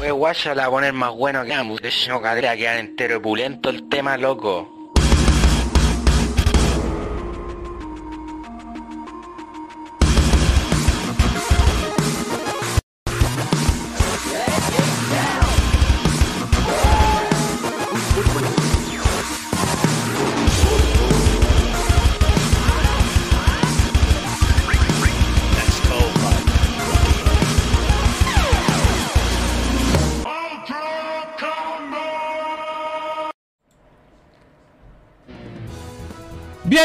[0.00, 1.52] Pues guaya la poner más bueno que
[1.86, 4.79] hecho, no cadera quedar entero pulento el tema, loco.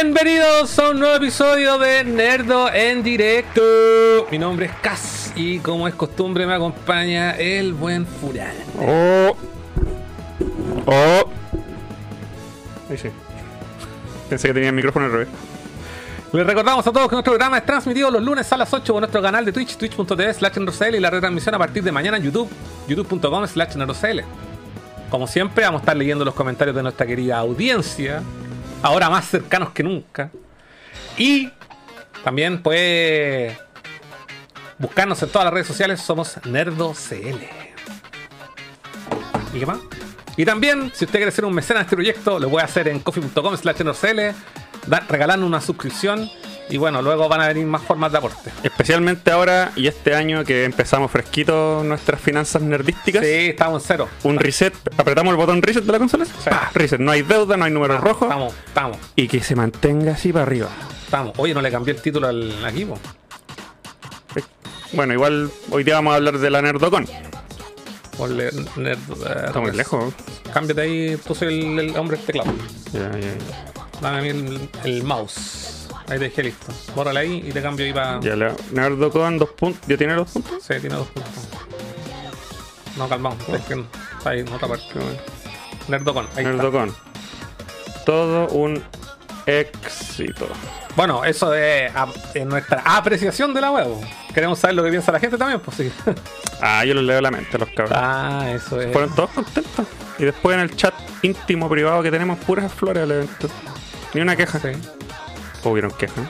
[0.01, 3.61] Bienvenidos a un nuevo episodio de Nerdo en directo.
[4.29, 8.53] Mi nombre es Cas y como es costumbre me acompaña el buen Furán.
[8.77, 9.37] Oh.
[10.85, 11.29] Oh.
[12.89, 13.07] Ahí sí.
[14.27, 15.29] Pensé que tenía el micrófono al revés.
[16.33, 19.01] Les recordamos a todos que nuestro programa es transmitido los lunes a las 8 por
[19.01, 20.57] nuestro canal de Twitch, twitch.tv slash
[20.93, 22.49] y la retransmisión a partir de mañana en YouTube,
[22.89, 23.77] youtube.com slash
[25.09, 28.23] Como siempre vamos a estar leyendo los comentarios de nuestra querida audiencia,
[28.81, 30.31] ahora más cercanos que nunca.
[31.17, 31.51] Y
[32.23, 33.57] también puede
[34.77, 37.43] buscarnos en todas las redes sociales, somos NerdoCL.
[39.53, 39.79] ¿Y qué más?
[40.37, 42.99] Y también, si usted quiere ser un mecenas de este proyecto, lo puede hacer en
[42.99, 44.35] coffee.com slash nerdocl,
[45.07, 46.29] regalando una suscripción
[46.69, 48.49] y bueno, luego van a venir más formas de aporte.
[48.63, 53.23] Especialmente ahora y este año que empezamos fresquito nuestras finanzas nerdísticas.
[53.23, 54.09] Sí, estamos en cero.
[54.23, 54.73] Un reset.
[54.97, 56.25] Apretamos el botón reset de la consola.
[56.49, 56.71] ¡pah!
[56.73, 56.99] Reset.
[56.99, 58.23] No hay deuda, no hay números rojos.
[58.29, 60.69] Estamos, estamos, Y que se mantenga así para arriba.
[61.03, 61.33] estamos.
[61.37, 62.97] Oye, no le cambié el título al equipo.
[64.93, 67.05] Bueno, igual hoy día vamos a hablar de la Nerdocon.
[68.17, 70.13] Ponle nerd- eh, Está muy lejos.
[70.53, 72.53] Cámbiate ahí, tú soy el, el hombre del teclado.
[72.93, 73.71] Ya, ya, ya.
[74.01, 75.84] Dame a mí el, el mouse.
[76.07, 76.67] Ahí te dejé listo.
[76.95, 78.19] Bórrale ahí y te cambio ahí para.
[78.21, 79.81] Ya le- Nerdocon, dos puntos.
[79.87, 80.61] ¿Ya tiene dos puntos?
[80.63, 81.33] Sí, tiene dos puntos.
[82.97, 83.37] No, calmamos.
[83.49, 83.83] Es que.
[84.17, 84.85] Está ahí en otra parte.
[85.87, 86.25] Nerdocon.
[86.35, 86.51] Ahí está.
[86.51, 86.95] Nerdocon.
[88.05, 88.83] Todo un
[89.45, 90.47] éxito.
[90.95, 93.87] Bueno, eso es, a- es nuestra apreciación de la web.
[94.33, 95.91] Queremos saber lo que piensa la gente también, pues sí.
[96.61, 97.91] Ah, yo los leo la mente, los cabros.
[98.01, 98.91] ah, eso es.
[98.93, 99.85] Fueron todos contentos.
[100.17, 103.49] Y después en el chat íntimo privado que tenemos puras flores al evento.
[104.13, 104.57] Ni una queja.
[104.59, 104.69] Sí.
[105.65, 106.25] ¿O hubieron quejas?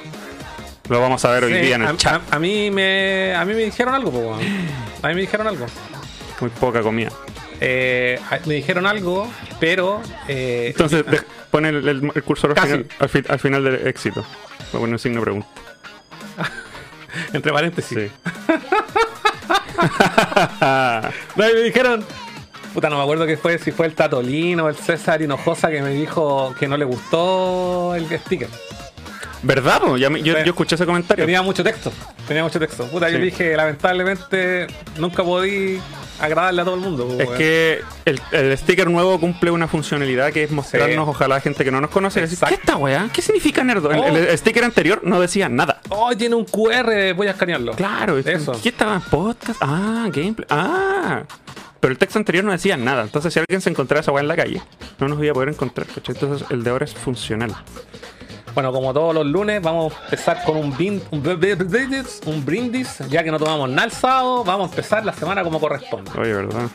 [0.90, 2.22] Lo vamos a ver hoy Sí, día en el a, chat.
[2.32, 4.40] a- a mí me, a mí me dijeron algo, weón.
[5.04, 5.66] A mí me dijeron algo.
[6.42, 7.10] Muy poca comida.
[7.62, 9.30] Eh, me dijeron algo,
[9.60, 10.02] pero.
[10.28, 13.88] eh, Entonces, de- pon el, el- el cursor al final, al, fi- al final del
[13.88, 14.22] éxito.
[14.72, 15.48] Voy a poner un signo de pregunta.
[17.34, 17.98] entre paréntesis.
[17.98, 18.12] Sí.
[21.36, 22.06] No, y me dijeron.
[22.74, 25.82] Puta, no me acuerdo qué fue, si fue el Tatolino o el César Hinojosa que
[25.82, 28.50] me dijo que no le gustó el sticker.
[29.46, 29.82] ¿Verdad?
[29.82, 29.98] po?
[29.98, 31.24] Yo, escuché ese comentario.
[31.26, 31.92] Tenía mucho texto.
[32.28, 32.86] Tenía mucho texto.
[32.88, 34.68] Puta, yo dije, lamentablemente,
[34.98, 35.80] nunca podí
[36.20, 37.06] agradarle a todo el mundo.
[37.08, 37.38] pues, Es weón.
[37.38, 41.10] que el, el sticker nuevo cumple una funcionalidad que es mostrarnos, Sí.
[41.12, 42.22] ojalá, a gente que no nos conoce.
[42.22, 42.38] decir.
[42.48, 43.10] ¿Qué esta weá?
[43.14, 43.92] ¿Qué significa nerdo?
[43.92, 44.06] El- Oh.
[44.08, 45.82] El, el sticker anterior no decía nada.
[45.90, 47.74] Oh, tiene un QR, voy a escanearlo.
[47.74, 48.54] Claro, es- Eso.
[48.64, 49.00] ¿Qué estaba?
[49.00, 49.60] Podcast.
[49.62, 50.48] Ah, gameplay.
[50.50, 51.24] Ah.
[51.80, 53.04] Pero el texto anterior no decía nada.
[53.04, 54.62] Entonces, si alguien se encontraba esa weá en la calle,
[55.00, 55.86] no nos iba a poder encontrar.
[55.86, 56.16] ¿cachai?
[56.16, 57.54] Entonces, el de ahora es funcional.
[58.56, 63.00] Bueno, como todos los lunes, vamos a empezar con un, bin- un, brindis, un brindis,
[63.10, 66.10] ya que no tomamos nada el sábado, vamos a empezar la semana como corresponde.
[66.18, 66.70] Oye, ¿verdad?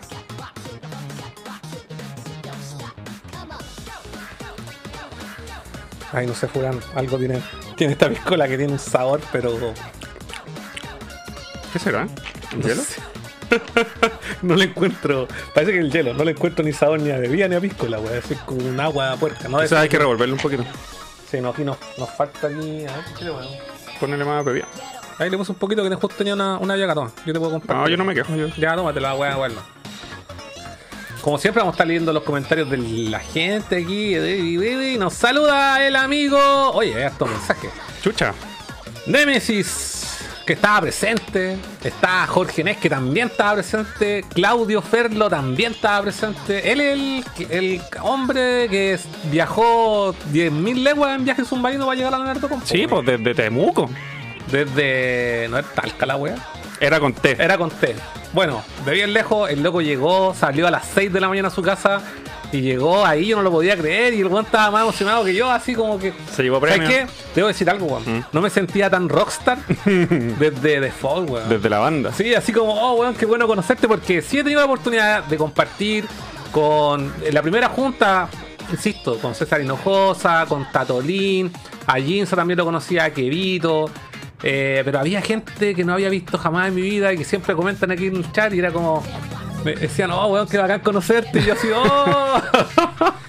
[6.12, 7.40] Ay, no sé, Furán, algo tiene,
[7.76, 9.72] tiene esta piscola que tiene un sabor, pero
[11.72, 12.08] ¿Qué será?
[12.52, 12.82] ¿El hielo?
[14.42, 17.46] no le encuentro, parece que el hielo, no le encuentro ni sabor ni a bebida
[17.46, 19.58] ni a piscola, güey, es como un agua puerca, ¿no?
[19.60, 20.64] Quizás hay que revolverlo un poquito.
[21.30, 23.48] Sí, no, aquí no, nos falta aquí, a ver, ¿qué bueno.
[24.00, 24.66] Ponerle más bebida.
[25.18, 27.78] Ahí le puse un poquito que justo tenía una, una toma, yo te puedo comprar.
[27.78, 28.34] No, yo no me quejo.
[28.34, 28.48] Yo.
[28.56, 29.56] Ya, tómate la weá, bueno.
[31.20, 34.96] Como siempre vamos a estar leyendo los comentarios de la gente aquí.
[34.98, 36.38] Nos saluda el amigo.
[36.72, 37.68] Oye, hay harto mensaje.
[38.02, 38.32] Chucha.
[39.06, 40.19] Nemesis,
[40.50, 41.56] que estaba presente.
[41.84, 44.24] Está Jorge Nes, que también estaba presente.
[44.34, 46.72] Claudio Ferlo también estaba presente.
[46.72, 46.92] Él es
[47.38, 48.98] el, el hombre que
[49.30, 52.60] viajó 10.000 leguas en viaje submarino para llegar a la Nerdocom.
[52.64, 53.88] Sí, pues desde Temuco.
[54.50, 55.46] Desde.
[55.50, 56.34] No es Talca la wea.
[56.80, 57.36] Era con T.
[57.38, 57.94] Era con T.
[58.32, 61.52] Bueno, de bien lejos, el loco llegó, salió a las 6 de la mañana a
[61.52, 62.02] su casa
[62.52, 65.34] y llegó ahí, yo no lo podía creer y el weón estaba más emocionado que
[65.34, 66.12] yo, así como que.
[66.34, 66.88] Se llevó ¿Sabes premio.
[66.88, 67.06] qué?
[67.34, 68.02] Debo decir algo, weón.
[68.18, 68.24] Mm.
[68.32, 71.48] No me sentía tan rockstar desde Default, weón.
[71.48, 72.12] Desde la banda.
[72.12, 75.36] Sí, así como, oh, weón, qué bueno conocerte porque sí he tenido la oportunidad de
[75.36, 76.06] compartir
[76.50, 78.28] con en la primera junta,
[78.70, 81.52] insisto, con César Hinojosa, con Tatolín,
[81.86, 83.90] a Jinso también lo conocía, a Kevito,
[84.42, 87.54] eh, pero había gente que no había visto jamás en mi vida y que siempre
[87.54, 89.02] comentan aquí en el chat y era como,
[89.64, 91.40] Me decían, oh, weón, qué bacán conocerte.
[91.40, 92.42] Y yo así, oh.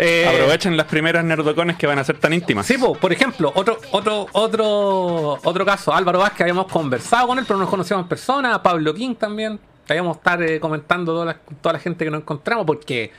[0.00, 2.64] Eh, Aprovechen las primeras nerdocones que van a ser tan íntimas.
[2.64, 7.44] Sí, po, por ejemplo, otro, otro, otro, otro caso, Álvaro Vázquez, habíamos conversado con él,
[7.44, 9.58] pero no nos conocíamos en persona, Pablo King también.
[9.88, 13.10] Habíamos estar eh, comentando toda la, toda la gente que nos encontramos, porque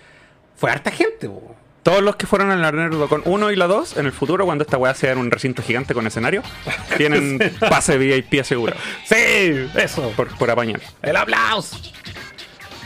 [0.55, 1.53] fue harta gente, po.
[1.83, 4.63] Todos los que fueron a la Nerdocon 1 y la 2, en el futuro, cuando
[4.63, 6.43] esta weá sea en un recinto gigante con escenario,
[6.97, 7.39] tienen
[7.69, 8.79] pase VIP asegurado.
[9.05, 10.11] Sí, eso.
[10.15, 10.81] Por, por apañar.
[11.01, 11.77] El aplauso.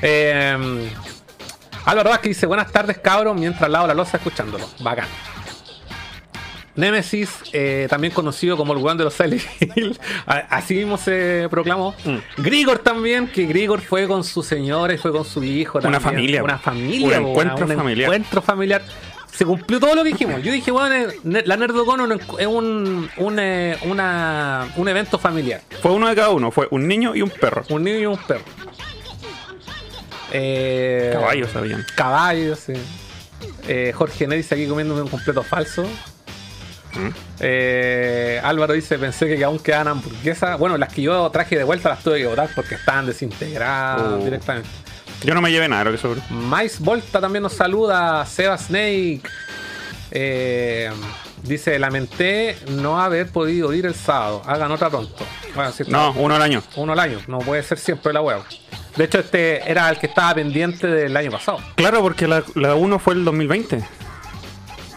[0.02, 0.90] Eh,
[1.86, 4.66] Álvaro Vázquez dice, buenas tardes cabros, mientras lavo la losa escuchándolo.
[4.80, 5.08] Bacán.
[6.76, 9.42] Nemesis, eh, también conocido como el weón de los Silent
[9.76, 11.94] Hill, así mismo se proclamó.
[12.04, 12.42] Mm.
[12.42, 15.78] Grigor también, que Grigor fue con su señora y fue con su hijo.
[15.80, 16.02] Una también.
[16.02, 17.22] familia, Una un familia.
[17.22, 18.06] po, encuentro un familiar.
[18.08, 18.82] encuentro familiar.
[19.32, 20.44] Se cumplió todo lo que dijimos.
[20.44, 25.62] Yo dije, bueno, eh, la Nerdocon es un- un, un, eh, una- un evento familiar.
[25.82, 27.64] Fue uno de cada uno, fue un niño y un perro.
[27.70, 28.44] Un niño y un perro.
[30.32, 31.86] Eh, Caballos habían.
[31.96, 32.74] Caballos, sí.
[33.68, 35.86] Eh, Jorge dice aquí comiéndome un completo falso.
[36.96, 37.08] ¿Mm?
[37.40, 40.58] Eh, Álvaro dice, pensé que aún quedan hamburguesas.
[40.60, 44.18] Bueno, las que yo traje de vuelta las tuve que botar porque estaban desintegradas Oh.
[44.24, 44.70] directamente.
[45.24, 46.22] Yo no me llevé nada lo que sobró.
[46.30, 48.26] Mais Volta también nos saluda.
[48.26, 49.22] Seba Snake.
[50.12, 50.92] Eh,
[51.44, 54.42] dice, lamenté no haber podido ir el sábado.
[54.46, 55.26] Hagan otra pronto.
[55.56, 56.62] Bueno, No, uno al año.
[56.76, 57.20] uno al año.
[57.28, 58.40] No puede ser siempre la web.
[58.96, 61.58] De hecho, este era el que estaba pendiente del año pasado.
[61.76, 63.84] Claro, porque la, la 1 fue el 2020.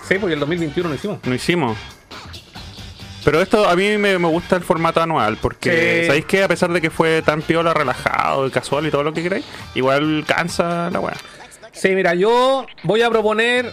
[0.08, 1.18] Sí, porque el 2021 lo hicimos.
[1.24, 1.76] No hicimos.
[3.24, 6.06] Pero esto a mí me, me gusta el formato anual, porque Sí.
[6.06, 9.22] ¿sabéis que A pesar de que fue tan piola, relajado, casual y todo lo que
[9.22, 9.44] queráis,
[9.74, 11.16] igual cansa la weá.
[11.72, 13.72] Sí, mira, yo voy a proponer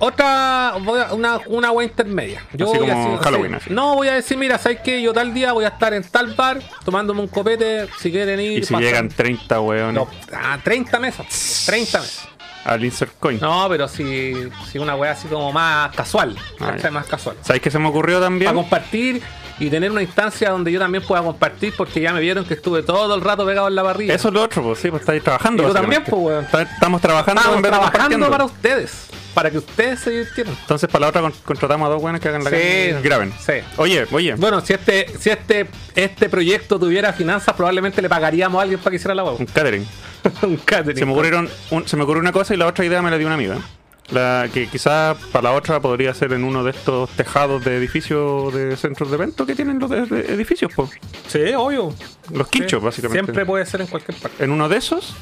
[0.00, 2.42] otra, voy a- una, una web intermedia.
[2.52, 3.70] Yo Así voy a como decir- Halloween, así.
[3.70, 5.00] No, voy a decir, mira, ¿sabes qué?
[5.00, 8.58] Yo tal día voy a estar en tal bar tomándome un copete, si quieren ir.
[8.58, 8.80] Y si pasan.
[8.86, 11.62] llegan 30 weones No, ah, 30 mesas.
[11.66, 12.28] 30 mesas.
[12.64, 13.38] Al insert coin.
[13.40, 14.34] No, pero si,
[14.70, 16.36] si una wea así como más casual.
[16.60, 16.74] Ah.
[16.90, 17.36] Más casual.
[17.42, 18.50] ¿Sabéis que se me ocurrió también?
[18.50, 19.22] Para compartir
[19.58, 22.82] y tener una instancia donde yo también pueda compartir porque ya me vieron que estuve
[22.82, 24.14] todo el rato pegado en la barriga.
[24.14, 25.62] Eso es lo otro, pues sí, pues estáis trabajando.
[25.62, 26.44] Y tú también, pues, weón.
[26.44, 29.06] Estamos trabajando Estamos en vez de trabajando para ustedes.
[29.34, 30.56] Para que ustedes se divirtieran.
[30.60, 32.56] Entonces para la otra con- contratamos a dos buenas que hagan la Sí.
[32.56, 33.32] calle y graben.
[33.38, 33.52] Sí.
[33.76, 34.34] Oye, oye.
[34.34, 38.90] Bueno, si este, si este, este proyecto tuviera finanzas, probablemente le pagaríamos a alguien para
[38.90, 39.36] que hiciera la web.
[39.38, 39.86] Un catering.
[40.42, 40.96] un catering.
[40.98, 43.18] Se me ocurrieron un- se me ocurrió una cosa y la otra idea me la
[43.18, 43.58] dio una amiga.
[44.10, 48.52] La que quizás para la otra podría ser en uno de estos tejados de edificios
[48.52, 50.90] de centros de evento que tienen los de- de edificios, pues.
[51.28, 51.94] Sí, obvio.
[52.32, 52.84] Los quinchos, Sí.
[52.86, 53.24] básicamente.
[53.24, 54.44] Siempre puede ser en cualquier parte.
[54.44, 55.14] En uno de esos.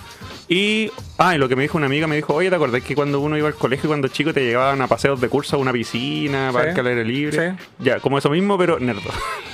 [0.50, 0.90] Y.
[1.18, 3.20] Ah, y lo que me dijo una amiga me dijo, oye, ¿te acordás que cuando
[3.20, 6.50] uno iba al colegio cuando chico te llevaban a paseos de curso a una piscina,
[6.52, 6.80] para Sí.
[6.80, 7.50] al aire libre?
[7.50, 7.56] Sí.
[7.80, 9.10] Ya, como eso mismo, pero nerdo.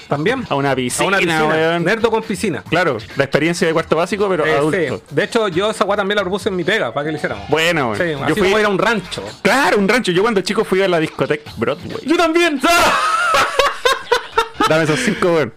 [0.09, 0.45] También.
[0.49, 1.45] a una piscina, a una piscina.
[1.47, 1.85] weón.
[1.85, 2.63] Nerdo con piscina.
[2.69, 4.99] Claro, la experiencia de cuarto básico, pero Eh, adulto.
[4.99, 5.03] sí.
[5.11, 7.49] De hecho, yo esa weá también la propuse en mi pega para que lo hiciéramos.
[7.49, 7.95] Bueno.
[7.97, 9.25] Sí, yo fui como ir a un rancho.
[9.43, 10.13] Claro, un rancho.
[10.13, 12.07] Yo cuando chico fui a la discoteca Broadway.
[12.07, 12.61] Yo también.
[14.69, 15.53] Dame esos cinco, weón.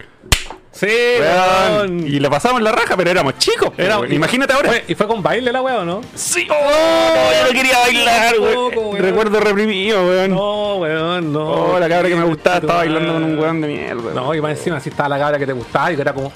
[0.79, 0.85] Sí,
[1.19, 1.97] Weón.
[2.01, 2.07] weón.
[2.07, 3.71] Y le pasamos la raja, pero éramos chicos.
[3.77, 4.13] Era- weón.
[4.13, 4.69] Imagínate ahora.
[4.69, 6.01] Fue- ¿Y fue con baile la weá o no?
[6.13, 8.71] Sí, oh, yo no quería bailar, weón.
[8.75, 8.97] weón.
[8.97, 10.31] Recuerdo reprimido, weón.
[10.31, 11.49] No, weón, no.
[11.73, 14.13] Oh, la cabra que me gustaba estaba bailando con un weón de mierda.
[14.13, 16.31] No, y más encima así estaba la cabra que te gustaba y que era como.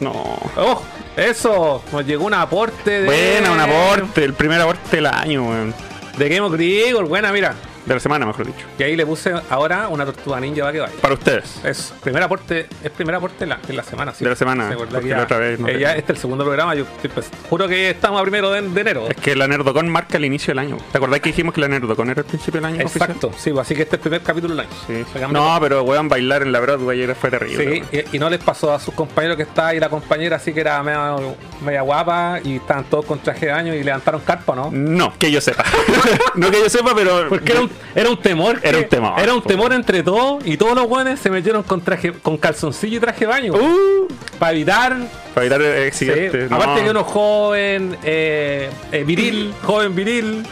[0.00, 0.12] No.
[0.56, 0.82] ¡Oh!
[1.16, 3.06] Eso, nos llegó un aporte de.
[3.06, 4.24] Buena, un aporte.
[4.24, 5.74] El primer aporte del año, weón.
[6.16, 7.54] De Game of Grigor, buena, mira.
[7.86, 8.66] De la semana, mejor dicho.
[8.78, 10.92] Y ahí le puse ahora una tortuga ninja para que vaya.
[11.00, 11.60] Para ustedes.
[11.64, 14.22] Es primer aporte, es primer aporte de la, de la semana, sí.
[14.24, 16.74] De la semana, ya- la otra vez no eh, ya este es el segundo programa,
[16.74, 16.84] yo
[17.14, 19.06] pues, juro que estamos a primero de, de enero.
[19.08, 20.76] Es que la Nerdocon marca el inicio del año.
[20.92, 22.84] ¿Te acordás que dijimos que la Nerdocon era el principio del año?
[22.84, 23.10] oficial?
[23.10, 24.70] Exacto, sí, pues, así que este es el primer capítulo del año.
[24.86, 25.04] Sí.
[25.30, 27.82] No, pero weón, bailar en la Broadway era fue terrible.
[27.90, 30.52] Sí, y, y no les pasó a sus compañeros que estaba ahí la compañera así
[30.52, 31.16] que era media,
[31.64, 34.70] media guapa y estaban todos con traje de baño y levantaron carpa, ¿no?
[34.70, 35.64] No, que yo sepa.
[36.34, 37.28] no que yo sepa, pero.
[37.28, 38.60] Porque era un, era un temor.
[38.60, 41.62] que- Era un temor, Era un temor entre todos y todos los buenos se metieron
[41.62, 43.52] con traje, con calzoncillo y traje de baño.
[43.54, 44.08] Uh,
[44.38, 44.96] Para evitar.
[45.34, 46.50] para evitar sí, accidentes.
[46.50, 46.56] no.
[46.56, 50.46] Aparte que uno joven, eh, eh, viril, joven viril.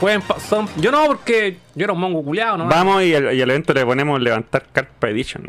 [0.00, 2.66] Pueden, son, yo no, porque yo era un mongo culiado, ¿no?
[2.66, 5.44] Vamos y al, y al evento le ponemos levantar Carpa Edition.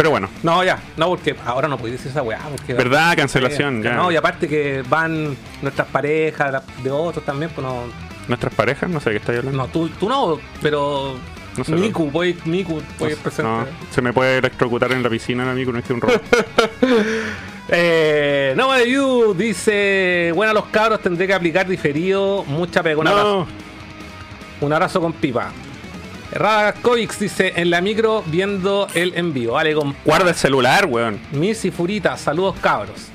[0.00, 2.38] Pero bueno, No, ya, no, porque ahora no podéis decir esa weá.
[2.50, 3.14] Porque ¿verdad?
[3.16, 3.92] Cancelación, ya.
[3.92, 7.82] No, y aparte que van nuestras parejas la- de otros también, pues no.
[8.26, 9.58] Nuestras parejas, no sé de qué estáis hablando.
[9.58, 11.16] No, tú, tú no, pero.
[11.54, 13.42] No sé, Miku, voy, Miku, voy No, presente.
[13.50, 16.22] no, se me puede electrocutar en la piscina, amigo, no es que un robot.
[17.72, 22.42] Eh, no de You dice: Buena los cabros, tendré que aplicar diferido.
[22.44, 23.46] Mucha abrazo,
[24.60, 25.52] no, un abrazo con pipa.
[26.32, 29.52] Radakovics dice en la micro viendo el envío.
[29.52, 31.18] Vale, con Guarda el celular, weón.
[31.32, 33.06] Miss y Furita, saludos cabros.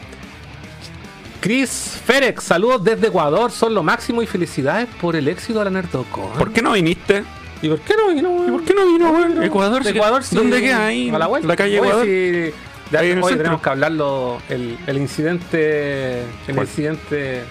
[1.39, 5.71] Chris Ferex, saludos desde Ecuador, son lo máximo y felicidades por el éxito de la
[5.71, 6.31] Nerdocon.
[6.37, 7.23] ¿Por qué no viniste?
[7.61, 8.29] ¿Y por qué no vino?
[8.31, 8.47] weón?
[8.47, 9.43] ¿Y por qué no vino, weón?
[9.43, 9.91] Ecuador, De.
[9.91, 10.35] Ecuador, sí.
[10.35, 11.09] ¿Dónde queda ahí?
[11.09, 11.47] A la vuelta.
[11.47, 12.05] La calle Oye, Ecuador.
[12.05, 12.53] sí, de-
[12.97, 14.37] Ahí en el hoy tenemos que hablarlo.
[14.49, 16.21] El, el incidente.
[16.47, 16.67] El ¿Cuál?
[16.67, 17.43] incidente.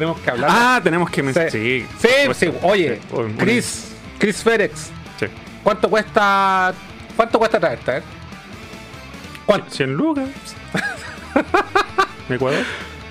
[0.00, 0.50] Tenemos que hablar.
[0.52, 1.50] Ah, tenemos que mencionar.
[1.50, 1.86] Sí.
[2.00, 2.08] Sí.
[2.08, 2.52] sí, sí.
[2.62, 3.34] Oye, sí.
[3.38, 5.26] Chris, Chris Ferex, Sí.
[5.62, 6.72] ¿cuánto cuesta?
[7.16, 7.96] ¿Cuánto cuesta traerte?
[7.98, 8.02] eh?
[9.46, 9.70] ¿Cuánto?
[9.70, 10.28] 100 lucas.
[12.28, 12.64] Ecuador.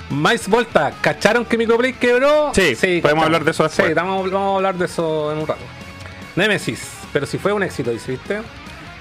[0.09, 2.51] Mais Volta, ¿cacharon que Microplay quebró?
[2.53, 3.23] Sí, podemos cachamos.
[3.25, 3.87] hablar de eso después.
[3.89, 5.61] Sí, vamos, vamos a hablar de eso en un rato.
[6.37, 8.39] Nemesis, pero si fue un éxito, dice, ¿viste?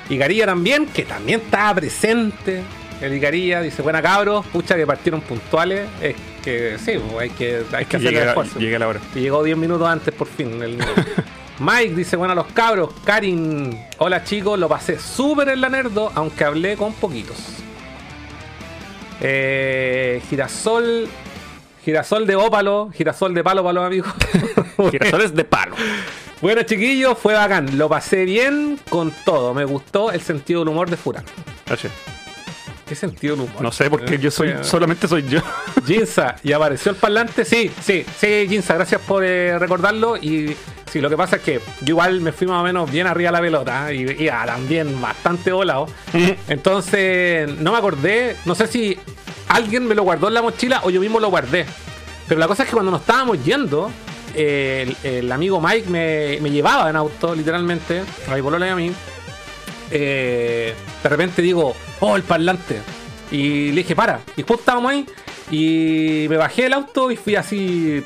[0.09, 2.63] Icaría también, que también estaba presente.
[3.01, 5.87] El Icaría dice, buena cabros, pucha que partieron puntuales.
[6.01, 6.17] Es
[6.47, 8.59] que sí, pues, hay que, hay que hacer el esfuerzo.
[8.61, 9.01] llegué a la hora.
[9.17, 10.63] Y llegó 10 minutos antes por fin.
[10.63, 10.79] el-
[11.59, 12.91] Mike dice, bueno los cabros.
[13.05, 17.37] Karin, hola chicos, lo pasé súper en la nerdo, aunque hablé con poquitos.
[19.21, 21.09] Eh, girasol,
[21.85, 24.13] girasol de ópalo, girasol de palo para los amigos.
[24.91, 25.75] Girasoles de palo.
[26.41, 27.77] bueno chiquillos, fue bacán.
[27.77, 29.53] Lo pasé bien con todo.
[29.53, 31.25] Me gustó el sentido del humor de Furán.
[31.73, 31.89] Oye,
[32.87, 33.63] ¿Qué sentido del humor?
[33.63, 35.41] No sé, porque yo soy, Fue- solamente soy yo.
[35.87, 37.45] Jinza, ¿y apareció el parlante?
[37.45, 40.17] Sí, sí, sí, Jinza, gracias por eh, recordarlo.
[40.17, 40.57] Y
[40.91, 43.31] sí, lo que pasa es que yo igual me fui más o menos bien arriba
[43.31, 43.97] de la pelota ¿eh?
[44.19, 45.87] y iba también bastante volado.
[46.49, 48.97] Entonces, no me acordé, no sé si
[49.49, 51.67] alguien me lo guardó en la mochila o yo mismo lo guardé.
[52.29, 53.91] Pero la cosa es que cuando nos estábamos yendo,
[54.35, 58.77] eh, el, el amigo Mike me, me llevaba en auto, literalmente, a mi y a
[58.77, 58.93] mí.
[59.91, 62.81] Eh, de repente digo, oh, el parlante.
[63.31, 64.21] Y le dije, para.
[64.37, 65.07] Y justo estábamos ahí.
[65.51, 68.03] Y me bajé del auto y fui así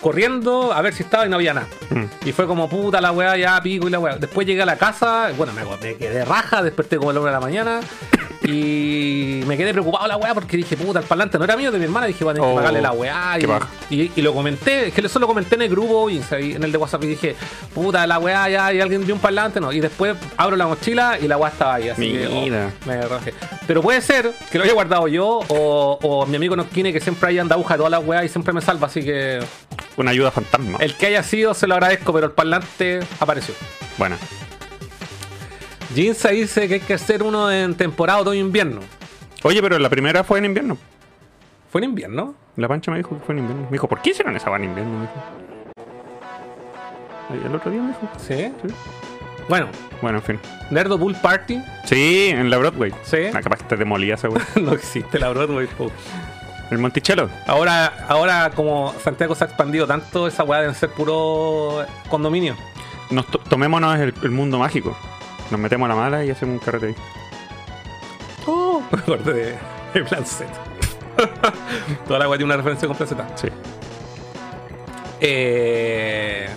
[0.00, 1.68] corriendo a ver si estaba y no había nada.
[1.90, 2.04] Mm.
[2.28, 4.16] Y fue como puta la weá, ya pico y la weá.
[4.16, 7.30] Después llegué a la casa, bueno, me, me quedé raja, desperté como a la una
[7.30, 7.80] de la mañana.
[8.42, 11.78] Y me quedé preocupado la weá porque dije, puta, el parlante no era mío de
[11.78, 12.06] mi hermana.
[12.06, 13.38] Dije, bueno, hay que Oh, pagarle la weá.
[13.38, 13.68] Y, paja.
[13.90, 16.72] y, y lo comenté, es que eso lo comenté en el grupo y en el
[16.72, 17.36] de WhatsApp y dije,
[17.74, 19.70] puta, la weá ya, y alguien vio un parlante, no.
[19.72, 21.90] Y después abro la mochila y la weá estaba ahí.
[21.90, 22.70] Así que, oh, Mira.
[22.86, 23.34] me rajé.
[23.66, 27.28] Pero puede ser que lo haya guardado yo o, o mi amigo Nokine que siempre
[27.28, 28.86] ahí anda aguja de todas las weas y siempre me salva.
[28.86, 29.40] Así que
[30.00, 30.78] Una ayuda fantasma.
[30.80, 33.54] el que haya sido se lo agradezco, pero el parlante apareció.
[33.98, 34.16] Bueno,
[35.94, 38.80] Jinza dice que hay que hacer uno en temporada otoño-invierno.
[39.42, 40.78] oye, pero la primera fue en invierno.
[41.70, 42.34] ¿Fue en invierno?
[42.56, 43.64] La pancha me dijo que fue en invierno.
[43.64, 44.92] Me dijo, ¿por qué hicieron esa van en invierno?
[44.98, 45.14] Me dijo.
[47.48, 48.08] El otro día me dijo.
[48.18, 48.52] Sí.
[48.66, 48.74] Sí.
[49.48, 49.68] Bueno,
[50.00, 50.38] Bueno, en fin.
[50.70, 51.60] Nerdo Bull Party.
[51.84, 52.92] Sí, en la Broadway.
[53.02, 53.18] Sí.
[53.34, 54.40] Ah, capaz que te demolía esa wey.
[54.62, 55.66] no existe la Broadway.
[55.66, 55.90] po.
[56.70, 57.28] El Monticello.
[57.46, 62.56] Ahora, ahora como Santiago se ha expandido tanto, esa weá deben ser puro condominio.
[63.10, 64.96] Nos to- tomémonos el, el mundo mágico.
[65.50, 66.94] Nos metemos a la mala y hacemos un carrete ahí.
[68.46, 69.58] Oh, me acordé de,
[69.94, 70.46] de Plan Z.
[72.06, 73.26] Toda la weá tiene una referencia con Plan Z.
[73.36, 73.48] Sí.
[75.20, 76.48] Eh,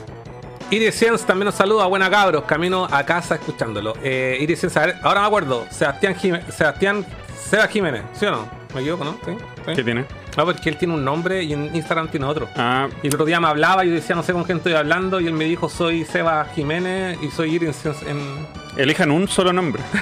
[0.69, 3.93] Iris Science también nos saluda, buena cabros, camino a casa escuchándolo.
[4.03, 7.05] Eh, Iris Science, a ver, ahora me acuerdo, Sebastián Jiménez, Sebastián
[7.37, 8.62] Seba Jiménez, ¿sí o no?
[8.73, 9.11] ¿Me equivoco, no?
[9.25, 9.31] ¿Sí?
[9.65, 9.73] ¿Sí?
[9.75, 10.05] ¿Qué tiene?
[10.35, 12.47] No, porque él tiene un nombre y en Instagram tiene otro.
[12.55, 14.73] Ah, Y el otro día me hablaba y yo decía, no sé con quién estoy
[14.73, 18.47] hablando, y él me dijo, soy Seba Jiménez y soy Iris en...
[18.77, 19.81] elijan un solo nombre.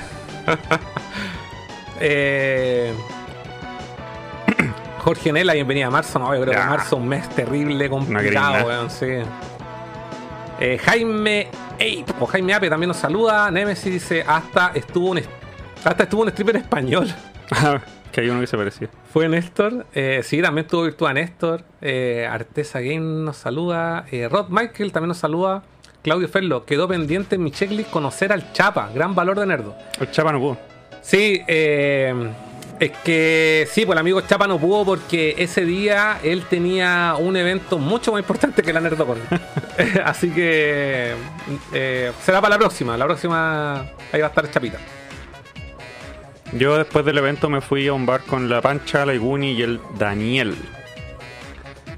[2.04, 2.92] Eh,
[5.04, 6.18] Jorge Nela, bienvenida a marzo.
[6.18, 6.64] No, yo creo Ya.
[6.64, 9.06] que marzo es un mes terrible, complicado, weón, sí.
[10.60, 13.52] Eh, Jaime Ape, o Jaime Ape también nos saluda.
[13.52, 15.22] Nemesis dice, hasta estuvo un,
[15.84, 17.08] hasta estuvo un stripper español.
[18.12, 18.90] Que hay uno que se parecía.
[19.12, 19.86] Fue Néstor.
[19.94, 21.64] Eh, sí, también tuvo virtual Néstor.
[21.82, 24.06] Eh, Artesa Game nos saluda.
[24.12, 25.64] Eh, Rod Michael también nos saluda.
[26.04, 29.76] Claudio Ferlo, quedó pendiente en mi checklist conocer al Chapa, gran valor de nerdo.
[30.00, 30.58] El Chapa no pudo.
[31.02, 32.14] Sí, eh,
[32.80, 37.38] es que sí, pues el amigo Chapa no pudo porque ese día él tenía un
[37.38, 39.20] evento mucho más importante que la Nerdocon.
[40.06, 41.14] Así que
[41.74, 42.98] eh, será para la próxima.
[42.98, 44.80] La próxima ahí va a estar Chapita.
[46.54, 49.62] Yo después del evento me fui a un bar con la Pancha, la Iguni y
[49.62, 50.56] el Daniel.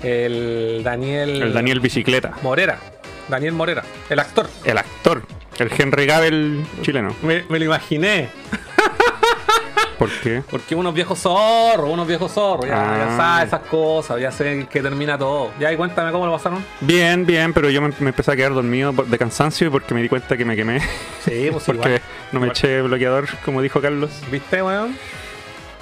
[0.01, 1.41] El Daniel.
[1.41, 2.33] El Daniel Bicicleta.
[2.43, 2.77] Morera.
[3.29, 4.50] Daniel Morera, el actor.
[4.63, 5.24] El actor.
[5.57, 7.15] El Henry Gabel chileno.
[7.24, 8.29] Me, me lo imaginé.
[9.97, 10.41] ¿Por qué?
[10.50, 12.65] Porque unos viejos zorros, unos viejos zorros.
[12.65, 12.97] Ya, Ah.
[13.09, 15.51] ya sabes esas cosas, ya sé que termina todo.
[15.59, 16.63] Ya, y cuéntame cómo lo pasaron.
[16.81, 20.01] Bien, bien, pero yo me, me empecé a quedar dormido de cansancio y porque me
[20.01, 20.79] di cuenta que me quemé.
[21.23, 22.01] Sí, pues porque igual.
[22.31, 22.57] no me Igual.
[22.57, 24.12] eché bloqueador, como dijo Carlos.
[24.31, 24.95] ¿Viste, weón?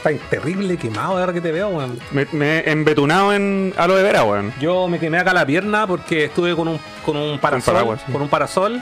[0.04, 2.00] Está terrible quemado ahora que te veo, weón.
[2.12, 4.52] Me, me he embetunado en aloe vera, weón.
[4.60, 7.74] Yo me quemé acá la pierna porque estuve con un, con un parasol.
[7.76, 8.12] paraguas, sí.
[8.12, 8.82] Con un parasol.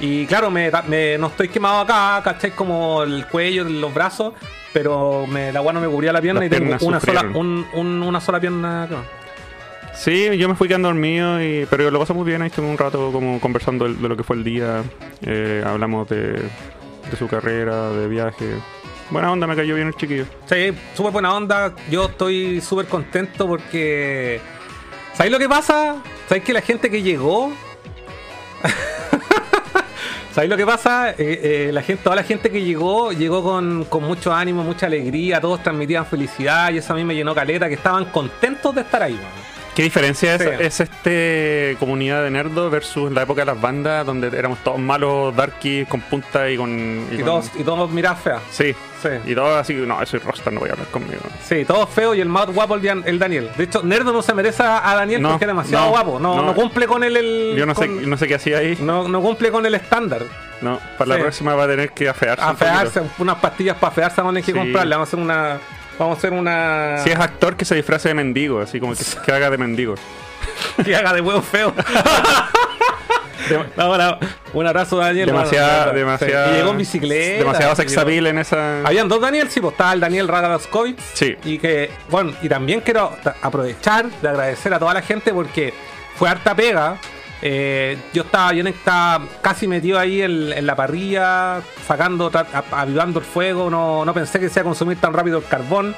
[0.00, 2.52] Y claro, me, me- no estoy quemado acá, ¿cachai?
[2.52, 4.32] Como el cuello, los brazos.
[4.72, 7.66] Pero me, la agua no me cubría la pierna Las y tengo una sola, un-
[7.74, 8.88] un- una sola pierna.
[9.94, 12.40] Sí, yo me fui quedando dormido, y, pero lo pasé muy bien.
[12.40, 14.82] Ahí estuve un rato como conversando de, de lo que fue el día.
[15.22, 18.46] Eh, hablamos de, de su carrera, de viaje.
[19.10, 20.24] Buena onda, me cayó bien el chiquillo.
[20.46, 21.74] Sí, súper buena onda.
[21.90, 24.40] Yo estoy súper contento porque.
[25.14, 25.96] ¿Sabéis lo que pasa?
[26.28, 27.52] ¿Sabéis que la gente que llegó.
[30.32, 31.10] ¿Sabéis lo que pasa?
[31.10, 35.60] Eh, eh, toda la gente que llegó, llegó con, con mucho ánimo, mucha alegría, todos
[35.60, 39.14] transmitían felicidad y eso a mí me llenó caleta, que estaban contentos de estar ahí,
[39.14, 39.50] weón.
[39.74, 44.26] ¿Qué diferencia es, es este comunidad de nerdo versus la época de las bandas donde
[44.36, 47.06] éramos todos malos, darkies, con punta y con...
[47.10, 48.42] Y, con- todos, y todos miraban feas.
[48.50, 48.74] Sí.
[49.00, 49.08] Sí.
[49.26, 51.22] Y todos así, no, soy rockstar, no voy a hablar conmigo.
[51.42, 53.50] Sí, todos feos y el más guapo el, Dan- el Daniel.
[53.56, 56.20] De hecho, Nerdo no se merece a Daniel No, porque es demasiado no, guapo.
[56.20, 56.54] No, no.
[56.54, 57.16] cumple con el.
[57.16, 58.76] el- Yo no sé, con- no sé qué hacía ahí.
[58.78, 60.24] no, no cumple con el estándar.
[60.60, 61.16] No, para Sí.
[61.16, 62.44] la próxima va a tener que afearse.
[62.44, 64.58] Afearse, unas pastillas para afearse vamos a tener que Sí.
[64.58, 64.94] comprarle.
[64.96, 65.58] Vamos a hacer una.
[66.00, 66.96] Vamos a hacer una.
[67.04, 69.94] Si es actor, que se disfrace de mendigo, así como que, que haga de mendigo.
[70.84, 71.72] que haga de huevo feo.
[73.76, 74.18] No, no,
[74.52, 75.26] un abrazo, Daniel.
[75.26, 76.46] Demasiada, Bueno, demasiada.
[76.46, 76.52] sí.
[76.52, 77.38] Y llegó en bicicleta.
[77.38, 78.80] Demasiado y sex llegó- appeal en esa.
[78.84, 80.96] Habían dos Daniel, sí, pues estaba el Daniel Radadaskovic.
[81.14, 81.36] Sí.
[81.44, 85.74] Y que, bueno, y también quiero aprovechar de agradecer a toda la gente porque
[86.14, 86.96] fue harta pega.
[87.42, 92.30] Eh, yo estaba, yo estaba casi metido ahí en, en la parrilla, sacando,
[92.72, 93.70] avivando el fuego.
[93.70, 95.94] No, no pensé que se iba a consumir tan rápido el carbón.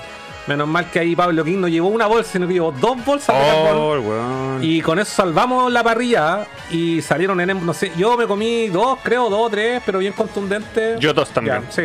[0.46, 3.36] Menos mal que ahí Pablo King no llevó una bolsa, sino que llevó dos bolsas
[3.36, 4.04] de carbón.
[4.08, 4.58] Oh.
[4.60, 8.98] Y con eso salvamos la parrilla y salieron en, no sé, yo me comí dos,
[9.04, 10.98] creo, dos o tres, pero bien contundentes.
[10.98, 11.62] Yo dos también.
[11.62, 11.82] Ya, sí.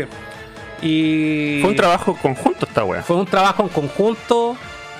[0.81, 3.01] Y Fue un trabajo conjunto esta wea.
[3.01, 4.46] fue un trabajo en conjunto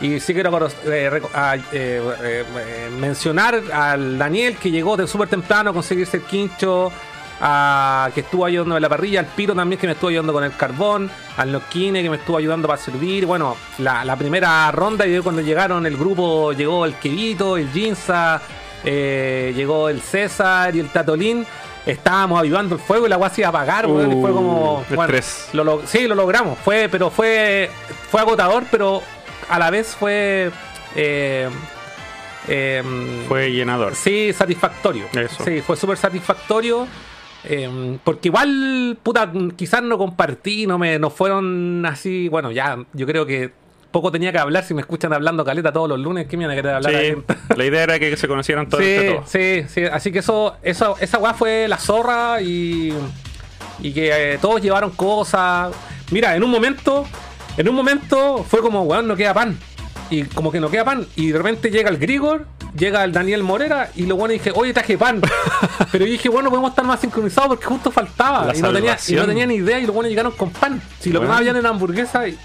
[0.02, 0.50] y sí quiero
[0.86, 6.18] eh, reco- a- eh, eh, mencionar al Daniel que llegó de súper temprano a conseguirse
[6.18, 6.92] el quincho,
[7.40, 10.44] a, que estuvo ayudando en la parrilla, al Piro también que me estuvo ayudando con
[10.44, 13.26] el carbón, al Noquine que me estuvo ayudando para servir.
[13.26, 18.42] Bueno, la, la primera ronda y cuando llegaron el grupo llegó el Kevito, el Jinza,
[18.84, 21.46] eh, llegó el César y el Tatolín.
[21.86, 23.88] Estábamos avivando el fuego y la agua se iba a apagar, y
[24.22, 24.80] fue como.
[24.80, 25.14] Uh, bueno,
[25.54, 26.60] lo log- sí, lo logramos.
[26.60, 27.70] Fue, pero fue,
[28.12, 29.02] fue agotador, pero
[29.50, 30.52] a la vez fue.
[30.96, 31.50] eh,
[32.48, 33.96] em, Fue llenador.
[33.96, 35.06] Sí, satisfactorio.
[35.14, 35.44] Eso.
[35.44, 36.88] Sí, fue súper satisfactorio.
[37.44, 42.28] em, porque igual, puta, quizás no compartí, no me no fueron así.
[42.30, 43.52] Bueno, ya, yo creo que
[43.92, 44.64] poco tenía que hablar.
[44.64, 46.94] Si me escuchan hablando caleta todos los lunes, ¿qué me van a querer hablar?
[47.02, 47.16] Sí,
[47.56, 49.30] la idea era que se conocieran todos entre Sí, todos.
[49.30, 49.84] sí, sí.
[49.86, 52.94] Así que eso, eso esa weá fue la zorra y,
[53.80, 55.74] y que eh, todos llevaron cosas.
[56.12, 57.06] Mira, en un momento,
[57.58, 59.58] en un momento fue como, weón, no queda pan.
[60.10, 61.06] Y como que no queda pan.
[61.16, 62.46] Y de repente llega el Grigor,
[62.78, 65.22] llega el Daniel Morera y lo bueno dije, oye, traje pan.
[65.92, 68.56] Pero yo dije, bueno, podemos estar más sincronizados porque justo faltaba.
[68.56, 70.82] Y no, tenía, y no tenía ni idea y los buenos llegaron con pan.
[71.00, 72.28] Si lo que más habían era hamburguesa.
[72.28, 72.38] y-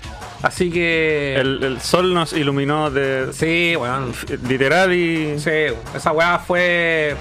[0.43, 1.37] así que...
[1.39, 4.13] El, el sol nos iluminó de Sí, weón.
[4.49, 5.51] literal y Sí,
[5.95, 7.15] esa weá fue.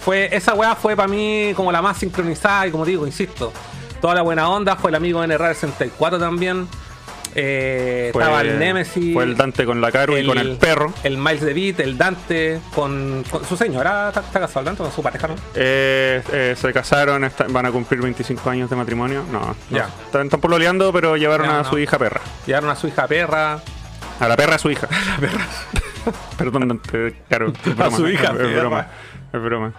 [0.00, 3.52] fue esa weá fue para mí como la más sincronizada y como digo, insisto,
[4.00, 4.76] toda la buena onda.
[4.76, 6.68] Fue el amigo NR 64 también.
[7.38, 9.12] Eh, fue, estaba el Nemesis.
[9.12, 10.92] fue el Dante con la Caru y con el perro.
[11.04, 14.08] El Miles de Beat, el Dante, con, con su señora.
[14.08, 15.34] ¿Está, está casado el Dante con su pareja, no?
[15.54, 19.22] Eh, eh, se casaron, está- van a cumplir 25 años de matrimonio.
[19.30, 19.56] No, no.
[19.70, 19.88] Ya.
[20.06, 21.68] Están, están pololeando, pero llevaron Ya, a no.
[21.68, 22.20] su hija perra.
[22.46, 23.60] Llevaron a su hija perra.
[24.18, 24.88] A la perra a su hija.
[25.10, 25.46] la perra.
[26.38, 27.48] Perdón, Dante, Caro.
[27.64, 28.86] es broma, su hija Es, broma.
[29.36, 29.72] Es broma.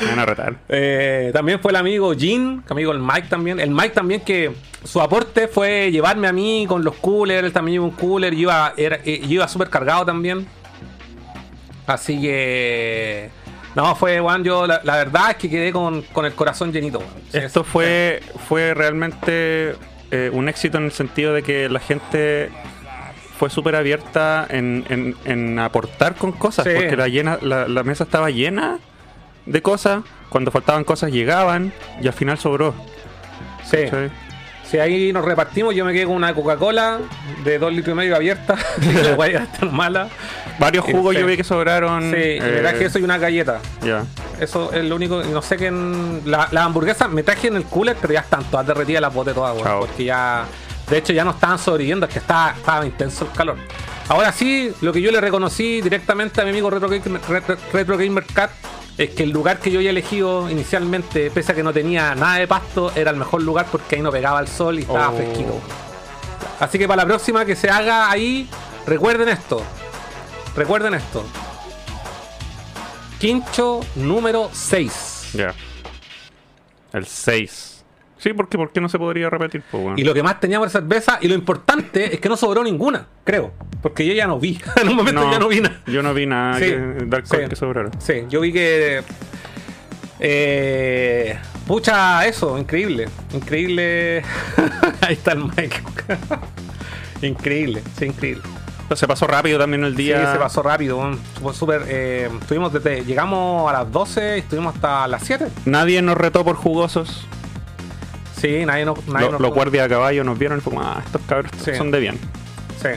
[0.00, 0.54] Me van a retar.
[0.68, 3.60] Eh, también fue el amigo Jin, amigo el Mike también.
[3.60, 7.44] El Mike también que su aporte fue llevarme a mí con los coolers.
[7.46, 8.32] Él también llevó un cooler.
[8.34, 10.46] Yo iba, era- eh, yo iba súper cargado también.
[11.86, 13.30] Así que...
[13.74, 17.00] No, fue, Juan, yo la, la verdad es que quedé con, con el corazón llenito.
[17.32, 19.74] Sí, Esto fue, fue realmente
[20.12, 22.50] eh, un éxito en el sentido de que la gente
[23.36, 26.70] fue súper abierta en, en- en aportar con cosas, Sí.
[26.74, 28.78] porque la, llena, la, la mesa estaba llena
[29.46, 32.74] de cosas, cuando faltaban cosas llegaban y al final sobró.
[33.64, 33.78] Sí.
[33.84, 34.10] ¿cachai?
[34.70, 35.74] Sí, ahí nos repartimos.
[35.74, 36.98] Yo me quedé con una Coca-Cola
[37.44, 38.56] de dos litros y medio abierta.
[39.28, 40.08] era tan mala.
[40.58, 41.20] Varios jugos Sí.
[41.20, 42.02] yo vi que sobraron.
[42.10, 43.60] Sí, eh, me traje eso y una galleta.
[43.82, 44.04] Ya.
[44.40, 45.22] Eso es lo único.
[45.22, 45.66] No sé qué.
[45.66, 49.12] en- La, las hamburguesas me traje en el cooler, pero ya están todas derretidas, las
[49.14, 49.80] boté todas, Chao.
[49.80, 50.44] Porque ya.
[50.88, 53.56] De hecho, ya no estaban sobreviviendo, es que estaba, estaba intenso el calor.
[54.08, 57.96] Ahora sí, lo que yo le reconocí directamente a mi amigo Retro Gamer, Retro, Retro
[57.96, 58.50] Gamer Cat
[58.96, 62.36] es que el lugar que yo había elegido inicialmente, pese a que no tenía nada
[62.36, 65.16] de pasto, era el mejor lugar porque ahí no pegaba el sol y estaba Oh.
[65.16, 65.60] fresquito.
[66.60, 68.48] Así que para la próxima que se haga ahí,
[68.86, 69.62] recuerden esto.
[70.54, 71.24] Recuerden esto.
[73.18, 75.30] Quincho número 6.
[75.34, 75.54] Ya.
[76.92, 77.73] El 6.
[78.24, 79.62] Sí, porque ¿por qué no se podría repetir?
[79.70, 79.98] po, weón?
[79.98, 81.18] Y lo que más teníamos era cerveza.
[81.20, 83.52] Y lo importante es que no sobró ninguna, creo.
[83.82, 84.58] Porque yo ya no vi.
[84.80, 85.82] en un momento No, ya no vi nada.
[85.86, 87.48] Yo no vi nada Sí, que, de alcohol sí.
[87.50, 87.90] que sobrara.
[87.98, 89.02] Sí, yo vi que.
[90.20, 93.10] Eh, pucha, eso, increíble.
[93.34, 94.22] Increíble.
[95.02, 95.82] Ahí está el Mike.
[97.26, 98.42] increíble, sí, increíble.
[98.94, 100.24] Se pasó rápido también el día.
[100.24, 100.98] Sí, se pasó rápido.
[101.42, 101.82] Fue súper.
[101.88, 103.04] eh, estuvimos desde.
[103.04, 105.46] Llegamos a las 12 y estuvimos hasta las 7.
[105.66, 107.26] Nadie nos retó por jugosos.
[108.44, 109.06] Sí, nadie nos.
[109.08, 111.74] Nadie Lo- nos- los guardias a caballo nos vieron y fue ah, estos cabros Sí.
[111.74, 112.18] son de bien.
[112.82, 112.88] Sí.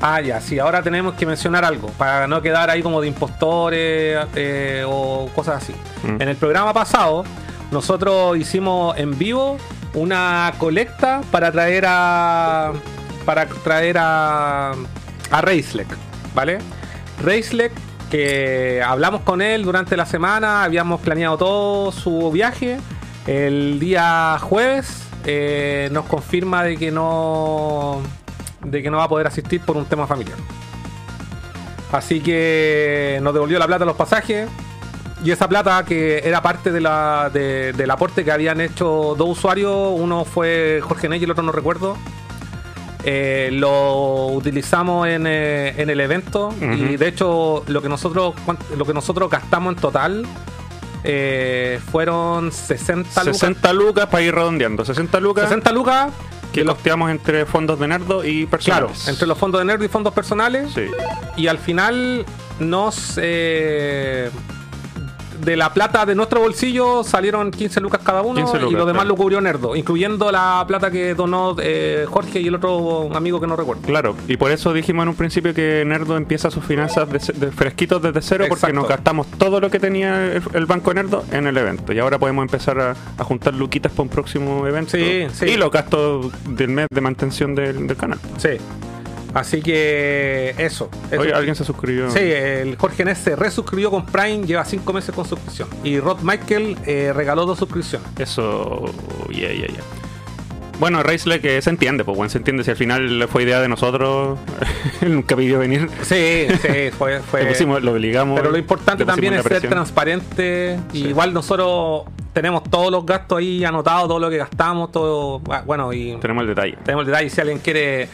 [0.00, 4.18] Ah, ya, sí, ahora tenemos que mencionar algo para no quedar ahí como de impostores
[4.34, 5.72] eh, o cosas así.
[6.02, 6.20] Mm.
[6.22, 7.22] En el programa pasado,
[7.70, 9.58] nosotros hicimos en vivo
[9.94, 12.72] una colecta para traer a.
[13.24, 14.72] para traer a.
[15.30, 15.86] a Reislek,
[16.34, 16.58] ¿vale?
[17.22, 17.70] Reislek,
[18.10, 22.78] que hablamos con él durante la semana, habíamos planeado todo su viaje.
[23.26, 28.00] El día jueves eh, nos confirma de que no
[28.64, 30.36] de que no va a poder asistir por un tema familiar.
[31.92, 34.48] Así que nos devolvió la plata los pasajes.
[35.24, 39.28] Y esa plata que era parte de la, de- del aporte que habían hecho dos
[39.38, 41.96] usuarios, uno fue Jorge Ney y el otro no recuerdo.
[43.04, 48.34] eh, lo utilizamos en, eh, en el evento y de hecho lo que nosotros
[48.76, 50.26] lo que nosotros gastamos en total
[51.04, 54.84] eh, fueron 60 lucas 60 lucas para ir redondeando.
[54.84, 56.12] 60 lucas 60 lucas
[56.52, 59.08] que los- costeamos entre fondos de nerdo y claro personales.
[59.08, 60.82] entre los fondos de nerd y fondos personales Sí.
[61.36, 62.24] y al final
[62.60, 64.30] nos eh,
[65.44, 69.02] de la plata de nuestro bolsillo salieron 15 lucas cada uno 15 y lo demás
[69.02, 69.08] claro.
[69.08, 73.46] lo cubrió Nerdo, incluyendo la plata que donó eh, Jorge y el otro amigo que
[73.46, 73.82] no recuerdo.
[73.82, 78.00] Claro, y por eso dijimos en un principio que Nerdo empieza sus finanzas de, fresquitos
[78.00, 81.56] desde cero porque nos gastamos todo lo que tenía el, el banco Nerdo en el
[81.56, 81.92] evento.
[81.92, 84.92] Y ahora podemos empezar a, a juntar luquitas para un próximo evento.
[84.92, 85.46] Sí, sí.
[85.46, 88.18] Y los gastos del mes de mantención del, del canal.
[88.38, 88.50] Sí.
[89.34, 90.90] Así que eso.
[91.10, 91.20] eso.
[91.20, 92.10] Oye, alguien se suscribió.
[92.10, 95.68] Sí, el Jorge Ness se resuscribió con Prime, lleva 5 meses con suscripción.
[95.84, 98.06] Y Rod Michael eh, regaló dos suscripciones.
[98.18, 98.84] Eso,
[99.30, 99.80] yeah, yeah, yeah.
[100.78, 103.68] Bueno, Reisle que se entiende, pues bueno, se entiende si al final fue idea de
[103.68, 104.38] nosotros,
[105.00, 107.20] él nunca pidió venir, Sí, sí, fue.
[107.30, 108.38] fue lo, pusimos, lo obligamos.
[108.40, 110.78] Pero lo importante también es ser transparente.
[110.92, 111.06] Sí.
[111.08, 115.40] igual nosotros tenemos todos los gastos ahí anotados, todo lo que gastamos, todo.
[115.50, 116.76] ah, Bueno, y Tenemos el detalle.
[116.84, 117.30] tenemos el detalle.
[117.30, 118.08] Si alguien quiere.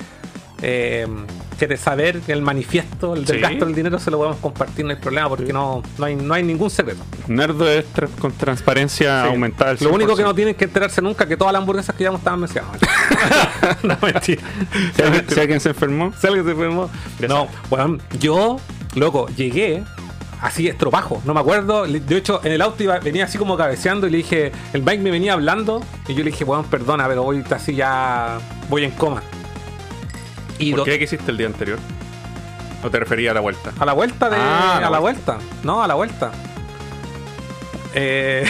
[0.63, 1.07] Eh,
[1.59, 3.43] quiere saber el manifiesto el del Sí.
[3.43, 6.35] gasto del dinero, se lo podemos compartir, no hay problema, porque no, no, hay, no
[6.35, 7.03] hay ningún secreto.
[7.27, 9.29] Nerdo es tra- con transparencia Sí.
[9.29, 9.75] aumentada.
[9.81, 10.25] Lo único que 100%.
[10.25, 12.81] no tienen que enterarse nunca es que todas las hamburguesas que llevamos estaban mencionadas.
[13.83, 14.43] no, mentira.
[14.95, 16.91] Si alguien, si alguien se enfermó, Si alguien se enfermó.
[17.19, 18.59] Ya No, bueno, yo,
[18.95, 19.83] loco, llegué
[20.41, 21.85] así estropajo, no me acuerdo.
[21.87, 25.01] De hecho, en el auto iba- venía así como cabeceando y le dije, el bike
[25.01, 28.39] me venía hablando y yo le dije, bueno, perdona, pero voy así ya,
[28.71, 29.23] voy en coma.
[30.59, 30.99] Y ¿por qué?
[30.99, 31.79] ¿Qué hiciste el día anterior?
[32.83, 33.73] ¿O te refería a la vuelta?
[33.79, 34.37] a la vuelta de.
[34.37, 35.39] Ah, a la la vuelta.
[35.63, 36.31] No, a la vuelta.
[37.95, 38.45] Eh...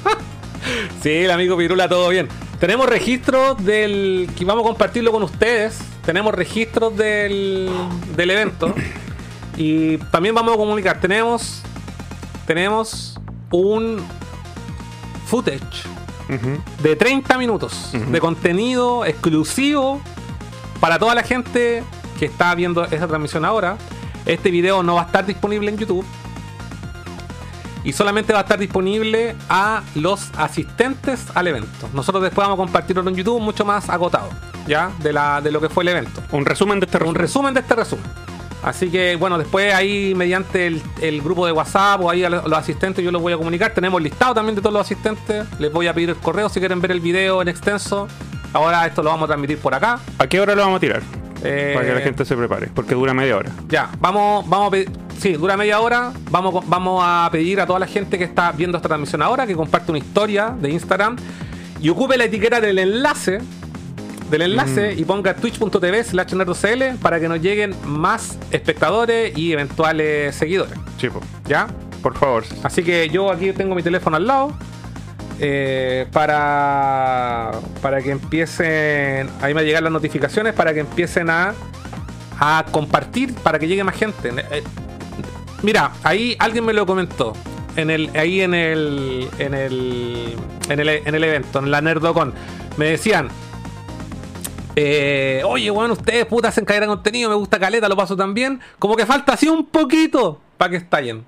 [1.02, 2.28] sí, el amigo Pirula, todo bien.
[2.58, 4.28] Tenemos registros del.
[4.36, 5.78] que vamos a compartirlo con ustedes.
[6.04, 7.70] Tenemos registros del,
[8.16, 8.74] del evento.
[9.56, 11.00] Y también vamos a comunicar.
[11.00, 11.62] Tenemos.
[12.46, 13.18] Tenemos
[13.50, 14.02] un
[15.26, 15.84] footage
[16.82, 20.00] de 30 minutos de contenido exclusivo
[20.84, 21.82] para toda la gente
[22.18, 23.78] que está viendo esa transmisión ahora.
[24.26, 26.04] Este video no va a estar disponible en YouTube.
[27.84, 31.88] Y solamente va a estar disponible a los asistentes al evento.
[31.94, 34.28] Nosotros después vamos a compartirlo en YouTube mucho más agotado,
[34.66, 34.90] ¿ya?
[34.98, 36.22] De, la, de lo que fue el evento.
[36.32, 37.22] Un resumen de este Un resumen.
[37.22, 38.04] resumen de este resumen.
[38.62, 42.52] Así que bueno, después ahí mediante el, el grupo de WhatsApp o ahí a los
[42.52, 43.72] asistentes yo los voy a comunicar.
[43.72, 45.46] Tenemos listado también de todos los asistentes.
[45.58, 48.06] Les voy a pedir el correo si quieren ver el video en extenso.
[48.54, 49.98] Ahora esto lo vamos a transmitir por acá.
[50.18, 51.02] ¿A qué hora lo vamos a tirar?
[51.42, 53.50] Eh, Para que la gente se prepare, porque dura media hora.
[53.68, 54.90] Ya, vamos, vamos a pedir.
[55.18, 56.12] Sí, dura media hora.
[56.30, 59.54] Vamos, vamos a pedir a toda la gente que está viendo esta transmisión ahora que
[59.54, 61.16] comparte una historia de Instagram
[61.80, 63.40] y ocupe la etiqueta del enlace.
[64.30, 70.34] Del enlace y ponga twitch.tv slash nerdocl para que nos lleguen más espectadores y eventuales
[70.34, 70.74] seguidores.
[70.96, 71.66] Chipo, ¿Ya?
[72.02, 72.44] por favor.
[72.62, 74.52] Así que yo aquí tengo mi teléfono al lado.
[75.40, 81.54] Eh, para para que empiecen ahí me llegan las notificaciones para que empiecen a
[82.38, 84.62] a compartir para que llegue más gente Eh,
[85.62, 87.32] mira ahí alguien me lo comentó
[87.76, 90.34] en el ahí en el en el
[90.68, 92.32] en el, en el evento en la Nerdocon
[92.76, 93.28] me decían
[94.76, 98.60] Eh, oye, weón, ustedes putas hacen caer en contenido, me gusta caleta, lo paso también.
[98.80, 101.24] Como que falta así un poquito para que estallen.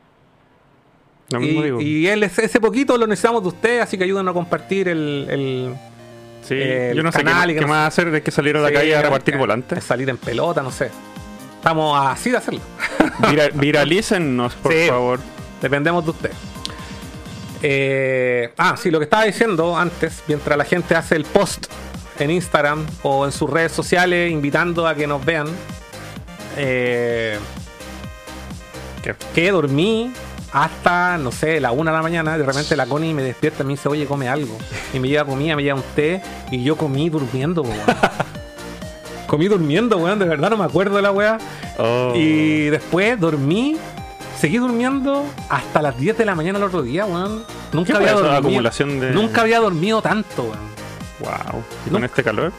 [1.30, 1.80] Lo mismo digo.
[1.80, 5.26] Y, y él, ese poquito lo necesitamos de ustedes, así que ayúdenos a compartir el,
[5.28, 5.74] el
[6.46, 8.30] sí, el yo no sé qué, canal y que qué no más hacer de que
[8.30, 9.78] salir a la Sí, calle a es- repartir es- volantes.
[9.78, 10.90] es salir en pelota, no sé.
[11.56, 12.60] Estamos así de hacerlo.
[13.30, 14.86] Vira- viralícennos, por Sí.
[14.88, 15.18] favor.
[15.60, 16.30] Dependemos de usted.
[17.62, 21.66] Eh, ah, sí, lo que estaba diciendo antes, mientras la gente hace el post
[22.20, 25.48] en Instagram o en sus redes sociales invitando a que nos vean,
[26.56, 27.38] eh,
[29.34, 30.12] que dormí
[30.52, 32.38] hasta, no sé, la una de la mañana.
[32.38, 34.56] De repente la Connie me despierta y me dice, oye, come algo.
[34.94, 37.76] Y me lleva comida, me lleva un té y yo comí durmiendo, weón.
[39.26, 41.38] comí durmiendo, weón, de verdad no me acuerdo de la weá.
[41.78, 42.12] Oh.
[42.14, 43.76] Y después dormí,
[44.38, 47.44] seguí durmiendo hasta las 10 de la mañana el otro día, weón.
[47.70, 48.36] ¿Qué Nunca había dormido.
[48.36, 50.76] Acumulación de- Nunca había dormido tanto, weón.
[51.18, 51.62] Wow.
[51.86, 52.52] ¿Y con este calor?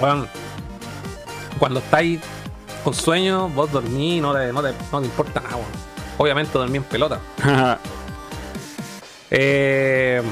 [0.00, 0.28] Weón,
[1.58, 2.20] Cuando estáis
[2.88, 5.68] con sueño, vos dormís, no te, no te, no te importa nada, weón.
[6.16, 7.20] Obviamente dormí en pelota.
[9.30, 10.22] Eh,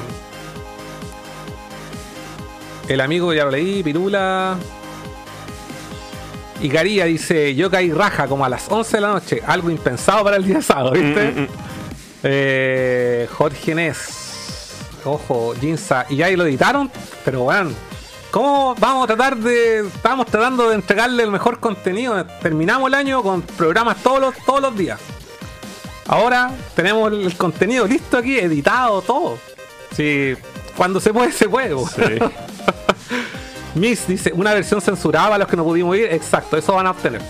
[2.89, 4.57] el amigo ya lo leí, Pirula.
[6.63, 10.25] Y Caría dice, yo caí raja como a las 11 de la noche, algo impensado
[10.25, 11.31] para el día sábado, ¿viste?
[11.31, 11.49] Mm, mm, mm.
[12.23, 14.79] Eh, Jorge Nes.
[15.05, 16.07] Ojo, Jinza.
[16.09, 16.91] Y ahí lo editaron.
[17.23, 17.73] Pero bueno.
[18.37, 19.87] ¿Cómo vamos a tratar de.
[19.87, 22.23] Estamos tratando de entregarle el mejor contenido.
[22.43, 25.01] Terminamos el año con programas todos los, todos los días.
[26.07, 29.39] Ahora tenemos el contenido listo aquí, editado, todo.
[29.93, 30.35] Sí,
[30.77, 31.79] cuando se puede, se puede.
[31.87, 32.19] Sí.
[33.75, 36.13] Miss dice, una versión censurada a los que no pudimos ir.
[36.13, 37.23] Exacto, eso van a obtener.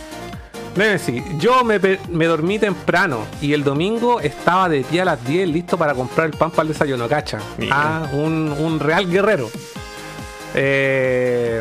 [0.74, 1.78] Nemesis, yo me,
[2.10, 6.26] me dormí temprano y el domingo estaba de pie a las 10 listo para comprar
[6.26, 7.38] el pan para el desayuno, cacha.
[7.58, 7.76] Mira.
[7.78, 9.48] Ah, un, un real guerrero.
[10.54, 11.60] Eh,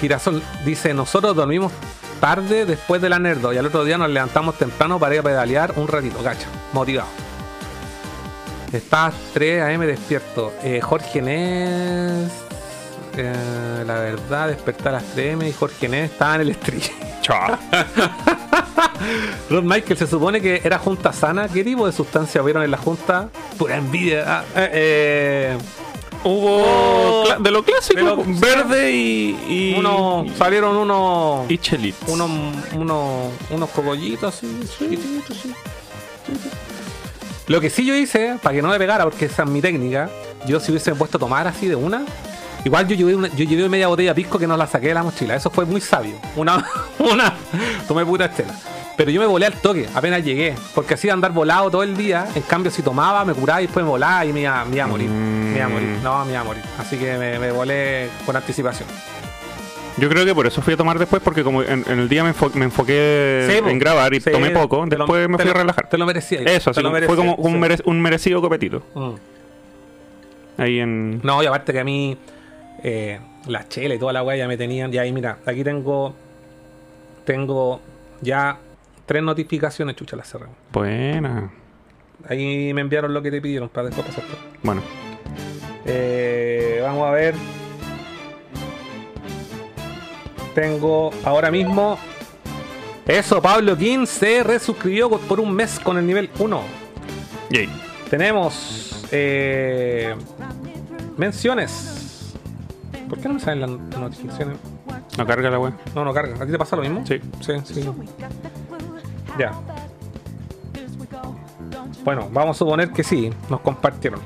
[0.00, 1.72] Girasol dice, nosotros dormimos
[2.20, 5.24] tarde después de la nerdo y al otro día nos levantamos temprano para ir a
[5.24, 6.46] pedalear un ratito, cacha.
[6.72, 7.08] Motivado.
[8.72, 10.52] Estás 3 AM despierto.
[10.62, 12.30] Eh, Jorge Nes.
[13.16, 16.56] eh, la verdad, despertar a las 3 AM y Jorge Nes estaba en el.
[17.20, 17.58] Chao.
[19.50, 21.48] Rod Michael se supone que era junta sana.
[21.48, 23.28] ¿Qué tipo de sustancia vieron en la junta?
[23.58, 24.24] Pura envidia.
[24.26, 25.58] Ah, eh, eh,
[26.22, 29.38] Hubo cla- de lo clásico, De lo- verde y.
[29.48, 31.50] y uno, salieron unos.
[31.50, 32.08] y chelitos.
[32.08, 32.30] unos,
[32.74, 34.46] unos, unos cogollitos así,
[34.78, 35.52] chiquititos, sí.
[37.46, 40.08] Lo que sí yo hice, para que no me pegara, porque esa es mi técnica,
[40.46, 42.04] yo si hubiese puesto a tomar así de una,
[42.64, 44.94] igual yo llevé, una, yo llevé media botella de pisco que no la saqué de
[44.94, 45.34] la mochila.
[45.34, 46.14] Eso fue muy sabio.
[46.36, 46.64] Una,
[46.98, 47.34] una,
[47.88, 48.54] tomé puta estela.
[48.96, 51.96] Pero yo me volé al toque, apenas llegué, porque así de andar volado todo el
[51.96, 54.76] día, en cambio si tomaba, me curaba y después me volaba y me iba, me
[54.76, 55.08] iba a morir.
[55.08, 56.62] Me iba a morir, no, me iba a morir.
[56.78, 58.86] Así que me, me volé con anticipación.
[59.96, 62.22] Yo creo que por eso fui a tomar después, porque como en, en el día
[62.24, 65.50] me, enfo- me enfoqué Sí, en grabar y Sí, tomé poco, lo- después me fui
[65.50, 65.88] a relajar.
[65.88, 66.40] Te lo merecía.
[66.40, 67.82] Eso, así lo fue como un, sí.
[67.84, 68.82] un merecido copetito.
[68.94, 69.10] Mm.
[70.58, 71.20] Ahí en.
[71.22, 72.16] No, y aparte que a mí
[72.82, 74.92] eh, la chela y toda la weá ya me tenían.
[74.92, 76.14] Ya ahí, mira, aquí tengo.
[77.24, 77.80] Tengo
[78.20, 78.58] ya
[79.10, 80.56] tres notificaciones, chucha, las cerramos.
[80.72, 81.50] Buena.
[82.28, 84.36] Ahí me enviaron lo que te pidieron para después pasar todo.
[84.62, 84.82] Bueno.
[85.84, 87.34] Eh, vamos a ver.
[90.54, 91.98] Tengo ahora mismo.
[93.04, 96.62] Eso, Pablo King se resuscribió por- un mes con el nivel 1.
[97.50, 97.68] Yay.
[98.08, 100.14] Tenemos eh,
[101.16, 102.32] menciones.
[103.08, 104.56] ¿Por qué no me salen las notificaciones?
[105.18, 105.72] No carga la web.
[105.96, 106.36] No, no carga.
[106.40, 107.04] ¿A ti te pasa lo mismo?
[107.04, 107.20] Sí.
[107.40, 107.90] Sí, sí.
[109.40, 109.52] Ya.
[112.04, 114.20] Bueno, vamos a suponer que sí, nos compartieron.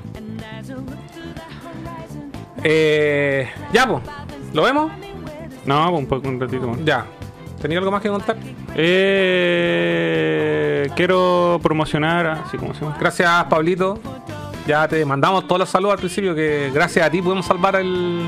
[2.65, 4.03] Eh, ya, pues.
[4.53, 4.91] ¿Lo vemos?
[5.67, 6.85] No, un poco, un ratito más.
[6.85, 7.07] Ya.
[7.63, 8.37] ¿Tenía algo más que contar?
[8.75, 9.21] Eh,
[10.97, 12.97] quiero promocionar, así como se llama.
[12.99, 14.01] Gracias, Pablito.
[14.67, 18.27] Ya te mandamos todos los saludos al principio, que gracias a ti pudimos salvar el,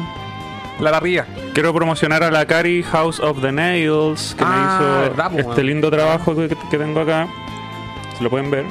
[0.80, 1.26] la parrilla.
[1.54, 5.50] Quiero promocionar a la Cari House of the Nails, que Ah, me hizo verdad, po,
[5.50, 7.26] este lindo trabajo que, que tengo acá.
[8.18, 8.64] Se lo pueden ver.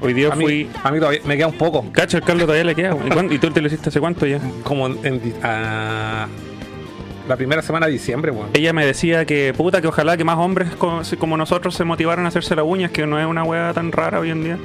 [0.00, 0.70] Hoy día A mí, fui.
[0.82, 1.84] a mí todavía me queda un poco.
[1.92, 2.96] Cacho, el Carlos todavía le queda.
[3.30, 4.40] ¿Y, tú te lo hiciste hace cuánto ya?
[4.64, 6.26] Como en, en- a-
[7.28, 8.48] la primera semana de diciembre, weón.
[8.52, 12.24] Ella me decía que puta, que ojalá que más hombres co- como nosotros se motivaran
[12.24, 14.58] a hacerse las uñas, que no es una weá tan rara hoy en día.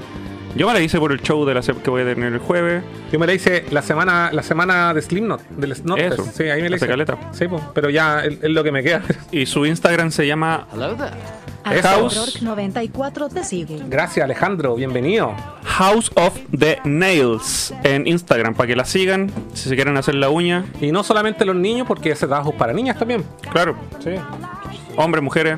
[0.58, 2.84] Yo me la hice por el show de la que voy a tener el jueves.
[3.12, 5.72] Yo me la hice la semana, la semana de Slipknot, del.
[5.74, 6.88] Eso, Sí, ahí me la hace hice.
[6.88, 7.18] caleta.
[7.32, 9.04] Sí, po, pero ya es, es lo que me queda.
[9.32, 11.82] Y su Instagram se llama Hello there.
[11.84, 12.42] House.
[12.42, 13.84] 94 te sigue.
[13.88, 14.76] Gracias, Alejandro.
[14.76, 15.36] Bienvenido.
[15.66, 20.30] House of the Nails en Instagram para que la sigan si se quieren hacer la
[20.30, 20.66] uña.
[20.82, 23.24] Y no solamente los niños, porque ese trabajo es para niñas también.
[23.52, 24.12] Claro, Sí.
[24.96, 25.58] hombres, mujeres.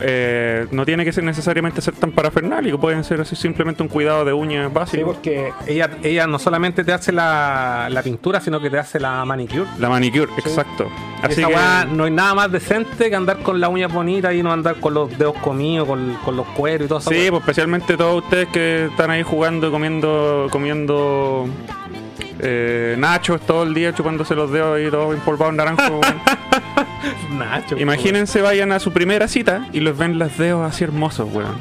[0.00, 4.24] Eh, no tiene que ser necesariamente ser tan parafernálico, pueden ser así simplemente un cuidado
[4.24, 5.06] de uñas Sí, básico.
[5.06, 9.24] porque ella, ella no solamente te hace la, la pintura, sino que te hace la
[9.24, 9.66] manicure.
[9.78, 10.88] La manicure, exacto.
[11.22, 14.42] Así esa que, no hay nada más decente que andar con las uñas bonitas y
[14.42, 17.10] no andar con los dedos comidos, con, con los cueros y todo eso.
[17.10, 21.46] sí, pues especialmente todos ustedes que están ahí jugando, comiendo, comiendo
[22.40, 26.00] eh, nachos todo el día, chupándose los dedos y todo empolvado en naranjo.
[27.30, 27.78] Nacho.
[27.78, 31.56] Imagínense vayan a su primera cita y los ven los dedos así hermosos, weón.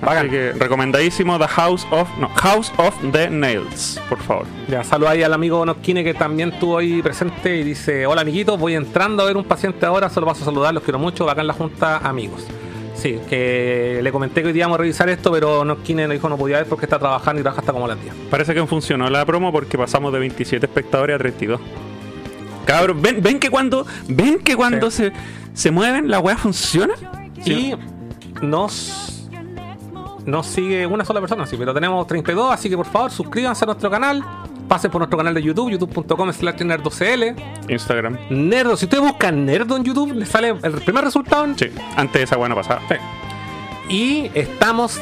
[0.00, 0.18] Bacán.
[0.18, 4.46] Así que recomendadísimo The House of no, House of the Nails, por favor.
[4.68, 8.58] Ya, saludo ahí al amigo Nosquine que también estuvo ahí presente y dice, hola amiguitos,
[8.58, 11.42] voy entrando a ver un paciente ahora, solo paso a saludar, los quiero mucho, acá
[11.42, 12.46] en la junta, amigos.
[12.94, 16.28] Sí, que le comenté que hoy día íbamos a revisar esto, pero Nosquine nos dijo
[16.28, 18.14] no podía ver porque está trabajando y trabaja hasta como las 10.
[18.30, 21.60] Parece que funcionó la promo porque pasamos de 27 espectadores a 32.
[22.64, 25.12] Cabros, ven, ven que cuando ven que cuando se,
[25.54, 26.94] se mueven la weá funciona.
[27.44, 27.74] Y
[28.42, 29.28] nos,
[30.26, 33.66] nos sigue una sola persona, sí, pero tenemos 32, así que por favor suscríbanse a
[33.66, 34.22] nuestro canal,
[34.68, 37.34] pasen por nuestro canal de YouTube, youtube.com slash nerdocl.
[37.68, 38.18] Instagram.
[38.30, 42.14] Nerdo, si ustedes buscan Nerdo en YouTube, les sale el primer resultado en Sí, antes
[42.14, 42.82] de esa weá no pasaba.
[43.88, 45.00] Y estamos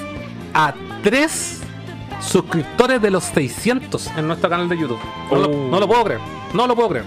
[0.54, 1.60] a 3
[2.20, 4.98] suscriptores de los 600 en nuestro canal de YouTube.
[5.30, 5.68] No, lo, Oh.
[5.70, 6.20] no lo puedo creer.
[6.54, 7.04] No lo puedo creer.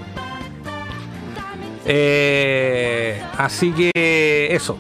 [1.86, 4.78] Eh, así que eso.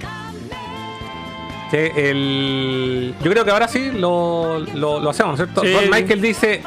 [1.69, 5.61] Que el, yo creo que ahora sí lo, lo- lo hacemos, ¿cierto?
[5.61, 5.73] Sí.
[5.89, 6.61] Michael dice,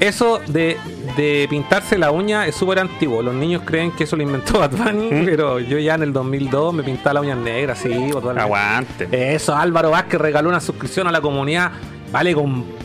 [0.00, 0.78] eso de,
[1.18, 3.22] de pintarse la uña es súper antiguo.
[3.22, 5.24] Los niños creen que eso lo inventó Bad Bunny, ¿Mm?
[5.26, 8.40] pero yo ya en el 2002 me pintaba la uña negra, sí, totalmente.
[8.42, 9.34] Aguante.
[9.34, 11.70] Eso, Álvaro Vázquez regaló una suscripción a la comunidad.
[12.10, 12.78] Vale, compadre.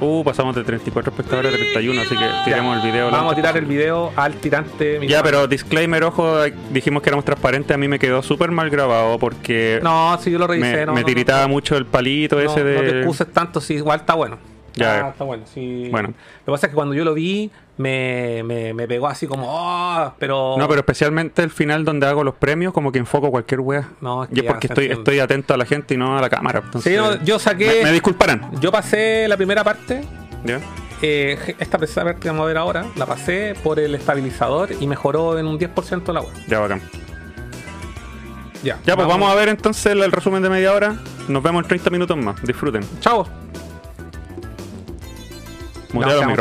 [0.00, 3.10] Uh, pasamos de 34 espectadores a 31, así que tiremos el video.
[3.10, 4.98] Vamos a tirar el video al tirante.
[5.00, 5.36] mi Ya, hermano.
[5.38, 6.36] pero disclaimer, ojo,
[6.70, 10.38] dijimos que éramos transparentes, a mí me quedó súper mal grabado porque No, si yo
[10.38, 10.76] lo revisé.
[10.80, 12.78] me, no, me no, tiritaba no, mucho el palito no, ese no de...
[12.80, 14.38] te excuses tanto, si igual está bueno.
[14.74, 15.08] Ya, Ah, ya.
[15.08, 15.44] está bueno.
[15.46, 15.88] sí.
[15.90, 16.08] Bueno.
[16.08, 19.46] Lo que pasa es que cuando yo lo vi, me, me, me pegó así como,
[19.48, 20.56] oh, pero.
[20.58, 23.88] No, pero especialmente el final donde hago los premios, como que enfoco cualquier wea.
[24.00, 26.16] No, es que Y es ya porque estoy, estoy atento a la gente y no
[26.16, 26.62] a la cámara.
[26.64, 28.50] entonces- Sí, no, yo saqué- Me, me disculparán.
[28.60, 30.02] Yo pasé la primera parte.
[30.44, 30.60] ¿Ya?
[31.02, 34.86] eh, esta precisa parte que vamos a ver ahora, la pasé por el estabilizador y
[34.86, 36.32] mejoró en un 10% la web.
[36.48, 36.80] Ya, bacán.
[38.62, 40.96] Ya, Ya, pues vamos a ver entonces el, el resumen de media hora.
[41.28, 42.42] Nos vemos en 30 minutos más.
[42.42, 42.82] Disfruten.
[43.00, 43.26] Chao.
[45.92, 46.36] Mutea No,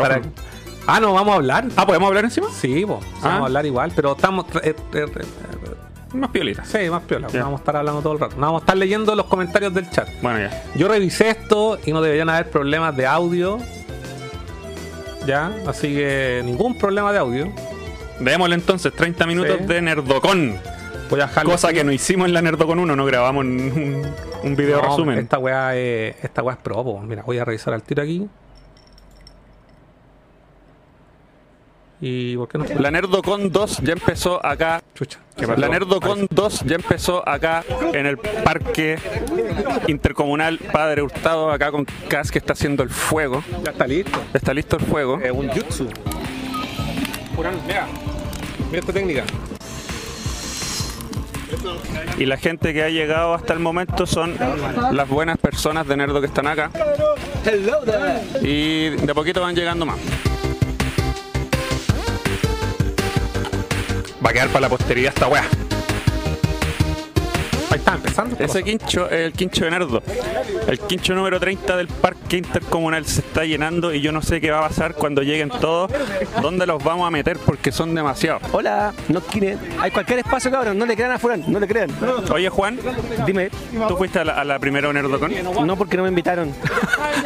[0.87, 1.65] Ah, no, vamos a hablar.
[1.75, 2.47] Ah, ¿podemos hablar encima?
[2.51, 3.19] Sí, po, Ah.
[3.23, 4.45] vamos a hablar igual, pero estamos.
[4.63, 5.25] eh, eh, eh,
[6.13, 6.67] Más piolitas.
[6.67, 7.27] sí, más piola.
[7.33, 8.35] Vamos a estar hablando todo el rato.
[8.37, 10.07] Vamos a estar leyendo los comentarios del chat.
[10.21, 10.63] Bueno, ya.
[10.75, 13.57] Yo revisé esto y no deberían haber problemas de audio.
[15.25, 17.51] Ya, así que ningún problema de audio.
[18.19, 19.65] Démosle entonces 30 minutos Sí.
[19.65, 20.57] de Nerdocon.
[21.09, 24.03] Voy a Cosa que no hicimos en la Nerdocon 1, no grabamos un,
[24.43, 25.19] un video No, resumen.
[25.19, 26.99] Esta weá es, esta weá es pro, po.
[27.01, 28.27] Mira, voy a revisar al tiro aquí.
[32.01, 32.65] ¿Y por qué no?
[32.79, 34.81] La Nerdocon 2 ya empezó acá.
[34.93, 35.19] Chucha.
[35.57, 38.97] La Nerdocon 2 ya empezó acá en el Parque
[39.87, 43.43] Intercomunal Padre Hurtado, acá con Cas que está haciendo el fuego.
[43.63, 44.21] Ya está listo.
[44.33, 45.19] Está listo el fuego.
[45.21, 45.87] Es un jutsu.
[47.67, 47.87] Mira,
[48.67, 49.23] mira esta técnica.
[52.17, 54.35] Y la gente que ha llegado hasta el momento son
[54.91, 56.71] las buenas personas de Nerdo que están acá.
[58.41, 59.97] Y de a poquito van llegando más.
[64.25, 65.43] Va a quedar para la posteridad esta weá.
[67.69, 68.35] Ahí está empezando.
[68.39, 70.01] Ese quincho es el quincho de Nerdo.
[70.67, 71.87] El quincho número 30 del
[72.25, 75.49] parque intercomunal se está llenando y yo no sé qué va a pasar cuando lleguen
[75.49, 75.91] todos.
[76.41, 77.37] ¿Dónde los vamos a meter?
[77.37, 78.41] Porque son demasiados.
[78.51, 79.57] Hola, no quiere.
[79.79, 80.75] Hay cualquier espacio, cabrón.
[80.75, 81.91] No le crean a Furán, no le crean.
[82.31, 82.79] Oye, Juan,
[83.27, 83.51] Dime,
[83.87, 85.33] ¿tú fuiste a la, a la primera Nerdocon?
[85.67, 86.51] no porque no me invitaron.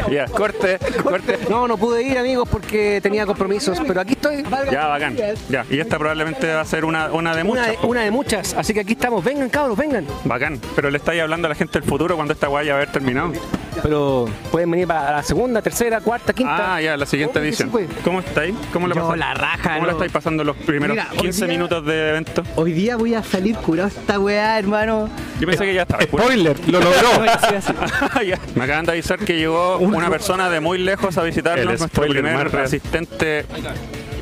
[0.10, 1.38] Ya, corte, corte.
[1.50, 4.44] No, no pude ir, amigos, porque tenía compromisos, pero aquí estoy.
[4.72, 5.16] Ya, bacán.
[5.50, 7.82] Ya, y esta probablemente va a ser una, una de Una muchas.
[7.82, 9.24] de, una de muchas, así que aquí estamos.
[9.24, 10.06] Vengan, cabros, vengan.
[10.24, 10.60] Bacán.
[10.76, 12.92] Pero le estáis hablando a la gente del futuro cuando esta guaya va a haber
[12.94, 13.34] terminado.
[13.82, 16.76] Pero pueden venir para la segunda, tercera, cuarta, quinta.
[16.76, 17.72] Ah, ya, la siguiente edición.
[18.04, 18.54] ¿Cómo estáis?
[18.74, 19.20] ¿Cómo la Yo pasáis?
[19.20, 22.44] la raja, ¿Cómo la estáis pasando los primeros Mira, hoy 15 día- minutos de evento?
[22.56, 25.10] Hoy día voy a salir curado esta weá, hermano.
[25.40, 26.04] Yo pensé que ya estaba.
[26.04, 27.10] Spoiler, lo logró.
[28.56, 32.04] Me acaban de avisar que llegó una persona de muy lejos a visitarnos, El nuestro
[32.04, 33.46] primer asistente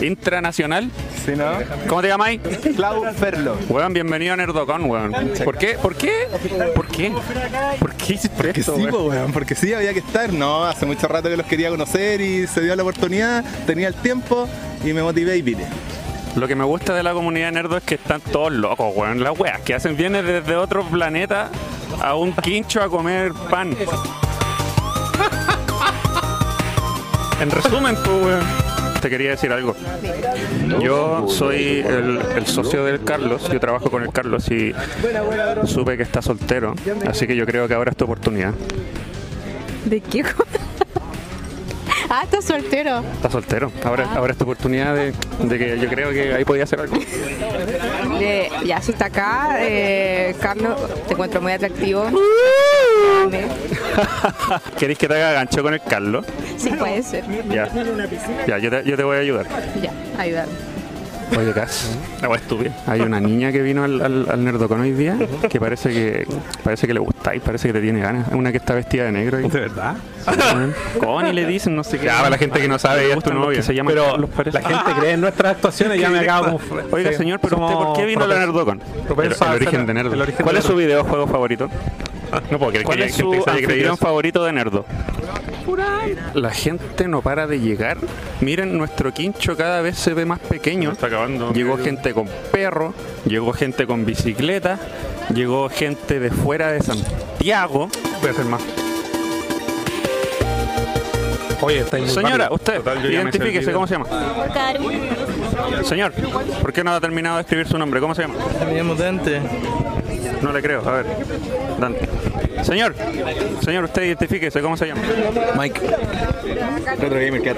[0.02, 0.89] intranacional.
[1.26, 1.45] ¿Sí, no?
[1.88, 2.41] ¿Cómo te llamáis?
[2.76, 3.58] Clau Ferlo.
[3.70, 5.14] Weón, bienvenido a Nerdocon, weón.
[5.43, 5.78] ¿Por qué?
[5.82, 6.28] ¿Por qué?
[6.76, 7.12] ¿Por qué?
[7.80, 9.08] ¿Por qué hiciste esto, sí, weón?
[9.08, 10.32] weón, porque sí, había que estar.
[10.32, 13.95] No, hace mucho rato que los quería conocer y se dio la oportunidad, tenía el
[13.95, 14.48] tiempo
[14.84, 15.66] y me motivé y vine.
[16.36, 19.24] Lo que me gusta de la comunidad nerdo es que están todos locos, weón.
[19.24, 21.50] Las weas que hacen vienen desde otro planeta
[22.02, 23.76] a un quincho a comer pan.
[27.39, 28.66] En resumen, pues, weón.
[29.02, 29.76] Te quería decir algo.
[30.82, 34.74] Yo soy el, el socio del Carlos, yo trabajo con el Carlos y
[35.66, 36.74] supe que está soltero,
[37.08, 38.54] así que yo creo que ahora es tu oportunidad.
[39.86, 40.24] ¿De qué?
[42.10, 43.04] ah, estás soltero.
[43.14, 46.64] Está soltero, ahora, ahora es tu oportunidad de, de que yo creo que ahí podía
[46.64, 46.98] hacer algo.
[48.20, 52.05] Eh, ya, si está acá, eh, Carlos, te encuentro muy atractivo.
[54.78, 56.26] ¿Queréis que te haga gancho con el Carlos?
[56.57, 57.24] Sí, puede ser.
[57.49, 57.70] Ya.
[58.47, 59.45] Ya, yo te, yo te voy a ayudar.
[59.82, 60.76] Ya, ayúdame.
[61.36, 62.71] Oye, Cas, la wea estúpida.
[62.88, 65.17] Hay una niña que vino al, al, al Nerdocon hoy día
[65.49, 66.28] que parece que
[66.63, 68.28] parece que le gustáis, parece que te tiene ganas.
[68.30, 69.39] Es una que está vestida de negro.
[69.39, 69.97] Y, ¿De verdad?
[70.99, 72.05] Connie le dicen, no sé qué.
[72.05, 73.57] Ya, para la gente que no sabe, Le ella es tu gustan los novia.
[73.57, 74.61] que se llaman Pero Carlos, parece.
[74.61, 76.82] la gente cree en nuestras actuaciones y ya me acabo como...
[76.91, 78.82] Oiga, sí, señor, pero usted, ¿por qué vino a la somos Nerdocon?
[78.82, 81.69] El, propensos el a origen de el origen ¿Cuál de es su videojuego favorito?
[82.51, 84.86] No puedo creer ¿Cuál que es haya gente su anfitrión favorito de Nerdo?
[86.34, 87.97] La gente no para de llegar.
[88.41, 90.91] Miren, nuestro quincho cada vez se ve más pequeño.
[90.91, 91.51] Está acabando.
[91.51, 92.93] Llegó gente con perro,
[93.25, 94.80] llegó gente con bicicleta,
[95.34, 97.89] llegó gente de fuera de Santiago.
[98.21, 98.86] Voy a hacer más.
[101.62, 103.72] Oye, está muy Señora, usted, Total, identifíquese.
[103.72, 104.05] ¿cómo se llama?
[105.84, 106.14] Señor,
[106.62, 107.99] ¿por qué no ha terminado de escribir su nombre?
[107.99, 108.36] ¿Cómo se llama?
[108.66, 109.41] Me llamo Dante.
[110.41, 111.05] No le creo, a ver.
[111.80, 112.08] Dante.
[112.64, 112.95] Señor,
[113.64, 115.01] señor, usted identifíquese, ¿cómo se llama?
[115.58, 115.82] Mike.
[116.99, 117.58] Retro Gamer Cat.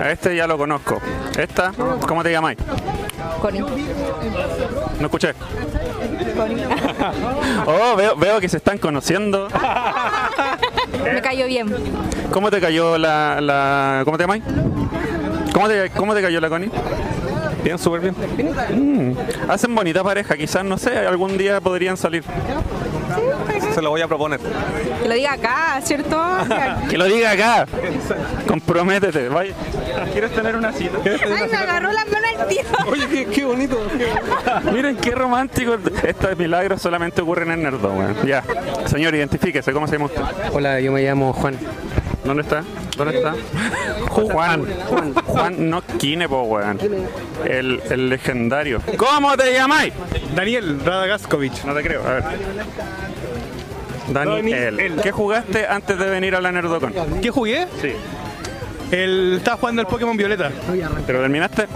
[0.00, 1.00] A este ya lo conozco.
[1.36, 1.72] Esta,
[2.06, 2.58] ¿cómo te llamáis?
[3.40, 3.62] Connie.
[5.00, 5.34] No escuché.
[7.66, 9.48] Oh, veo, veo que se están conociendo.
[11.12, 11.74] Me cayó bien.
[12.32, 13.40] ¿Cómo te cayó la...
[13.40, 14.42] la ¿Cómo te llamáis?
[15.52, 16.70] ¿Cómo te, ¿Cómo te cayó la Connie?
[17.64, 18.14] Bien, súper bien.
[18.70, 22.22] Mm, hacen bonita pareja, quizás, no sé, algún día podrían salir.
[23.78, 24.40] Se lo voy a proponer.
[24.40, 26.20] Que lo diga acá, ¿cierto?
[26.90, 27.64] Que lo diga acá.
[28.48, 29.28] Comprométete.
[29.28, 29.54] Vaya.
[30.12, 30.98] ¿Quieres tener una cita?
[31.04, 32.62] Ay, me agarró la mano al tío.
[32.88, 33.80] Oye, qué, qué bonito.
[34.72, 35.76] Miren qué romántico.
[36.02, 38.16] Estos milagros solamente ocurren en Nerdo, weón.
[38.26, 38.42] Ya.
[38.86, 40.22] Señor, identifíquese, ¿cómo se llama usted?
[40.52, 41.56] Hola, yo me llamo Juan.
[42.24, 42.64] ¿Dónde está?
[42.96, 43.34] ¿Dónde está?
[44.10, 44.66] Juan.
[44.88, 45.14] Juan.
[45.14, 46.80] Juan no Kine, po, weón.
[47.44, 48.82] El, el legendario.
[48.96, 49.92] ¿Cómo te llamáis?
[50.34, 51.64] Daniel Radagaskovic.
[51.64, 52.24] No te creo, a ver.
[54.12, 55.00] Daniel.
[55.02, 56.92] ¿Qué jugaste antes de venir a la Nerdocon?
[57.20, 57.66] ¿Qué jugué?
[57.80, 57.92] Sí.
[58.90, 60.50] El, estaba jugando el Pokémon Violeta.
[61.06, 61.66] ¿Pero terminaste?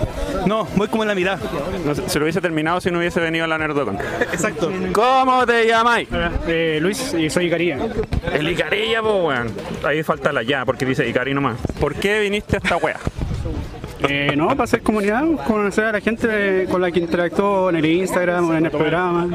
[0.47, 1.39] No, voy como en la mitad.
[1.85, 3.99] No se lo hubiese terminado si no hubiese venido a la Nerdocon.
[4.33, 4.73] Exacto.
[4.93, 6.09] ¿Cómo te llamáis?
[6.47, 7.79] Eh, Luis y soy Icaría.
[8.33, 9.51] El Icarilla, po, weón.
[9.85, 11.59] Ahí falta la ya, porque dice Icari nomás.
[11.79, 12.99] ¿Por qué viniste a esta wea?
[14.09, 17.85] Eh, no, para hacer comunidad, conocer a la gente con la que interactuó en el
[17.85, 19.29] Instagram o en el programa.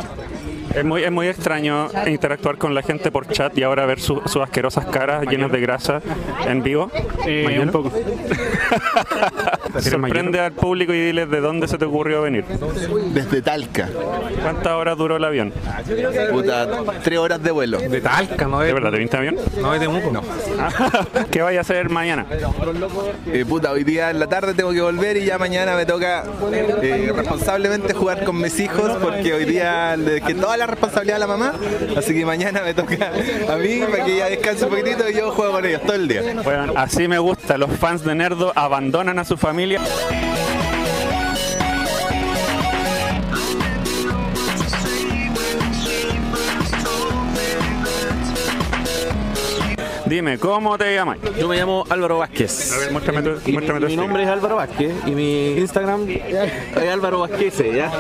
[0.76, 4.22] Es muy, es muy extraño interactuar con la gente por chat y ahora ver su-
[4.26, 6.02] sus asquerosas caras llenas de grasa
[6.46, 6.92] en vivo.
[7.26, 7.92] Eh, un poco.
[9.80, 12.46] Sorprende al público y diles de dónde se te ocurrió venir.
[13.14, 13.90] Desde Talca.
[14.42, 15.54] ¿Cuántas horas duró el avión?
[16.32, 16.68] Puta,
[17.04, 17.78] tres horas de vuelo.
[17.80, 19.36] De Talca, ¿no ¿De verdad te viniste avión?
[19.62, 20.12] No es de Muco.
[20.12, 20.22] No.
[21.32, 22.26] ¿Qué vaya a hacer mañana?
[23.28, 26.24] Eh, puta, hoy día en la tarde tengo que volver y ya mañana me toca
[26.82, 31.28] eh, responsablemente jugar con mis hijos porque hoy día le dejé la responsabilidad a la
[31.28, 31.54] mamá,
[31.96, 33.12] así que mañana me toca
[33.50, 36.08] a mí para que ella descanse un poquitito y yo juego con ellos todo el
[36.08, 36.22] día.
[36.44, 37.58] Bueno, así me gusta.
[37.58, 39.82] Los fans de Nerdo abandonan a su familia.
[50.08, 51.18] Dime, ¿cómo te llamas?
[51.40, 52.72] Yo me llamo Álvaro Vázquez.
[52.74, 56.08] A ver, muéstrame tu, Y muéstrame tu mi nombre es Álvaro Vázquez y mi Instagram
[56.10, 57.92] es Álvaro Vázquez, ¿ya?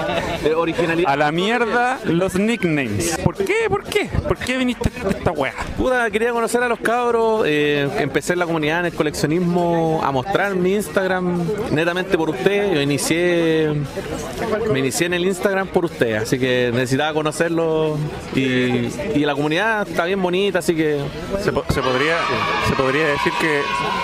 [0.55, 1.11] Originalidad.
[1.11, 3.17] A la mierda los nicknames.
[3.23, 3.53] ¿Por qué?
[3.69, 4.05] ¿Por qué?
[4.27, 5.53] ¿Por qué viniste a esta wea?
[5.77, 7.43] Puta, quería conocer a los cabros.
[7.45, 12.73] eh, empecé en la comunidad, en el coleccionismo, a mostrar mi Instagram netamente por usted.
[12.73, 13.73] Yo inicié,
[14.71, 17.97] me inicié en el Instagram por usted, así que necesitaba conocerlo.
[18.33, 21.01] Y, y la comunidad está bien bonita, así que
[21.43, 22.17] ¿Se, po- se podría podría,
[22.67, 23.61] ¿Se podría decir que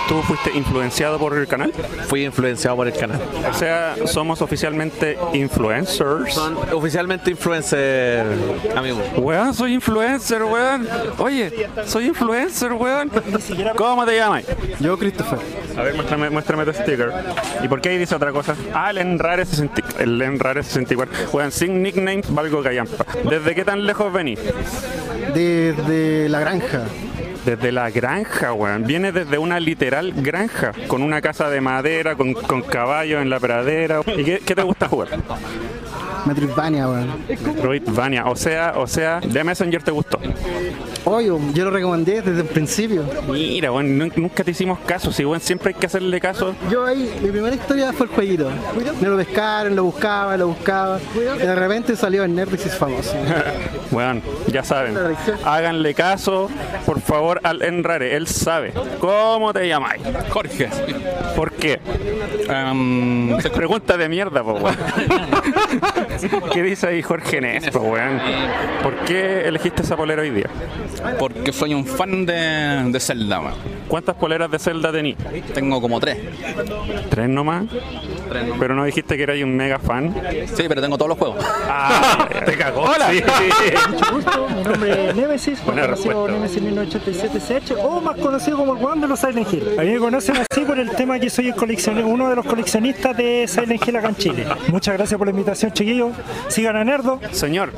[0.08, 1.72] tú fuiste influenciado por el canal?
[2.08, 3.20] Fui influenciado por el canal.
[3.48, 6.34] O sea, somos oficialmente influencers.
[6.34, 8.26] Son oficialmente influencer,
[8.74, 8.98] amigo.
[9.16, 10.88] Weón, soy influencer, weón.
[11.18, 13.12] Oye, soy influencer, weón.
[13.76, 14.44] ¿Cómo te llamas?
[14.80, 15.38] Yo, Christopher.
[15.76, 17.12] A ver, muéstrame, muéstrame tu sticker.
[17.62, 18.56] ¿Y por qué ahí dice otra cosa?
[18.72, 20.02] Ah, el Enrare 64.
[20.02, 21.30] El Enrare 64.
[21.32, 23.06] Weón, sin nicknames valgo callampa.
[23.30, 24.40] ¿Desde qué tan lejos venís?
[25.32, 26.86] Desde la granja.
[27.44, 28.84] Desde la granja, weón.
[28.84, 33.38] Viene desde una literal granja, con una casa de madera, con, con caballos en la
[33.38, 34.00] pradera.
[34.16, 35.08] ¿Y qué, qué te gusta jugar?
[36.26, 37.08] Metroidvania, weón.
[37.28, 38.26] Metroidvania.
[38.26, 40.18] O sea, o sea, de Messenger te gustó.
[41.06, 43.04] Obvio, yo lo recomendé desde el principio.
[43.28, 45.12] Mira, weón, nun- nunca te hicimos caso.
[45.12, 46.54] Si, weón, siempre hay que hacerle caso.
[46.70, 48.50] Yo ahí, mi primera historia fue el jueguito.
[49.00, 50.98] Me lo pescaron, lo buscaba, lo buscaba.
[51.14, 53.14] Y de repente salió el Nerdix famoso.
[53.90, 54.96] Weón, ya saben.
[55.44, 56.48] Háganle caso,
[56.86, 58.16] por favor, al Enrare.
[58.16, 58.72] Él sabe.
[58.98, 60.02] ¿Cómo te llamáis?
[60.30, 60.70] Jorge.
[61.36, 61.80] ¿Por qué?
[62.48, 64.76] Em, Pregunta de mierda, po, weón.
[66.52, 68.20] ¿Qué dice ahí Jorge Nes, po, weón?
[68.82, 70.50] ¿Por qué elegiste esa polera hoy día?
[71.18, 73.54] porque soy un fan de, de Zelda, weón.
[73.88, 75.14] ¿Cuántas poleras de Zelda tení?
[75.52, 76.18] Tengo como tres.
[77.10, 77.64] ¿Tres nomás?
[78.28, 78.58] Tres nomás.
[78.58, 80.14] Pero no dijiste que eras un mega fan.
[80.54, 81.44] Sí, pero tengo todos los juegos.
[81.68, 82.82] Ah, te cagó.
[82.82, 83.10] Hola.
[83.90, 86.28] Mucho gusto, mi nombre es Nemesis, conocido.
[86.28, 89.78] Nemesis 1987 CH o más conocido como el weón de los Silent Hill.
[89.78, 93.16] A mí me conocen así por el tema que soy el uno de los coleccionistas
[93.16, 94.46] de Silent Hill acá en Chile.
[94.68, 96.03] Muchas gracias por la invitación, chiquillos.
[96.48, 97.20] Sigan a Nerdo.
[97.32, 97.72] Señor,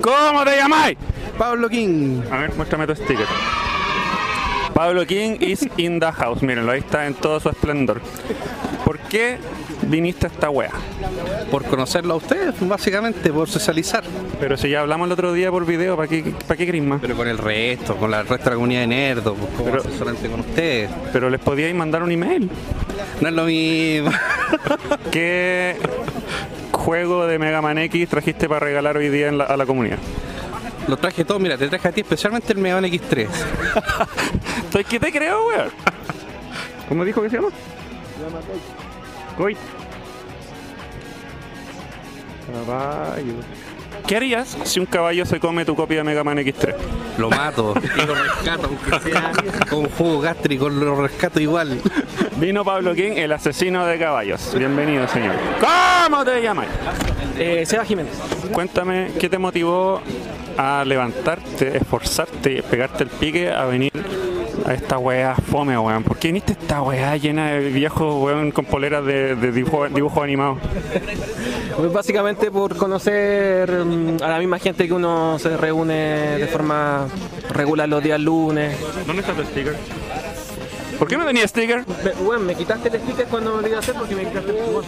[0.00, 0.96] ¿cómo te llamáis?
[1.38, 2.22] Pablo King.
[2.30, 3.26] A ver, muéstrame tu sticker.
[4.74, 6.42] Pablo King is in the house.
[6.42, 8.00] Mírenlo, ahí está en todo su esplendor.
[8.84, 9.38] ¿Por qué
[9.82, 10.70] viniste a esta wea?
[11.50, 14.04] Por conocerlo a ustedes, básicamente, por socializar.
[14.38, 17.00] Pero si ya hablamos el otro día por video, ¿para qué, para qué más?
[17.00, 20.28] Pero con el resto, con la resto de la comunidad de nerdos, pues, Pero- solamente
[20.28, 20.90] con ustedes.
[21.12, 22.50] Pero les podíais mandar un email.
[23.20, 24.10] No es lo mismo.
[25.10, 25.76] ¿Qué
[26.76, 29.98] juego de Mega Man X trajiste para regalar hoy día en la- a la comunidad?
[30.88, 33.26] Lo traje todo, mira, te traje a ti especialmente el Mega Man X3.
[34.64, 35.70] Estoy que te creo, weón.
[36.88, 37.48] ¿Cómo dijo que se llama?
[39.36, 39.58] Coit.
[42.52, 43.34] Caballo.
[44.06, 46.74] ¿Qué harías si un caballo se come tu copia de Mega Man X3?
[47.18, 49.32] Lo mato y lo rescato, aunque sea
[49.68, 51.80] con jugo gástrico, lo rescato igual.
[52.36, 54.54] Vino Pablo King, el asesino de caballos.
[54.56, 55.34] Bienvenido, señor.
[55.60, 56.66] ¿Cómo te llamas?
[57.38, 58.14] Eh, Seba Jiménez.
[58.52, 60.00] Cuéntame, ¿qué te motivó
[60.56, 63.92] a levantarte, esforzarte, pegarte el pique a venir
[64.64, 66.02] a esta weá fome, weón?
[66.02, 70.22] ¿Por qué viniste esta weá llena de viejos, weón, con poleras de, de dibujo, dibujos
[70.22, 70.58] animados?
[71.76, 77.06] Pues básicamente por conocer mm, a la misma gente que uno se reúne de forma
[77.50, 78.76] regular los días lunes.
[79.06, 79.76] ¿Dónde está tu sticker?
[80.98, 81.84] ¿Por qué me tenía sticker?
[82.24, 84.84] Bueno, me quitaste el sticker cuando lo iba a hacer porque me quitaste el fútbol.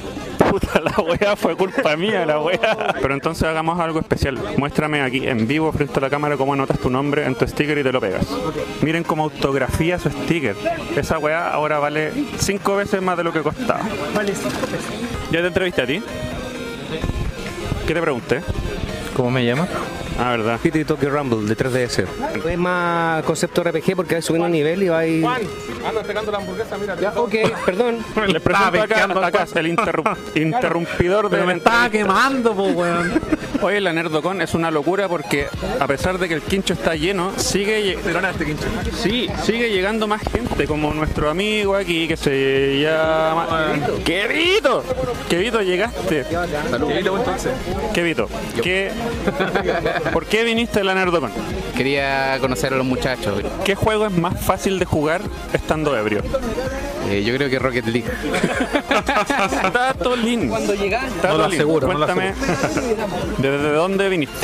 [0.50, 2.94] Puta, la weá fue culpa mía, la weá.
[3.00, 4.38] Pero entonces hagamos algo especial.
[4.56, 7.76] Muéstrame aquí en vivo frente a la cámara cómo anotas tu nombre en tu sticker
[7.78, 8.26] y te lo pegas.
[8.80, 10.56] Miren cómo autografía su sticker.
[10.96, 13.80] Esa weá ahora vale cinco veces más de lo que costaba.
[14.14, 15.30] Vale, cinco pesos.
[15.30, 16.02] ¿Ya te entrevisté a ti?
[17.86, 18.40] ¿Qué te pregunté?
[19.18, 19.66] ¿Cómo me llama?
[20.16, 20.60] Ah, verdad.
[20.60, 22.04] Kitty Tokyo Rumble de 3DS.
[22.48, 25.24] Es más concepto RPG porque vais subiendo nivel y vais.
[25.84, 26.94] anda pegando la hamburguesa, mira.
[27.00, 27.34] Ya, ok,
[27.66, 27.98] perdón.
[28.28, 33.20] Les presento acá, acá el interrum- interrumpidor de Pero me estaba quemando, po, weón.
[33.61, 35.48] Oye, la Nerdocon es una locura porque
[35.80, 37.98] a pesar de que el quincho está lleno, sigue
[39.02, 43.46] Sí, sigue llegando más gente, como nuestro amigo aquí que se llama
[44.04, 44.84] Kevito.
[45.28, 46.24] Kevito, llegaste.
[47.92, 48.28] Kevito,
[48.62, 48.92] ¿qué...
[50.12, 51.32] ¿por qué viniste a la Nerdocon?
[51.76, 53.42] Quería conocer a los muchachos.
[53.64, 56.22] ¿Qué juego es más fácil de jugar estando ebrio?
[57.11, 58.09] Eh, yo creo que Rocket League.
[59.72, 60.48] Tatolín.
[60.48, 61.28] Cuando llegaste.
[61.28, 62.34] No lo aseguro, no cuéntame,
[63.38, 64.34] ¿desde dónde viniste?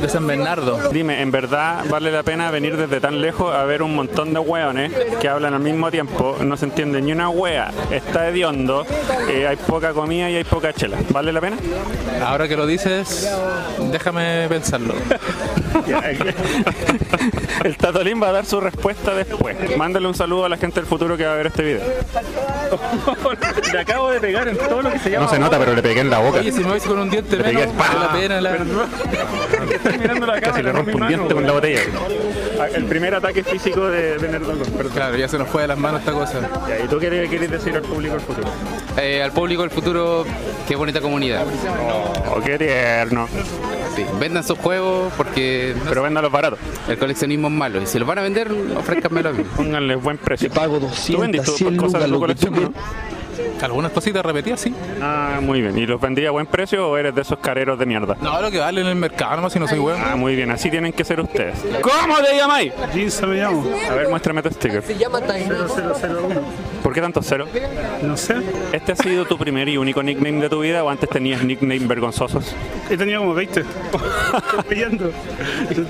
[0.00, 0.90] De San Bernardo.
[0.92, 4.38] Dime, ¿en verdad vale la pena venir desde tan lejos a ver un montón de
[4.38, 6.36] hueones que hablan al mismo tiempo?
[6.40, 8.86] No se entiende ni una hueá, está hediondo,
[9.28, 10.98] eh, hay poca comida y hay poca chela.
[11.10, 11.56] ¿Vale la pena?
[12.24, 13.28] Ahora que lo dices,
[13.90, 14.94] déjame pensarlo.
[17.64, 19.76] El Tatolín va a dar su respuesta después.
[19.76, 21.80] Mándale un saludo a la gente del futuro que va va a ver este video.
[23.72, 25.26] Le acabo de pegar en todo lo que se llama.
[25.26, 26.38] No se nota, pero le pegué en la boca.
[26.38, 27.88] Oye, si me voy con un diente Le pegué, menos, ¡pah!
[27.88, 28.40] vale la pena.
[28.40, 30.40] La...
[30.40, 31.80] Casi le rompo un diente con la botella.
[32.74, 34.70] El primer ataque físico de, de Nerdocon.
[34.72, 34.92] Perdón.
[34.92, 36.40] Claro, ya se nos fue de las manos esta cosa.
[36.68, 38.48] Ya, ¿Y tú qué le quieres decir al público del futuro?
[38.98, 40.24] Eh, al público del futuro,
[40.68, 41.44] qué bonita comunidad.
[42.30, 43.28] Oh, qué tierno.
[43.96, 46.58] Sí, vendan sus juegos porque Pero véndalos baratos.
[46.88, 47.82] el coleccionismo es malo.
[47.82, 49.44] Y si los van a vender, ofrézcanmelo a mí.
[49.56, 50.48] Pónganle buen precio.
[50.48, 52.72] Te pago ¿Tú 200, vendiste 100 cosas de colección, no?
[53.62, 54.74] Algunas cositas repetidas, sí.
[55.02, 55.76] Ah, muy bien.
[55.78, 58.16] ¿Y los vendí a buen precio o eres de esos careros de mierda?
[58.20, 60.02] No, lo que vale en el mercado, nomás si no soy bueno.
[60.04, 60.50] Ah, muy bien.
[60.50, 61.54] Así tienen que ser ustedes.
[61.82, 62.72] ¿Cómo te llamáis?
[62.92, 63.64] Ginza me llamo.
[63.90, 64.82] A ver, muéstrame tu sticker.
[64.82, 66.40] 0001.
[66.82, 67.46] ¿Por qué tanto cero?
[68.02, 68.36] No sé.
[68.72, 71.86] ¿Este ha sido tu primer y único nickname de tu vida o antes tenías nickname
[71.86, 72.54] vergonzosos?
[72.88, 73.60] He tenido como 20.
[73.60, 75.10] Estoy pillando.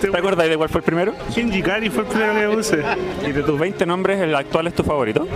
[0.01, 1.14] ¿Te acuerdas de cuál fue el primero?
[1.34, 2.82] Kenji Kari fue el primero que puse.
[3.26, 5.26] ¿Y de tus 20 nombres, el actual es tu favorito?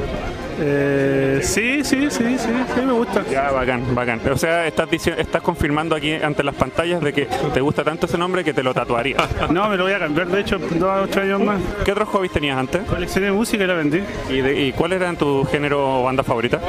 [0.60, 3.22] Eh, sí, sí, sí, sí, sí, me gusta.
[3.30, 4.20] Ya, bacán, bacán.
[4.30, 8.06] O sea, estás, dici- estás confirmando aquí ante las pantallas de que te gusta tanto
[8.06, 9.22] ese nombre que te lo tatuarías.
[9.50, 11.60] No, me lo voy a cambiar, de hecho, dos a ocho años más.
[11.84, 12.82] ¿Qué otros hobbies tenías antes?
[12.84, 14.00] Coleccioné música y la vendí.
[14.30, 16.60] ¿Y, de- y cuáles eran tu género o banda favorita?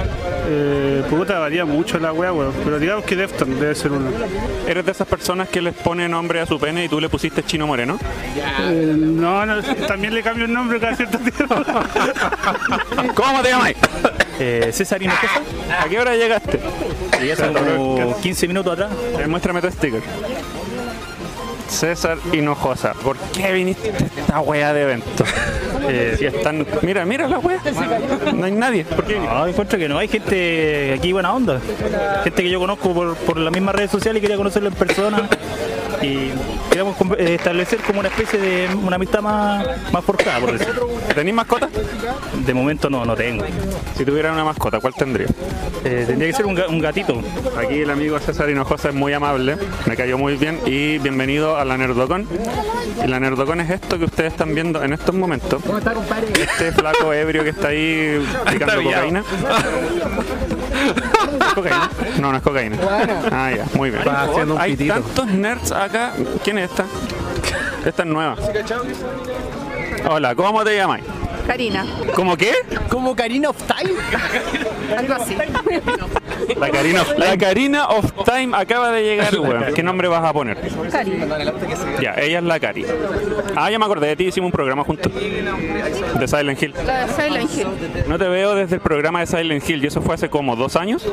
[0.48, 2.54] Eh, puta, varía mucho la wea, weón.
[2.64, 4.10] Pero digamos que Defton debe ser uno.
[4.68, 7.44] ¿Eres de esas personas que les pone nombre a su pene y tú le pusiste
[7.44, 7.98] Chino Moreno?
[8.62, 11.56] Eh, no, no, también le cambio el nombre cada cierto tiempo.
[13.16, 13.75] ¿Cómo te llamáis?
[14.40, 14.70] Eh.
[15.80, 16.60] ¿A qué hora llegaste?
[17.20, 18.92] Llegué hace como 15 minutos atrás.
[19.18, 20.02] Eh, muéstrame tu sticker.
[21.68, 22.94] César Hinojosa.
[22.94, 25.24] ¿Por qué viniste a esta wea de evento?
[25.88, 26.66] Eh, si están...
[26.82, 27.62] Mira, mira la wea.
[28.34, 28.86] No hay nadie.
[28.86, 29.20] ¿Por qué?
[29.20, 31.62] No, encuentro que no hay gente aquí buena onda.
[32.24, 35.30] Gente que yo conozco por, por las mismas redes sociales y quería conocerlo en persona.
[36.02, 36.32] Y
[36.70, 40.88] queríamos eh, establecer como una especie de una amistad más, más forjada, por decirlo.
[41.14, 41.70] ¿Tenéis mascota?
[42.46, 43.46] De momento no, no tengo.
[43.96, 45.28] Si tuviera una mascota, ¿cuál tendría?
[45.84, 47.22] Eh, tendría que ser un, un gatito.
[47.58, 51.66] Aquí el amigo César Hinojosa es muy amable, me cayó muy bien y bienvenido a
[51.66, 52.28] la Nerdocon.
[53.04, 55.62] Y la Nerdocon es esto que ustedes están viendo en estos momentos.
[55.64, 56.28] ¿Cómo está, compadre?
[56.40, 59.24] Este flaco ebrio que está ahí picando cocaína.
[61.48, 61.90] ¿Es cocaína?
[62.20, 62.78] No, no es cocaína.
[63.32, 64.04] Ah, ya, muy bien.
[64.58, 66.14] Hay tantos nerds acá.
[66.44, 66.86] ¿Quién es esta?
[67.86, 68.36] Esta es nueva.
[70.10, 71.02] Hola, ¿cómo te llamas?
[71.48, 71.86] Karina.
[72.16, 72.54] ¿Cómo qué?
[72.90, 73.94] ¿Como Karina of Time?
[74.98, 75.36] Algo así.
[76.58, 79.74] La Karina, of, la Karina of Time acaba de llegar, weón.
[79.74, 80.58] ¿Qué nombre vas a poner?
[80.92, 81.26] Karina.
[82.02, 82.86] Ya, ella es la Cari.
[83.56, 85.12] Ah, ya me acordé de ti, hicimos un programa juntos.
[85.14, 86.74] De Silent Hill.
[86.86, 87.68] La de Silent Hill.
[88.08, 90.76] No te veo desde el programa de Silent Hill y eso fue hace como dos
[90.76, 91.06] años.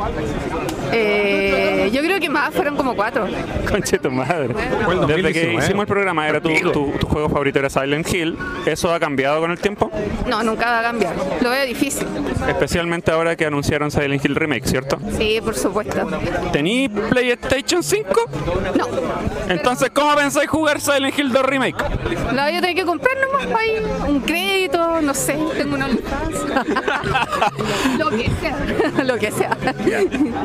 [0.93, 3.27] Eh, yo creo que más, fueron como cuatro.
[3.69, 4.49] Conche tu madre.
[4.49, 5.65] Desde que 2019.
[5.65, 8.37] hicimos el programa era tu, tu, tu juego favorito era Silent Hill.
[8.67, 9.91] ¿Eso ha cambiado con el tiempo?
[10.27, 11.15] No, nunca va a cambiar.
[11.41, 12.07] Lo veo difícil.
[12.49, 14.99] Especialmente ahora que anunciaron Silent Hill Remake, ¿cierto?
[15.17, 16.09] Sí, por supuesto.
[16.53, 18.31] ¿Tení PlayStation 5?
[18.77, 18.87] No.
[19.49, 21.77] Entonces, ¿cómo pensáis jugar Silent Hill 2 Remake?
[22.33, 23.83] La voy a tener que comprar nomás ahí.
[24.09, 25.37] Un crédito, no sé.
[25.57, 26.39] Tengo una OnlyFans.
[27.99, 29.03] Lo que sea.
[29.05, 29.57] Lo que sea.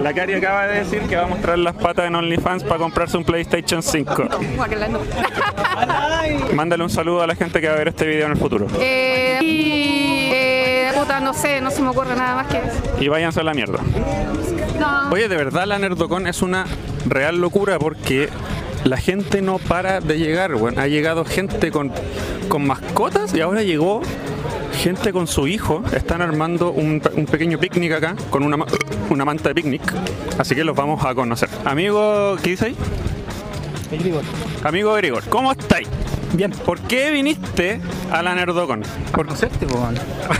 [0.01, 3.23] La Acaba de decir que va a mostrar las patas en OnlyFans para comprarse un
[3.23, 4.29] PlayStation 5.
[4.55, 4.99] Guácala, no.
[6.53, 8.67] Mándale un saludo a la gente que va a ver este video en el futuro.
[8.79, 12.81] Eh, y, eh, puta, no sé, no se me ocurre nada más que eso.
[12.99, 13.79] Y váyanse a la mierda.
[14.79, 15.09] No.
[15.11, 16.65] Oye, de verdad la Nerdocon es una
[17.05, 18.29] real locura porque
[18.83, 20.55] la gente no para de llegar.
[20.55, 21.91] Bueno, ha llegado gente con,
[22.47, 24.01] con mascotas y ahora llegó
[24.81, 25.83] gente con su hijo.
[25.93, 28.57] Están armando un, un pequeño picnic acá con una,
[29.09, 29.81] una manta de picnic.
[30.37, 31.49] Así que los vamos a conocer.
[31.65, 32.75] Amigo, ¿qué dice ahí?
[34.63, 35.87] Amigo Grigor, ¿cómo estáis?
[36.33, 36.51] Bien.
[36.51, 37.79] ¿Por qué viniste
[38.11, 38.83] a la Nerdocon?
[39.11, 39.95] Por conocerte, po, man.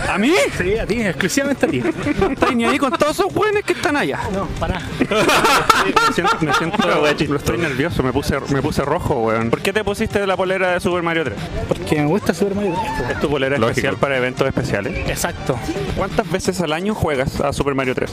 [0.08, 0.32] ¿A mí?
[0.56, 1.82] Sí, a ti, exclusivamente a ti.
[2.20, 4.20] No estáis ni ahí con todos esos buenos que están allá.
[4.32, 4.80] No, para.
[4.80, 9.50] me siento, me siento estoy nervioso, me puse, me puse rojo, weón.
[9.50, 11.36] ¿Por qué te pusiste la polera de Super Mario 3?
[11.68, 13.10] Porque me gusta Super Mario 3.
[13.10, 13.70] ¿Es tu polera Lógico.
[13.70, 15.08] especial para eventos especiales?
[15.08, 15.58] Exacto.
[15.96, 18.10] ¿Cuántas veces al año juegas a Super Mario 3?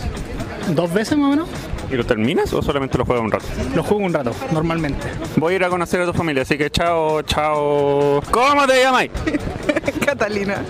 [0.69, 1.49] ¿Dos veces más o menos?
[1.91, 3.45] ¿Y lo terminas o solamente lo juegas un rato?
[3.75, 5.07] Lo juego un rato, normalmente.
[5.35, 7.64] Voy a ir a conocer a tu familia, así que chao, chao.
[8.31, 9.11] ¿Cómo te llamáis?
[10.05, 10.61] Catalina.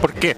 [0.00, 0.36] ¿Por qué?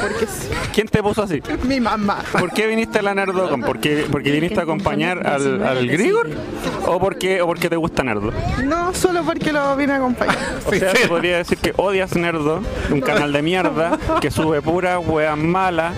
[0.74, 1.42] ¿Quién te puso así?
[1.64, 2.22] Mi mamá.
[2.32, 3.60] ¿Por qué viniste a la Nerdocon?
[3.60, 6.30] ¿Por qué, porque viniste a acompañar al, al Grigor?
[6.86, 8.32] ¿O porque, ¿O porque te gusta Nerdo?
[8.64, 10.36] No, solo porque lo vine a acompañar.
[10.66, 14.98] O sea, se podría decir que odias Nerdo, un canal de mierda que sube pura
[14.98, 15.92] wea mala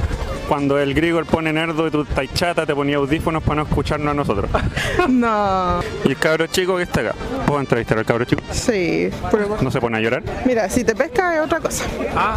[0.49, 4.11] cuando el Grigor pone nerdo y tú estás chata, te ponía audífonos para no escucharnos
[4.11, 4.51] a nosotros.
[5.09, 5.80] No.
[6.05, 7.14] Y el cabro chico que está acá.
[7.47, 8.43] ¿Puedo entrevistar al cabro chico?
[8.51, 9.11] Sí.
[9.30, 10.22] pero- ¿No se pone a llorar?
[10.47, 11.84] Mira, si te pesca es otra cosa.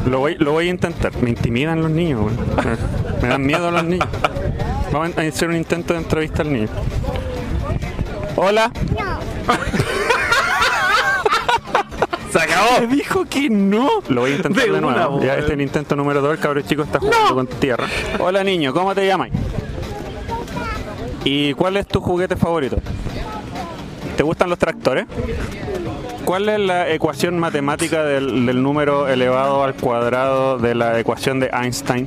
[0.05, 1.11] Lo voy, lo voy a intentar.
[1.21, 2.37] Me intimidan los niños, weón.
[3.21, 4.07] Me dan miedo los niños.
[4.91, 6.67] Vamos a hacer un intento de entrevista al niño.
[8.35, 8.71] Hola.
[12.35, 12.81] Se acabó.
[12.81, 14.01] Me dijo que no.
[14.09, 15.23] Lo voy a intentar De nuevo.
[15.23, 16.33] Ya este es el intento número 2.
[16.33, 17.87] El cabro chico está jugando con tierra.
[18.19, 19.29] Hola niño, ¿cómo te llamas?
[21.23, 22.77] ¿Y cuál es tu juguete favorito?
[24.17, 25.05] ¿Te gustan los tractores?
[26.25, 31.49] ¿Cuál es la ecuación matemática del, del número elevado al cuadrado de la ecuación de
[31.53, 32.05] Einstein?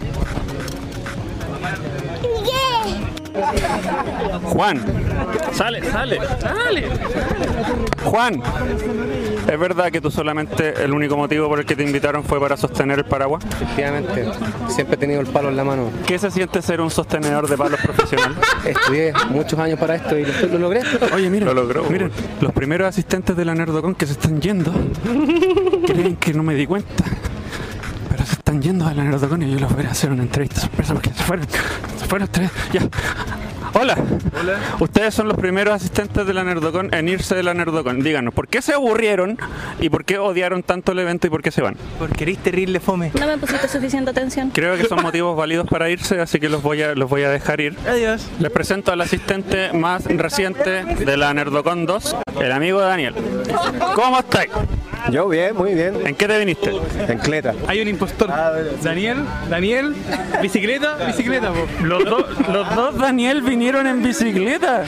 [4.45, 4.81] Juan.
[5.53, 6.89] Sale, sale, sale.
[8.05, 8.43] Juan,
[9.51, 12.57] ¿es verdad que tú solamente el único motivo por el que te invitaron fue para
[12.57, 13.45] sostener el paraguas?
[13.45, 14.27] Efectivamente,
[14.69, 15.91] siempre he tenido el palo en la mano.
[16.07, 18.35] ¿Qué se siente ser un sostenedor de palos profesional?
[18.65, 20.83] Estudié muchos años para esto y lo, lo logré.
[21.15, 21.49] Oye, miren,
[21.91, 22.11] miren,
[22.41, 24.73] los primeros asistentes de la Nerdocon que se están yendo
[25.87, 27.05] creen que no me di cuenta.
[28.49, 31.11] Están yendo a la Nerdocon y yo les voy a hacer una entrevista sorpresa porque
[31.11, 31.47] se fueron,
[31.99, 32.51] se fueron tres.
[32.73, 32.81] Ya.
[33.75, 33.95] Hola.
[34.81, 38.01] Ustedes son los primeros asistentes de la Nerdocon en irse de la Nerdocon.
[38.01, 39.37] Díganos, ¿por qué se aburrieron
[39.81, 41.77] y por qué odiaron tanto el evento y por qué se van?
[41.99, 43.13] Porque eres terrible fome.
[43.21, 44.49] No me pusiste suficiente atención.
[44.49, 47.29] Creo que son motivos válidos para irse, así que los voy a, los voy a
[47.29, 47.77] dejar ir.
[47.87, 48.27] Adiós.
[48.39, 53.15] Les presento al asistente más reciente de la Nerdocon 2, el amigo Daniel.
[53.95, 54.51] ¿Cómo estáis?
[55.11, 56.07] Yo bien, muy bien.
[56.07, 56.73] ¿En qué te viniste?
[57.09, 57.55] En cleta.
[57.67, 58.31] Hay un impostor.
[58.83, 59.95] Daniel, Daniel,
[60.43, 61.67] bicicleta, bicicleta, po.
[61.85, 64.85] Los, dos- los dos Daniel vinieron en bicicleta.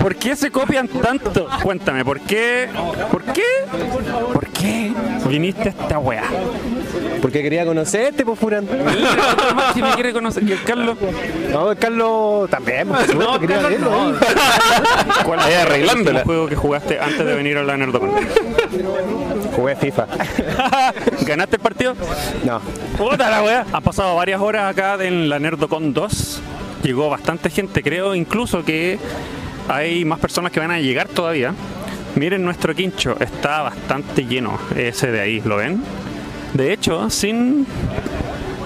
[0.00, 1.48] ¿Por qué se copian tanto?
[1.62, 2.68] Cuéntame, ¿por qué?
[3.10, 3.42] ¿Por qué?
[4.32, 4.92] ¿Por qué
[5.28, 6.24] viniste a esta weá?
[7.20, 8.66] Porque quería conocerte, pues, Furán.
[9.74, 10.42] Si me quiere conocer.
[10.42, 10.96] ¿Y el Carlos?
[11.50, 14.10] No, el Carlos también, por supuesto, quería verlo.
[14.10, 14.14] ¿eh?
[15.24, 16.18] ¿Cuál es arreglándola?
[16.20, 18.10] el juego que jugaste antes de venir a la Nerdocon?
[19.54, 20.06] Jugué FIFA.
[21.26, 21.94] ¿Ganaste el partido?
[22.44, 22.60] No.
[22.96, 23.66] Puta la weá.
[23.72, 26.40] Han pasado varias horas acá en la Nerdocon 2.
[26.82, 28.98] Llegó bastante gente, creo incluso que
[29.68, 31.54] hay más personas que van a llegar todavía.
[32.16, 35.82] Miren nuestro quincho, está bastante lleno ese de ahí, ¿lo ven?
[36.52, 37.66] De hecho, sin,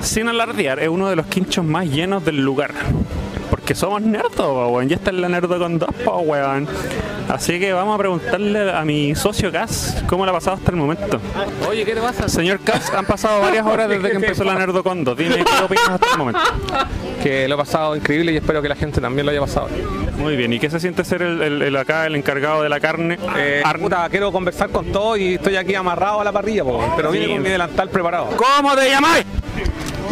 [0.01, 2.73] sin alardear, es uno de los quinchos más llenos del lugar.
[3.67, 4.89] Porque somos nerdos, weón.
[4.89, 6.69] Ya está en la Nerdocon 2, po, weón.
[7.29, 10.77] Así que vamos a preguntarle a mi socio Cas cómo le ha pasado hasta el
[10.77, 11.19] momento.
[11.69, 12.29] Oye, ¿qué te pasa?
[12.29, 15.19] Señor Cas, han pasado varias horas desde que empezó la Nerdocon 2.
[15.19, 16.41] Dime qué opinas hasta el momento.
[17.21, 19.69] Que lo he pasado increíble y espero que la gente también lo haya pasado.
[20.17, 22.79] Muy bien, ¿y qué se siente ser el, el- el acá el encargado de la
[22.79, 23.19] carne?
[23.37, 27.11] Eh, puta, quiero conversar con todos y estoy aquí amarrado a la parrilla, po, pero
[27.11, 27.33] vine Sí.
[27.33, 28.29] con mi delantal preparado.
[28.37, 29.27] ¿Cómo te llamáis?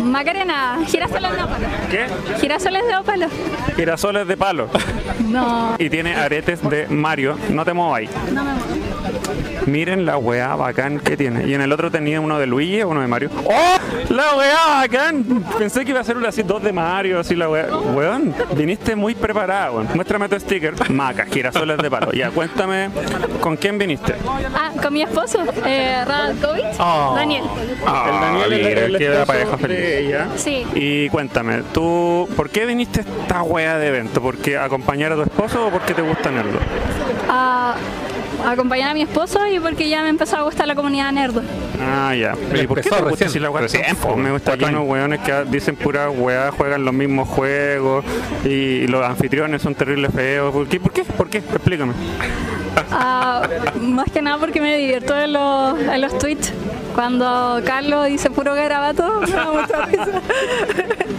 [0.03, 1.67] Macarena, girasoles de ópalo.
[1.91, 2.07] ¿Qué?
[2.41, 3.27] Girasoles de ópalo.
[3.77, 4.69] Girasoles de palo.
[5.21, 7.39] No, Y tiene aretes de Mario.
[7.51, 8.11] No te mováis.
[8.33, 8.94] no me muevo.
[9.67, 11.47] Miren la weá bacán que tiene.
[11.47, 13.31] Y en el otro tenía uno de Luigi o uno de Mario.
[13.45, 13.77] ¡Oh!
[14.11, 15.25] ¡La weá bacán!
[15.59, 17.67] Pensé que iba a ser así dos de Mario, así la weá.
[17.77, 19.89] Weón, viniste muy preparado, weón.
[19.95, 20.75] Muéstrame tu sticker.
[20.91, 22.13] Maca, girasoles de palo.
[22.13, 22.91] Ya, cuéntame,
[23.41, 24.15] ¿con quién viniste?
[24.55, 27.45] Ah, con mi esposo, eh, Radkovic, Daniel.
[27.59, 29.79] el Daniel es mira, el, queda esposo pareja feliz.
[29.79, 30.29] de ella.
[30.37, 30.67] Sí.
[30.75, 34.21] Y cuéntame, ¿tú por qué viniste a esta weá de evento?
[34.21, 36.59] ¿Porque acompañar a tu esposo o porque te gusta Nerdo?
[37.29, 37.75] A
[38.45, 41.43] acompañar a mi esposo y porque ya me empezó a gustar la comunidad nerdo.
[41.81, 42.35] Ah, ya.
[42.55, 43.31] ¿Y por qué te gusta recién.
[43.31, 44.25] si la Recién, fome?
[44.25, 48.05] Me gusta lleno de weones que dicen pura weá, juegan los mismos juegos
[48.45, 50.53] y los anfitriones son terribles feos.
[50.53, 50.81] ¿Por qué?
[50.81, 51.05] ¿Por qué?
[51.05, 51.39] ¿Por qué?
[51.39, 51.93] Explícame.
[52.91, 53.47] Ah,
[53.81, 56.53] más que nada porque me divierto en los, en los tweets.
[56.95, 60.23] Cuando Carlos dice puro garabato, me da mucha risa.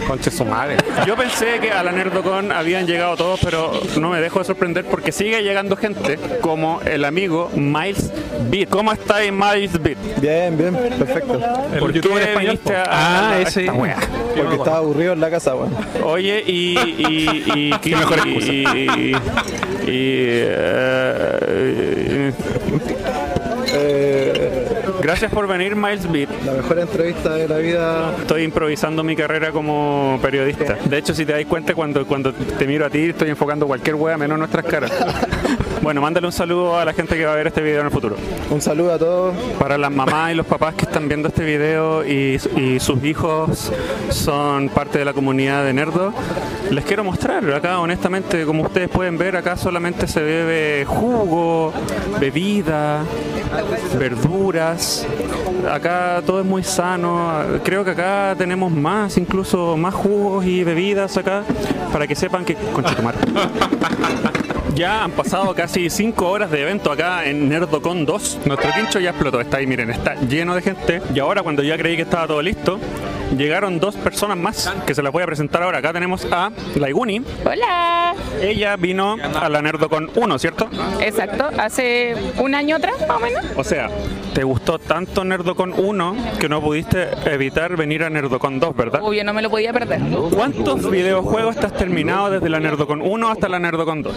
[0.08, 0.76] Conche su madre.
[1.06, 4.84] Yo pensé que a la Nerdocon habían llegado todos, pero no me dejo de sorprender
[4.86, 8.10] porque sigue llegando gente como el amigo Miles
[8.50, 8.68] Beat.
[8.70, 9.98] ¿Cómo estáis, Miles Beat?
[10.20, 11.40] Bien, bien, perfecto.
[11.78, 13.96] ¿Por qué viniste a, a- a esta wea?
[14.36, 15.74] Porque estaba aburrido en la casa, weón.
[16.04, 16.78] Oye, y.
[16.78, 18.52] y, y, ¿Qué mejor excusa?
[18.52, 18.64] Y.
[18.66, 19.16] y,
[19.86, 20.36] y,
[23.78, 24.55] eh,
[25.06, 26.28] gracias por venir, Miles Beat.
[26.44, 28.12] La mejor entrevista de la vida.
[28.18, 30.76] Estoy improvisando mi carrera como periodista.
[30.84, 33.94] De hecho, si te das cuenta, cuando, cuando te miro a ti, estoy enfocando cualquier
[33.94, 34.92] wea menos nuestras caras.
[35.86, 37.92] Bueno, mándale un saludo a la gente que va a ver este video en el
[37.92, 38.16] futuro.
[38.50, 39.36] Un saludo a todos.
[39.56, 43.70] Para las mamás y los papás que están viendo este video y, y sus hijos
[44.10, 46.12] son parte de la comunidad de Nerdo,
[46.72, 47.48] les quiero mostrar.
[47.52, 51.72] Acá, honestamente, como ustedes pueden ver, acá solamente se bebe jugo,
[52.18, 53.04] bebida,
[53.96, 55.06] verduras.
[55.70, 57.30] Acá todo es muy sano.
[57.62, 61.44] Creo que acá tenemos más, incluso más jugos y bebidas acá,
[61.92, 62.56] para que sepan que...
[62.56, 63.14] Conchetumar.
[64.76, 68.40] Ya han pasado casi 5 horas de evento acá en Nerdocon 2.
[68.44, 71.00] Nuestro quincho ya explotó, está ahí, miren, está lleno de gente.
[71.14, 72.78] Y ahora cuando ya creí que estaba todo listo,
[73.36, 75.78] llegaron dos personas más que se las voy a presentar ahora.
[75.78, 77.22] Acá tenemos a Laiguni.
[77.44, 78.14] Hola.
[78.40, 80.68] Ella vino a la Nerdocon 1, ¿cierto?
[81.00, 83.44] Exacto, hace un año atrás, más o menos.
[83.56, 83.90] O sea,
[84.34, 89.00] te gustó tanto Nerdocon 1 que no pudiste evitar venir a Nerdocon 2, ¿verdad?
[89.02, 90.00] Obvio, no me lo podía perder.
[90.34, 94.16] ¿Cuántos videojuegos te has terminado desde la Nerdocon 1 hasta la Nerdocon 2?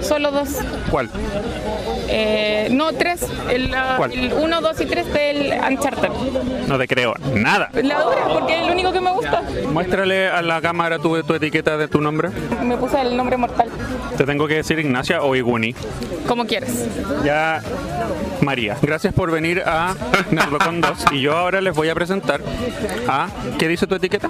[0.00, 0.58] Solo dos.
[0.90, 1.10] ¿Cuál?
[2.08, 3.26] Eh, no, tres.
[3.50, 4.12] El, ah, ¿Cuál?
[4.12, 6.08] el uno, dos y tres del Uncharted.
[6.66, 7.70] No te creo nada.
[7.74, 9.42] La dura, porque es el único que me gusta.
[9.72, 12.30] Muéstrale a la cámara tu, tu etiqueta de tu nombre.
[12.62, 13.68] Me puse el nombre mortal.
[14.16, 15.74] Te tengo que decir Ignacia o Iguni.
[16.26, 16.88] Como quieres.
[17.24, 17.62] Ya,
[18.42, 19.94] María, gracias por venir a
[20.30, 22.40] Nerdocon 2 y yo ahora les voy a presentar
[23.08, 23.28] a...
[23.58, 24.28] ¿Qué dice tu etiqueta?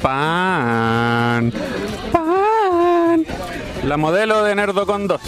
[0.00, 1.52] Pan.
[2.12, 3.24] Pan.
[3.84, 5.20] La modelo de Nerdocon 2.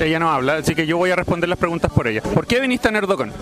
[0.00, 2.20] Ella no habla, así que yo voy a responder las preguntas por ella.
[2.20, 3.32] ¿Por qué viniste a Nerdocon?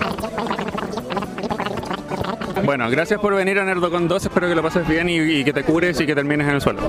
[2.64, 4.24] Bueno, gracias por venir a Nerdocon 2.
[4.24, 6.60] Espero que lo pases bien y, y que te cures y que termines en el
[6.60, 6.80] suelo.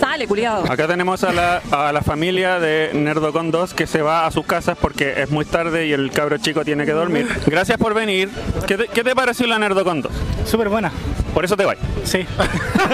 [0.00, 0.70] Sale, culiado.
[0.70, 4.46] Acá tenemos a la, a la familia de Nerdocon 2 que se va a sus
[4.46, 7.26] casas porque es muy tarde y el cabro chico tiene que dormir.
[7.46, 8.30] Gracias por venir.
[8.66, 10.12] ¿Qué te, qué te pareció la Nerdocon 2?
[10.44, 10.92] Súper buena.
[11.36, 11.76] Por eso te vas.
[12.04, 12.26] Sí.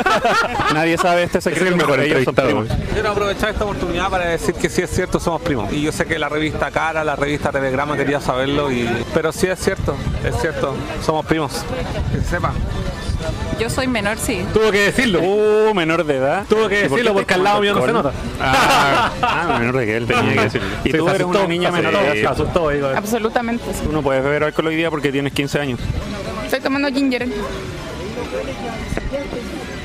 [0.75, 2.67] Nadie sabe este secreto, pero ellos son primos.
[2.93, 5.73] Quiero aprovechar esta oportunidad para decir que sí es cierto, somos primos.
[5.73, 8.89] Y yo sé que la revista Cara, la revista Telegrama quería saberlo, y...
[9.15, 10.75] pero sí es cierto, es cierto,
[11.07, 11.65] somos primos.
[12.11, 12.53] Que se sepa.
[13.61, 14.45] Yo soy menor, sí.
[14.53, 15.21] Tuvo que decirlo.
[15.21, 16.45] Uh, menor de edad.
[16.49, 18.13] Tuvo que ¿Y por qué decirlo porque al lado mío no se nota.
[18.41, 20.69] Ah, ah, menor de que él tenía que decirlo.
[20.83, 22.89] Y Sí, tú eres asustó, una niña menor se asustó, digo.
[22.89, 23.73] Absolutamente.
[23.73, 23.83] sí.
[23.85, 25.79] Tú no puedes beber alcohol hoy día porque tienes 15 años.
[26.45, 27.29] Estoy tomando ginger.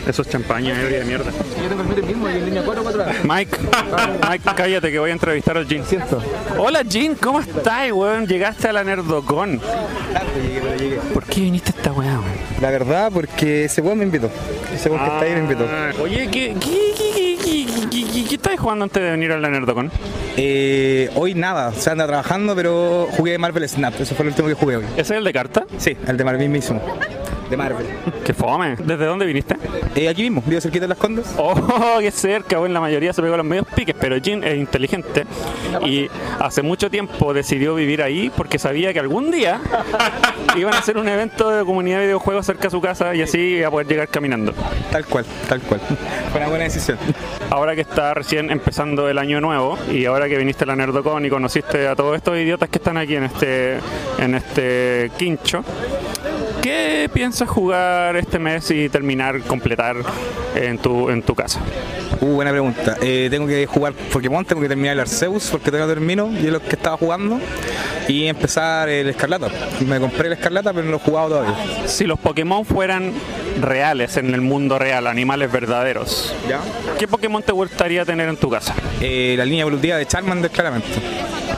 [0.08, 1.32] Eso es champaña ebria de mierda.
[1.32, 3.58] Yo tengo el mío mismo y en línea 4 4 Mike,
[4.30, 5.84] Mike, cállate que voy a entrevistar al Jean.
[6.58, 8.26] Hola Jean, ¿cómo estás, weón?
[8.26, 9.60] Llegaste a la Nerdocon.
[11.14, 12.24] ¿Por qué viniste a esta weá, weón?
[12.62, 14.30] La verdad, porque ese weón me invitó.
[14.74, 15.68] Ese weón que está ahí me invitó.
[15.70, 19.34] Ah, Oye, ¿qué, qué, qué, qué, qué, qué, qué, qué estabas jugando antes de venir
[19.34, 19.92] a la Nerdocon?
[20.38, 24.00] Eh, hoy nada, o sea, anda trabajando, pero jugué Marvel Snap.
[24.00, 24.86] Eso fue el último que jugué hoy.
[24.94, 25.66] ¿Ese es el de carta?
[25.78, 26.82] Sí, el de Marvel mismo.
[27.50, 27.86] De Marvel.
[28.26, 28.76] Qué fome.
[28.76, 29.56] ¿Desde dónde viniste?
[29.96, 31.34] Eh, aquí mismo, vivo cerquita de las Condes.
[31.38, 34.58] Oh, qué cerca, bueno, la mayoría se pegó a los medios piques, pero Jin es
[34.58, 35.26] inteligente
[35.86, 39.62] y hace mucho tiempo decidió vivir ahí porque sabía que algún día
[40.58, 43.40] iban a hacer un evento de comunidad de videojuegos cerca de su casa y así
[43.40, 44.54] iba a poder llegar caminando.
[44.92, 45.80] Tal cual, tal cual.
[46.32, 46.98] Fue una buena decisión.
[47.50, 51.26] Ahora que está recién empezando el año nuevo y ahora que viniste a la Nerdocon
[51.26, 53.80] y conociste a todos estos idiotas que están aquí en este,
[54.20, 55.64] en este quincho,
[56.68, 59.96] ¿qué piensas jugar este mes y terminar, completar
[60.54, 61.62] en tu, en tu casa?
[62.20, 62.98] Uh, buena pregunta.
[63.02, 66.48] Eh, tengo que jugar Pokémon, tengo que terminar el Arceus porque todavía no termino y
[66.48, 67.40] es lo que estaba jugando.
[68.10, 69.50] Y empezar el Escarlata.
[69.86, 71.88] Me compré el Escarlata, pero no lo he jugado todavía.
[71.88, 73.14] Si los Pokémon fueran
[73.62, 76.60] reales en el mundo real, animales verdaderos, ¿Ya?
[77.00, 78.76] ¿qué Pokémon te gustaría tener en tu casa?
[79.00, 80.88] Eh, la línea evolutiva de Charmander, claramente.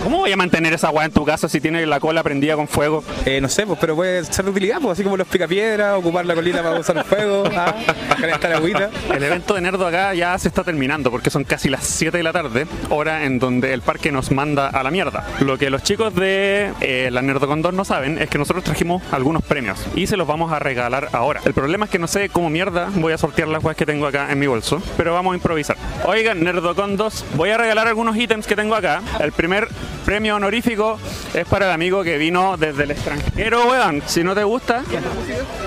[0.03, 2.68] ¿Cómo voy a mantener esa weá en tu casa si tiene la cola prendida con
[2.68, 3.03] fuego?
[3.26, 6.26] Eh, no sé, pues, pero puede ser de utilidad, pues, así como los picapiedras, ocupar
[6.26, 7.74] la colita para usar el fuego, ah,
[8.20, 8.89] calentar agüita.
[9.14, 12.22] El evento de Nerdo acá ya se está terminando porque son casi las 7 de
[12.22, 15.26] la tarde, hora en donde el parque nos manda a la mierda.
[15.39, 19.02] Lo que los chicos de eh, la Nerdo Condor no saben es que nosotros trajimos
[19.14, 21.39] algunos premios y se los vamos a regalar ahora.
[21.45, 24.06] El problema es que no sé cómo mierda voy a sortear las weas que tengo
[24.06, 25.78] acá en mi bolso, pero vamos a improvisar.
[26.04, 29.02] Oigan, Nerdocon 2, voy a regalar algunos ítems que tengo acá.
[29.22, 29.70] El primer
[30.06, 31.00] premio honorífico
[31.34, 34.02] es para el amigo que vino desde el extranjero, weón.
[34.08, 34.78] Si no te gusta,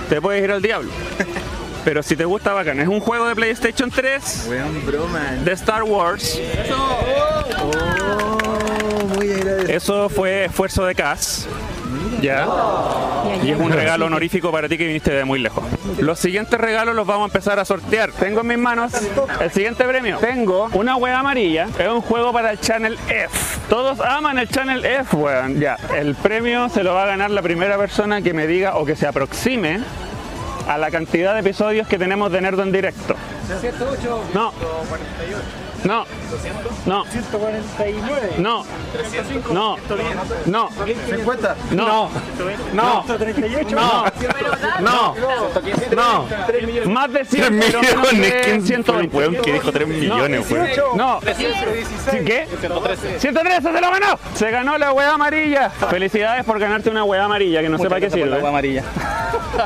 [0.09, 0.91] te puedes ir al diablo.
[1.85, 2.79] Pero si te gusta, bacán.
[2.79, 5.33] Es un juego de PlayStation 3 Weón, broma.
[5.45, 6.41] de Star Wars.
[9.69, 11.49] Eso fue esfuerzo de Cass.
[12.21, 12.47] Ya.
[13.43, 15.65] Y es un regalo honorífico para ti que viniste de muy lejos.
[15.99, 18.13] Los siguientes regalos los vamos a empezar a sortear.
[18.13, 18.93] Tengo en mis manos
[19.41, 20.19] el siguiente premio.
[20.19, 21.69] Tengo una wea amarilla.
[21.79, 23.29] Es un juego para el Channel F.
[23.69, 25.61] Todos aman el Channel F, weón.
[25.61, 25.77] Ya.
[25.97, 28.97] El premio se lo va a ganar la primera persona que me diga o que
[28.97, 29.81] se aproxime
[30.69, 33.15] a la cantidad de episodios que tenemos de Nerdo en directo.
[34.35, 34.53] No.
[35.85, 36.05] No,
[36.87, 37.05] No.
[37.07, 38.35] 149.
[38.39, 38.65] No.
[39.53, 39.77] No.
[40.47, 40.69] No.
[41.09, 41.57] 50.
[41.73, 42.11] No.
[42.73, 43.03] No.
[43.05, 43.77] 138.
[43.77, 44.05] No.
[44.81, 45.15] No.
[45.97, 46.27] No.
[46.91, 48.33] Más de 100 3 pero menos millones.
[48.33, 49.17] de ¿Quién 120.
[49.17, 50.69] Weón, que dijo 3 millones, weón.
[50.97, 51.21] No.
[51.37, 52.47] ¿Sí, ¿Qué?
[53.19, 54.19] 113 se lo ganó.
[54.35, 55.71] Se ganó la hueá amarilla.
[55.71, 58.47] Felicidades por ganarte una hueá amarilla que no sé para qué sirve.
[58.47, 58.85] amarilla.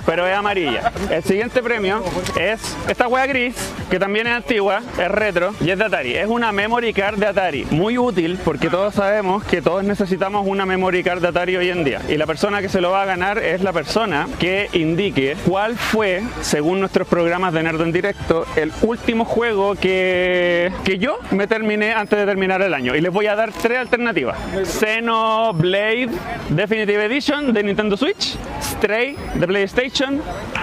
[0.04, 0.92] Pero es amarilla.
[1.10, 2.02] El siguiente premio
[2.38, 3.54] es esta hueá gris,
[3.90, 6.05] que también es antigua, es retro y es de Atari.
[6.14, 7.66] Es una memory card de Atari.
[7.70, 11.84] Muy útil porque todos sabemos que todos necesitamos una memory card de Atari hoy en
[11.84, 12.00] día.
[12.08, 15.76] Y la persona que se lo va a ganar es la persona que indique cuál
[15.76, 21.46] fue, según nuestros programas de Nerd en directo, el último juego que, que yo me
[21.46, 22.94] terminé antes de terminar el año.
[22.94, 24.36] Y les voy a dar tres alternativas.
[24.64, 26.10] Xenoblade
[26.50, 30.20] Definitive Edition de Nintendo Switch, Stray de PlayStation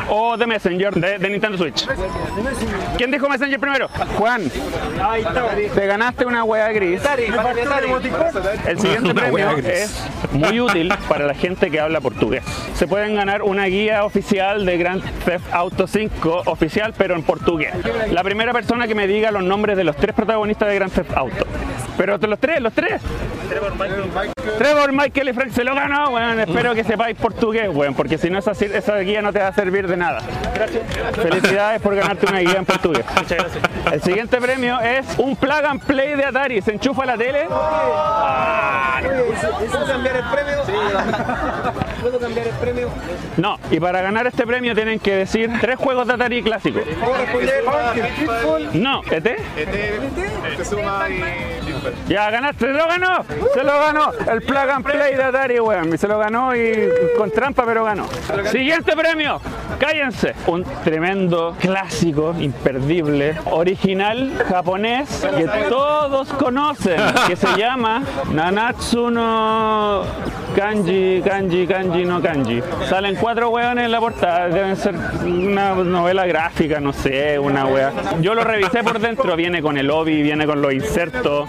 [0.10, 1.88] o The Messenger de Nintendo Switch.
[2.98, 3.88] ¿Quién dijo Messenger primero?
[4.18, 4.44] Juan.
[5.74, 7.02] Te ganaste una hueá gris.
[8.68, 12.44] El siguiente premio es muy útil para la gente que habla portugués.
[12.76, 17.74] Se pueden ganar una guía oficial de Grand Theft Auto 5 oficial, pero en portugués.
[18.12, 21.16] La primera persona que me diga los nombres de los tres protagonistas de Grand Theft
[21.16, 21.46] Auto.
[21.98, 23.02] Pero los tres, los tres.
[24.58, 26.40] Trevor, Michael y Frank se lo ganó, weón.
[26.40, 29.54] Espero que sepáis portugués, weón, porque si no esa, esa guía no te va a
[29.54, 30.22] servir de nada.
[31.22, 33.06] Felicidades por ganarte una guía en portugués.
[33.16, 33.64] Muchas gracias.
[33.92, 36.62] El siguiente premio es un plug and play de Atari.
[36.62, 37.48] Se enchufa la tele.
[39.72, 40.64] ¿Puedo cambiar el premio?
[42.04, 42.90] ¿Puedo cambiar el premio?
[43.38, 46.84] No, y para ganar este premio tienen que decir tres juegos de Atari clásicos.
[47.00, 47.64] ¿Puedo responder?
[48.74, 49.24] No, ¿ET?
[50.58, 51.24] Te suma y...
[52.10, 54.12] Ya ganaste, se lo ganó, se lo ganó.
[54.32, 55.94] El plug and play de Atari, weón.
[55.94, 58.06] Y se lo ganó y con trampa, pero ganó.
[58.52, 59.40] Siguiente premio,
[59.80, 60.36] cállense.
[60.48, 70.04] Un tremendo clásico, imperdible, original japonés que todos conocen, que se llama Nanatsu no
[70.56, 72.62] Kanji, Kanji, Kanji no Kanji.
[72.90, 77.92] Salen cuatro weones en la portada, deben ser una novela gráfica, no sé, una wea.
[78.22, 81.48] Yo lo revisé por dentro, viene con el obi, viene con los insertos.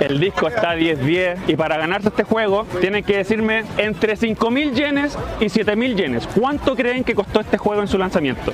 [0.00, 5.18] El disco está 10-10 y para ganarse este juego tienen que decirme entre 5.000 yenes
[5.40, 6.28] y 7.000 yenes.
[6.38, 8.52] ¿Cuánto creen que costó este juego en su lanzamiento?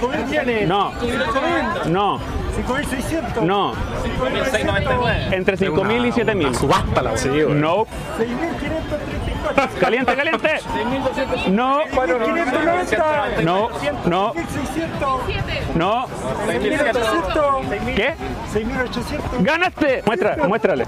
[0.00, 0.68] 5.000 yenes.
[0.68, 0.92] No.
[0.92, 1.86] 5.000.
[1.86, 2.18] No,
[2.52, 3.42] 5.600.
[3.42, 3.74] no.
[4.02, 5.28] 699.
[5.36, 6.54] Entre 5.000 y 7.000.
[6.54, 7.10] Subasta la.
[7.12, 7.86] No.
[7.86, 9.78] 6.534.
[9.80, 10.50] Caliente, caliente.
[11.50, 11.82] No.
[11.84, 13.42] 6.590.
[13.42, 13.68] No,
[14.06, 15.74] no, 6.600.
[15.74, 16.06] no.
[16.46, 17.94] 6.800.
[17.94, 18.14] ¿Qué?
[18.52, 19.42] 6.800.
[19.42, 20.02] ¡Ganaste!
[20.06, 20.84] Muestra, muéstrale.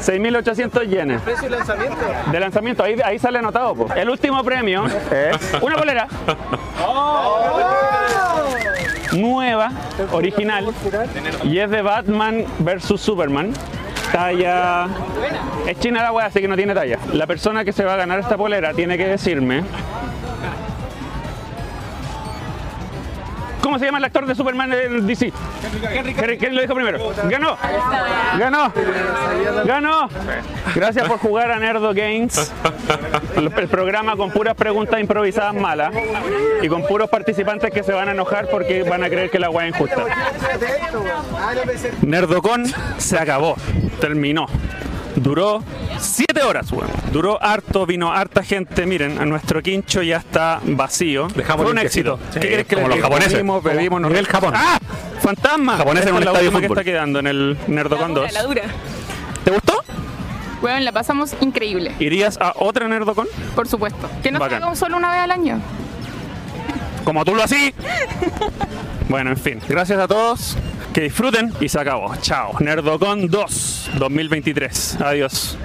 [0.00, 1.22] 6.800 yenes.
[1.22, 1.96] ¿Precio de lanzamiento?
[2.30, 3.74] De lanzamiento, ahí, ahí sale anotado.
[3.74, 3.92] po.
[3.94, 6.08] El último premio es una bolera
[9.14, 9.70] nueva,
[10.12, 10.72] original,
[11.44, 13.52] y es de Batman vs Superman.
[14.12, 14.86] Talla.
[15.66, 16.98] Es china la wea, así que no tiene talla.
[17.12, 19.64] La persona que se va a ganar esta polera tiene que decirme.
[23.64, 25.32] ¿Cómo se llama el actor de Superman en DC?
[25.90, 27.14] ¿Quién quién lo dijo primero?
[27.30, 27.56] ¡Ganó!
[28.38, 28.70] ¡Ganó!
[29.64, 30.08] ¡Ganó!
[30.74, 32.52] Gracias por jugar a Nerdo Games.
[33.36, 35.94] El, programa con puras preguntas improvisadas malas
[36.60, 39.48] y con puros participantes que se van a enojar porque van a creer que la
[39.48, 40.04] weá es injusta.
[42.02, 42.66] Nerdocon
[42.98, 43.56] se acabó,
[43.98, 44.46] terminó.
[45.16, 45.62] Duró
[45.98, 46.88] 7 horas, weón.
[47.12, 48.84] Duró harto, vino harta gente.
[48.86, 51.28] Miren, a nuestro quincho ya está vacío.
[51.34, 52.18] Dejamos Fue un éxito.
[52.32, 53.32] Sí, ¿Qué querés que como los japoneses.
[53.34, 54.52] Comimos, bebimos, nos- Nivel Japón.
[54.56, 54.78] ¡Ah!
[55.20, 55.76] ¡Fantasma!
[55.76, 58.32] Japoneses Esta en un es estadio que está quedando en el Nerdocon 2.
[58.32, 58.62] La dura.
[59.44, 59.82] ¿Te gustó?
[60.60, 63.26] Bueno, la pasamos increíble, ¿Irías a otra Nerdocon?
[63.54, 64.08] por supuesto.
[64.22, 64.54] Que no Bacán.
[64.56, 65.60] salgamos solo una vez al año.
[67.04, 67.72] Como tú lo hacís.
[69.08, 69.60] Bueno, en fin.
[69.68, 70.56] Gracias a todos.
[70.92, 72.14] Que disfruten y se acabó.
[72.16, 72.54] Chao.
[72.60, 75.00] Nerdocon 2 2023.
[75.00, 75.58] Adiós.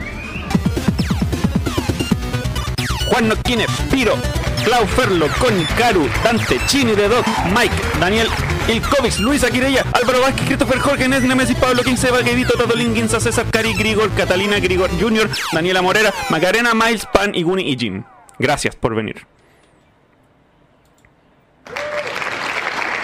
[3.10, 4.14] Juan Noquine, Piro,
[4.64, 7.26] Clau Ferlo, Connie, Caru, Dante, Chini de Doc,
[7.56, 8.28] Mike, Daniel,
[8.68, 13.48] Ilkovic, Luis Aquireya, Álvaro Vázquez, Christopher Jorge, Nes, Nemesis, Pablo Quince, Vaquedito, Tatolín, Guinza, César,
[13.50, 18.04] Cari, Grigor, Catalina, Grigor Jr., Daniela Morera, Macarena, Miles, Pan, Iguni y Jim.
[18.38, 19.26] Gracias por venir.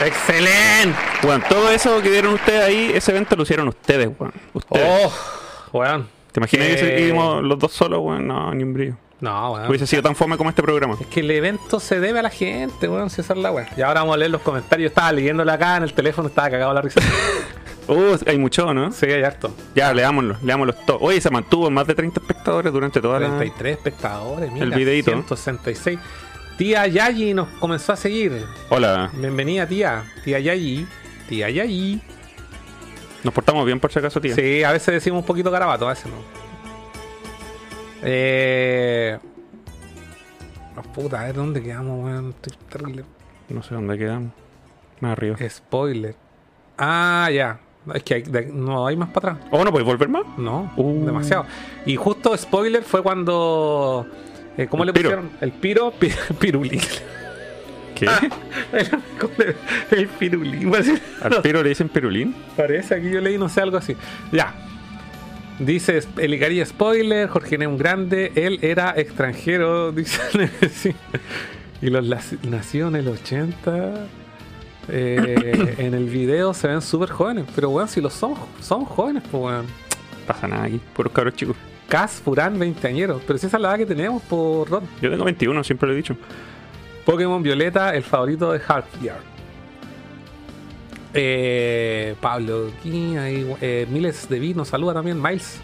[0.03, 0.97] ¡Excelente!
[1.23, 4.33] Bueno, todo eso que vieron ustedes ahí, ese evento lo hicieron ustedes, weón.
[4.53, 4.85] Ustedes.
[5.05, 6.07] Oh, weón.
[6.31, 8.27] ¿Te imaginas que Eh, seguimos los dos solos, weón?
[8.27, 8.95] No, ni un brillo.
[9.21, 9.69] No, weón.
[9.69, 10.95] Hubiese sido tan fome como este programa.
[10.99, 13.67] Es que el evento se debe a la gente, weón, si esa es la weón.
[13.77, 14.89] Y ahora vamos a leer los comentarios.
[14.91, 16.99] Estaba leyéndolo acá en el teléfono, estaba cagado la risa.
[17.87, 18.91] Uh, hay mucho, ¿no?
[18.91, 19.53] Sí, hay harto.
[19.75, 21.01] Ya, leámoslo, leámoslos todos.
[21.03, 23.27] Oye, se mantuvo en más de 30 espectadores durante toda la...
[23.37, 24.65] 33 espectadores, mira.
[24.65, 25.11] El videíto.
[25.11, 25.99] 166.
[26.57, 28.45] Tía Yayi nos comenzó a seguir.
[28.69, 29.09] Hola.
[29.13, 30.03] Bienvenida, tía.
[30.23, 30.87] Tía Yayi.
[31.27, 32.01] Tía Yayi.
[33.23, 34.35] Nos portamos bien por si acaso, tío.
[34.35, 36.17] Sí, a veces decimos un poquito garabato, a veces no.
[38.03, 39.17] Eh.
[40.77, 42.29] oh, puta, a ver dónde quedamos, weón.
[42.29, 43.03] Estoy terrible.
[43.49, 44.31] No sé dónde quedamos.
[45.01, 45.37] Más arriba.
[45.49, 46.15] Spoiler.
[46.77, 47.59] Ah, ya.
[47.93, 49.47] Es que hay- de- no hay más para atrás.
[49.51, 50.23] ¿O no puedes volver más?
[50.37, 51.05] No, Uh.
[51.05, 51.45] demasiado.
[51.85, 54.07] Y justo spoiler fue cuando.
[54.57, 55.09] Eh, ¿Cómo El le piro.
[55.09, 55.29] pusieron?
[55.41, 56.81] El piro, pi- pirulín.
[57.95, 58.07] ¿Qué?
[59.19, 59.55] ¿Cómo le-
[59.97, 60.71] el pirulín.
[61.21, 62.35] ¿Al piro le dicen pirulín?
[62.57, 63.95] Parece aquí yo leí, no sé, algo así.
[64.31, 64.53] Ya.
[65.59, 70.19] Dice el Icaría spoiler, Jorge Ney un grande, él era extranjero, dice
[70.69, 70.93] sí.
[71.81, 72.05] Y los
[72.43, 73.93] nació en el 80.
[74.89, 79.23] eh, en el video se ven súper jóvenes, pero weón, si los somos, somos jóvenes,
[79.31, 79.65] pues weón.
[80.27, 81.55] Pasa nada aquí, puros cabros chicos.
[81.87, 84.83] Cas, Furán, 20 añeros, pero si esa es la edad que tenemos por Rod.
[85.01, 86.15] Yo tengo 21, siempre lo he dicho.
[87.05, 89.21] Pokémon Violeta, el favorito de Heartyard.
[91.13, 95.59] Eh, Pablo aquí, hay, eh, Miles de nos saluda también, Miles.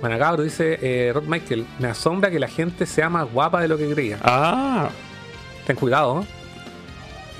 [0.00, 3.68] Bueno, cabro, dice eh, Rod Michael, me asombra que la gente sea más guapa de
[3.68, 4.18] lo que creía.
[4.22, 4.90] Ah,
[5.66, 6.26] Ten cuidado, ¿no?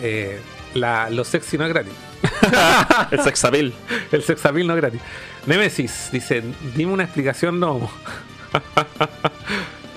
[0.00, 0.40] Eh,
[0.74, 1.92] la, lo sexy no es gratis.
[3.10, 3.74] el sexapil.
[4.12, 5.00] El sexapil no es gratis.
[5.46, 6.42] Nemesis dice,
[6.74, 7.88] dime una explicación no.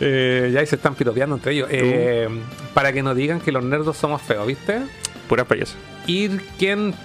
[0.02, 1.68] Eh, ya ahí se están piropeando entre ellos.
[1.70, 2.30] Eh,
[2.74, 4.80] para que no digan que los nerdos somos feos, ¿viste?
[5.28, 5.76] Pura payasa.
[6.08, 7.04] Irken.net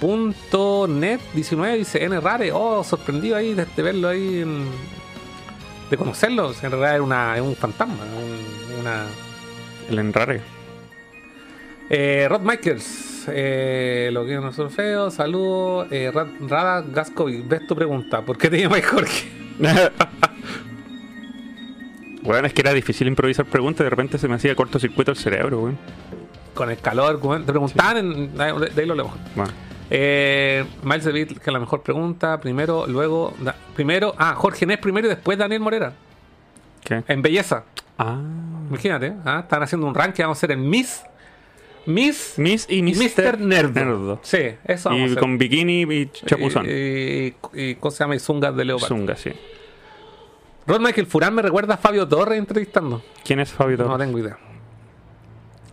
[1.35, 4.69] 19 dice N rare, oh, sorprendido ahí de, de verlo ahí, en-
[5.91, 6.53] de conocerlo.
[6.63, 9.07] En realidad era una, un fantasma, un- una.
[9.91, 10.41] El enrare.
[11.91, 15.89] Eh, Rod Michaels, eh, lo que nosotros feo, saludos.
[15.91, 19.29] Eh, Rad- Rada Gascovi, ves tu pregunta, ¿por qué te llamas Jorge?
[22.23, 25.61] Bueno, es que era difícil improvisar preguntas, de repente se me hacía cortocircuito el cerebro,
[25.61, 25.79] weón.
[26.55, 29.15] Con el calor, weón, te preguntaban, en- de ahí lo leemos.
[29.37, 29.53] Bueno.
[29.91, 32.41] Eh, Miles David, que es la mejor pregunta.
[32.41, 33.35] Primero, luego.
[33.41, 35.93] da- primero, ah, Jorge Nés primero y después Daniel Morera.
[36.83, 37.05] ¿Qué?
[37.09, 37.65] En belleza.
[37.99, 38.19] Ah.
[38.71, 39.41] Imagínate, ¿ah?
[39.43, 40.23] están haciendo un ranking.
[40.23, 41.03] Vamos a hacer en Miss.
[41.87, 42.35] Miss.
[42.39, 43.39] Miss y Mr.
[43.41, 43.73] Nerdo.
[43.85, 44.21] Nerdo.
[44.23, 46.67] Sí, eso vamos Y con bikini y chapuzón.
[46.67, 48.17] Y, y, y- ¿cómo se llama?
[48.17, 48.89] Y zungas de leopardo.
[48.95, 49.31] Zunga, sí.
[50.67, 53.03] Rod Michael Furán me recuerda a Fabio Torres entrevistando.
[53.25, 53.93] ¿Quién es Fabio Torres?
[53.93, 54.39] No tengo idea.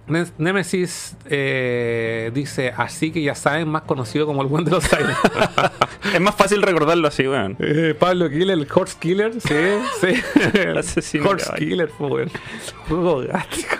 [0.07, 4.83] Nes- Nemesis eh, dice, así que ya saben, más conocido como el buen de los
[4.83, 5.17] Silent.
[6.13, 7.55] es más fácil recordarlo así, weón.
[7.59, 9.55] Eh, Pablo Killer, el Horse Killer, sí,
[10.01, 10.21] sí.
[10.53, 10.77] El
[11.25, 11.51] Horse.
[11.57, 12.31] Killer, pues, weón.
[12.89, 13.77] Juego gástrico.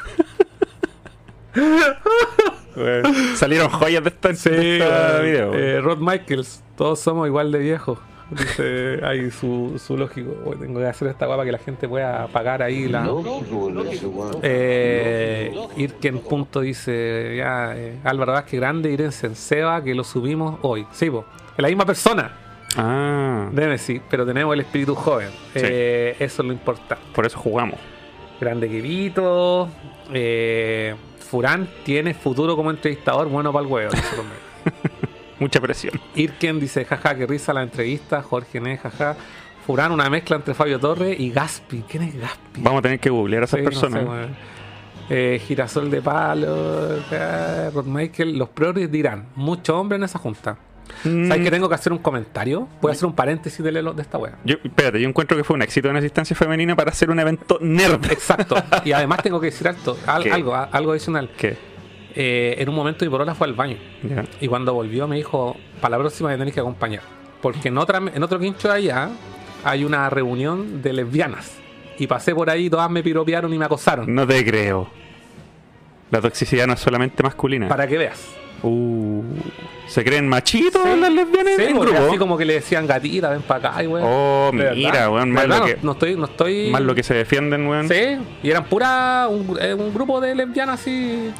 [3.36, 5.54] Salieron joyas de esta, de esta video.
[5.54, 8.00] Eh, Rod Michaels, todos somos igual de viejos.
[8.32, 10.32] Dice ahí su, su lógico.
[10.58, 13.06] Tengo que hacer esta guapa que la gente pueda pagar ahí la.
[14.42, 20.60] Eh, Irken punto dice ya eh, Álvaro Vázquez grande Irense en Seba que lo subimos
[20.62, 20.88] hoy.
[20.94, 21.26] Sí, po,
[21.58, 22.32] la misma persona.
[22.78, 25.28] Ah, Debe sí, pero tenemos el espíritu joven.
[25.54, 25.60] Sí.
[25.64, 27.04] Eh, eso es lo importante.
[27.14, 27.80] por eso jugamos.
[28.40, 29.68] Grande Quevito.
[30.14, 30.96] Eh,
[31.32, 33.92] Furán tiene futuro como entrevistador bueno para el huevo.
[35.40, 35.94] Mucha presión.
[36.14, 38.22] Irken dice, jaja, qué risa la entrevista.
[38.22, 39.16] Jorge Né, jaja.
[39.66, 41.86] Furán, una mezcla entre Fabio Torres y Gaspi.
[41.88, 42.62] ¿Quién es Gaspi?
[42.62, 44.04] Vamos a tener que googlear a esas Sí, no personas.
[44.04, 44.36] sé, weón.
[45.10, 50.58] Eh, girasol de palo, acá, Rod Michael, los progres dirán, mucho hombre en esa junta.
[51.04, 51.28] Mm.
[51.28, 52.68] ¿Sabes que tengo que hacer un comentario?
[52.82, 54.38] Voy a hacer un paréntesis de, de esta wea.
[54.44, 57.58] Yo, espérate, yo encuentro que fue un éxito en asistencia femenina para hacer un evento
[57.62, 58.12] nerd.
[58.12, 58.56] Exacto.
[58.86, 61.30] Y además tengo que decir alto, algo, a- algo adicional.
[61.38, 61.58] ¿Qué?
[62.14, 63.78] Eh, en un momento mi porola fue al baño.
[64.42, 67.02] Y cuando volvió me dijo, para la próxima me tenés que acompañar.
[67.42, 69.10] Porque en, otra, en otro quincho de allá
[69.64, 71.54] hay una reunión de lesbianas.
[71.98, 74.14] Y pasé por ahí, todas me piropearon y me acosaron.
[74.14, 74.90] No te creo.
[76.10, 77.68] La toxicidad no es solamente masculina.
[77.68, 78.20] Para que veas.
[78.64, 79.24] Uh,
[79.88, 82.08] ¿Se creen machitos las lesbianas Sí, en porque grupo?
[82.10, 84.04] así como que le decían gatita, ven para acá, weón.
[84.06, 86.70] Oh, De mira, weón, más lo no, que- no estoy, no estoy.
[86.70, 87.88] Más lo que se defienden, weón.
[87.90, 91.32] Sí, y eran pura un, eh, un grupo de lesbianas así.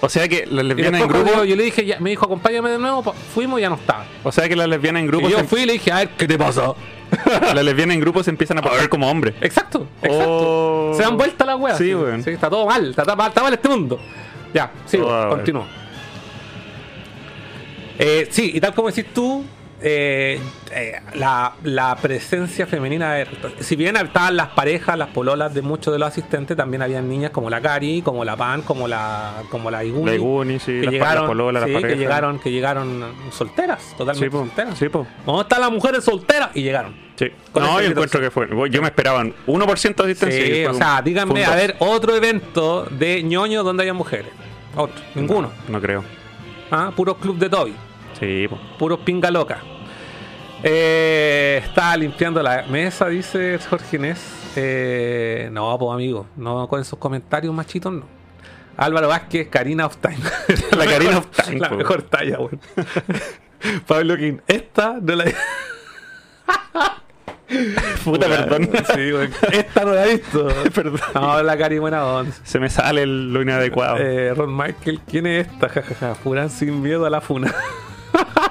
[0.00, 1.26] O sea que las lesbianas en grupo.
[1.36, 3.02] yo, yo le dije, ya- me dijo, acompáñame de nuevo,
[3.34, 4.04] fuimos y ya no estaba.
[4.22, 5.26] O sea que las lesbianas en grupo.
[5.28, 6.74] Y yo se- fui y le dije, a ver, ¿qué te pasa?
[7.54, 9.34] las lesbianas en grupo se empiezan a portar como hombres.
[9.40, 10.92] Exacto, exacto.
[10.96, 11.76] Se dan vuelta las weas.
[11.76, 11.82] Oh.
[11.82, 12.22] Sí, weón.
[12.22, 13.98] Sí, está todo mal, está, está mal este mundo.
[14.54, 15.66] Ya, sí, Oh, continúo.
[17.98, 19.44] Eh, sí, y tal como decís tú,
[19.82, 20.40] eh,
[20.72, 23.26] eh, la, la presencia femenina, de-
[23.60, 27.30] si bien estaban las parejas, las pololas de muchos de los asistentes, también habían niñas
[27.30, 30.82] como la Cari, como la Pan, como la como la Iguni, La Iguni, sí, que
[30.86, 34.38] las llegaron, las sí, que llegaron, que llegaron solteras, totalmente Sí, po.
[34.38, 34.78] solteras.
[34.78, 34.86] Sí.
[35.26, 36.50] ¿Dónde están las mujeres solteras?
[36.54, 36.94] Y llegaron.
[37.16, 37.30] Sí.
[37.54, 38.48] No, yo encuentro que fue.
[38.70, 40.44] Yo me esperaba un 1% de asistencia.
[40.46, 44.32] Sí, o sea, díganme, a ver, otro evento de ñoño donde haya mujeres.
[44.74, 45.50] Otro, ninguno.
[45.68, 46.02] No creo.
[46.70, 47.74] Ah, puros club de Toby,
[48.18, 48.48] Sí,
[48.78, 49.58] puros pinga loca.
[50.62, 54.52] Eh, estaba limpiando la mesa, dice Jorge Inés.
[54.56, 58.04] Eh, no, pues amigo, no con esos comentarios machitos, no.
[58.78, 60.18] Álvaro Vázquez, Karina of Time.
[60.76, 62.60] La Karina of Time, La mejor talla, weón.
[63.86, 65.24] Pablo King, esta no la
[68.04, 68.68] Puta, perdón.
[68.94, 69.30] Sí, weón.
[69.52, 70.48] Esta no la he visto.
[70.74, 71.00] Perdón.
[71.14, 72.32] No, la Cari buena onda.
[72.44, 73.98] Se me sale el- lo inadecuado.
[73.98, 75.68] Eh, Ron Michael, ¿quién es esta?
[75.68, 77.54] Jajaja, Furán sin miedo a la funa.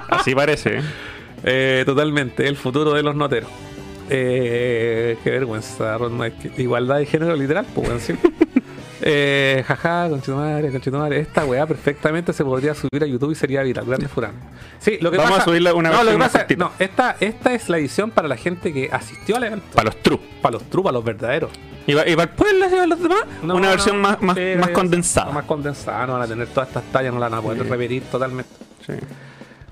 [0.08, 0.78] Así parece.
[0.78, 0.82] ¿eh?
[1.44, 3.50] Eh, totalmente, el futuro de los noteros.
[4.08, 6.32] Eh, qué vergüenza, Ron.
[6.56, 8.14] Igualdad de género literal, pues bueno, sí.
[9.02, 11.20] Eh, jaja, conchetumare, conchetumare.
[11.20, 13.84] Esta weá perfectamente se podría subir a YouTube y sería viral.
[13.84, 14.32] Grande Furán.
[14.78, 16.72] Sí, lo que Vamos pasa, a subirla una no, lo versión que más pasa, no,
[16.78, 19.66] esta, esta es la edición para la gente que asistió al evento.
[19.74, 20.18] Para los true.
[20.40, 21.50] Para los true, para los verdaderos.
[21.86, 23.20] ¿Y, y para el pueblo para los demás?
[23.42, 25.30] No, Una no, versión más, más, más condensada.
[25.30, 27.68] Más condensada, no van a tener todas estas tallas, no la van a poder Sí.
[27.68, 28.50] repetir totalmente.
[28.86, 28.94] Sí.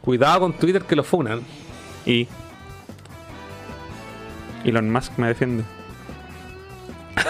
[0.05, 1.41] Cuidado con Twitter que lo funan.
[2.05, 2.29] Y.
[4.65, 5.65] Elon Musk me defiende.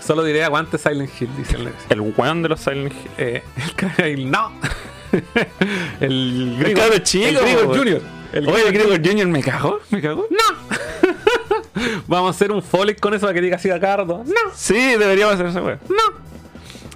[0.00, 3.10] Solo diré aguante Silent Hill, dice el El weón de los Silent Hill.
[3.18, 3.42] Eh,
[3.98, 4.52] el, el no.
[6.00, 7.66] el El griego, cabro chico, el.
[7.66, 8.00] Junior.
[8.32, 9.80] El Oye, el griego Gregor Junior me cagó.
[9.90, 10.26] Me cagó.
[10.30, 10.56] No.
[12.06, 14.24] Vamos a hacer un foley con eso para que diga así a Cardo.
[14.24, 14.50] No.
[14.54, 15.78] Sí, deberíamos hacer esa weón.
[15.88, 16.30] No.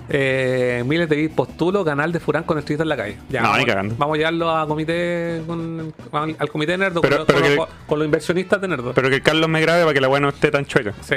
[0.08, 3.16] Eh, Miles de postulo canal de Furán con el en la calle.
[3.30, 3.94] Ya, No, vamos, cagando.
[3.96, 7.40] Vamos a llevarlo a comité con, al, al comité de Nerdo Pero- con, lo- pero
[7.40, 8.92] con que- los, con los inversionistas de Nerdo.
[8.94, 10.92] Pero que Carlos me grabe para que la weá no esté tan chueca.
[11.00, 11.16] Sí.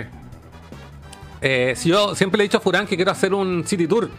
[1.42, 4.10] Eh, si yo siempre le he dicho a Furán que quiero hacer un city tour.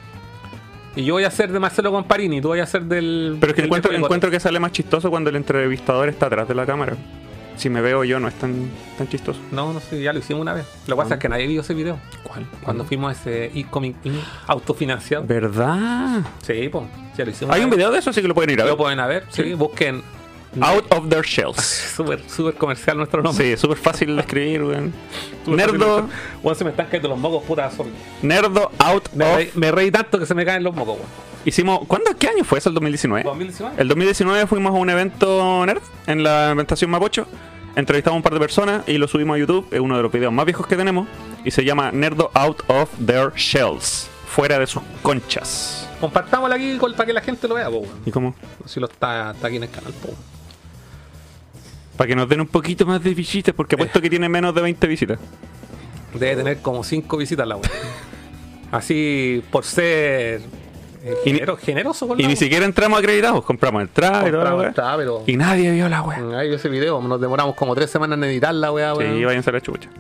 [0.97, 3.37] Y yo voy a hacer de Marcelo Comparini, tú vas a hacer del.
[3.41, 6.55] Pero es que del encuentro que sale más chistoso cuando el entrevistador está atrás de
[6.55, 6.97] la cámara.
[7.59, 9.41] Si me veo yo, no es tan, tan chistoso.
[9.51, 10.65] No, no sé, ya lo hicimos una vez.
[10.87, 11.99] Lo que pasa es que nadie vio ese video.
[12.23, 12.47] ¿Cuál?
[12.63, 15.25] Cuando fuimos a ese e-comic in autofinanciado.
[15.27, 16.23] ¿Verdad?
[16.41, 16.85] Sí, pues.
[17.17, 17.55] Ya lo hicimos.
[17.55, 18.73] Hay un video de eso, así que lo pueden ir a ver.
[18.73, 19.43] Lo pueden ver, sí.
[19.43, 19.55] Sí.
[19.55, 20.03] Busquen.
[20.61, 21.61] Out of their shells.
[21.97, 23.45] Súper, súper comercial nuestro nombre.
[23.55, 24.93] Sí, súper fácil de escribir, weón.
[25.47, 26.09] Nerdo.
[26.43, 27.91] Weón, se me están cayendo los mocos, puta sorry.
[28.23, 29.37] Nerdo out Me, of.
[29.37, 31.09] reí, me reí tanto que se me caen los mocos, weón.
[31.45, 31.81] Hicimos.
[31.87, 32.11] ¿Cuándo?
[32.19, 32.69] ¿Qué año fue eso?
[32.71, 33.25] ¿El 2019?
[33.25, 33.77] 2019.
[33.81, 37.27] El 2019 fuimos a un evento nerd en la inventación Mapocho.
[37.77, 39.67] Entrevistamos a un par de personas y lo subimos a YouTube.
[39.71, 41.07] Es uno de los videos más viejos que tenemos.
[41.45, 44.09] Y se llama Nerdo Out of Their Shells.
[44.27, 45.89] Fuera de sus conchas.
[46.01, 47.93] Compartámoslo aquí para que la gente lo vea, po, weón.
[48.05, 48.35] ¿Y cómo?
[48.67, 50.09] Si lo está, está aquí en el canal, po.
[51.99, 54.63] Para que nos den un poquito más de visitas, porque apuesto que tiene menos de
[54.63, 55.19] 20 visitas.
[56.15, 57.69] Debe tener como 5 visitas la weón.
[58.71, 60.41] Así por ser
[61.05, 62.37] eh, Y ni- generoso con Y ni weá.
[62.37, 63.45] siquiera entramos acreditados.
[63.45, 64.69] Compramos entrada y toda la Compramos weá.
[64.69, 66.39] entrada, pero- Y nadie vio la weá.
[66.39, 68.95] Ahí ese video, nos demoramos como 3 semanas en editar la weá.
[68.97, 69.91] Sí, váyanse a la chucha.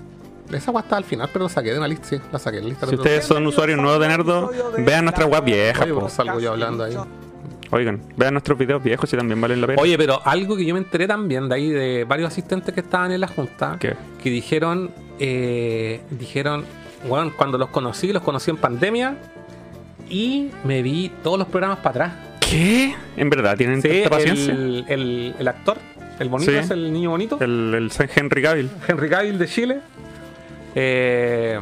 [0.53, 2.63] Esa weá está al final, pero la saqué de una lista, sí, la saqué de
[2.63, 2.87] la lista.
[2.87, 5.83] Si ustedes son usuarios nuevos de Nerdo, vean nuestras weas viejas.
[5.85, 6.01] Oye, po.
[6.01, 6.97] pues salgo yo hablando ahí.
[7.71, 9.83] Oigan, vean nuestros videos viejos y también valen la pena.
[9.83, 13.13] Oye, pero algo que yo me enteré también de ahí de varios asistentes que estaban
[13.13, 13.95] en la junta, ¿Qué?
[14.23, 16.65] que dijeron, eh, dijeron,
[17.07, 19.17] bueno, cuando los conocí, los conocí en pandemia
[20.09, 22.13] y me vi todos los programas para atrás.
[22.41, 22.95] ¿Qué?
[23.19, 24.55] ¿En verdad tienen Sí, tanta paciencia?
[24.55, 25.77] el, el- el actor,
[26.19, 26.57] el bonito Sí.
[26.57, 28.71] es el niño bonito, El, el San Henry Cavill.
[28.89, 29.81] Henry Cavill de Chile,
[30.75, 31.61] eh,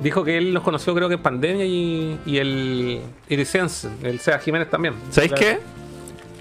[0.00, 4.38] dijo que él los conoció creo que en pandemia y, y el Irisense, el Sea
[4.38, 4.94] Jiménez también.
[5.10, 5.60] ¿Sabéis qué?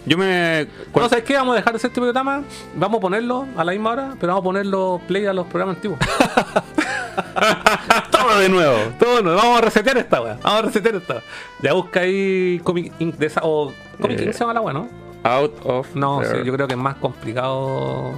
[0.06, 0.68] Yo me.
[0.96, 1.36] No, ¿sabes qué?
[1.36, 2.44] Vamos a dejar de ser tipo de programa.
[2.76, 5.76] Vamos a ponerlo a la misma hora, pero vamos a ponerlo play a los programas
[5.76, 6.00] antiguos.
[8.12, 8.78] Todo de nuevo.
[9.00, 9.38] Todo de nuevo.
[9.38, 10.38] Vamos a resetear esta weá.
[10.42, 11.24] Vamos a resetear esta weá.
[11.62, 13.16] Ya busca ahí Comic Inc.
[13.16, 13.42] de esa.
[13.44, 14.34] O Comic Eh, Inc.
[14.34, 14.88] se llama la weá, ¿no?
[15.24, 15.94] Out of.
[15.96, 18.14] No, sí, yo creo que es más complicado.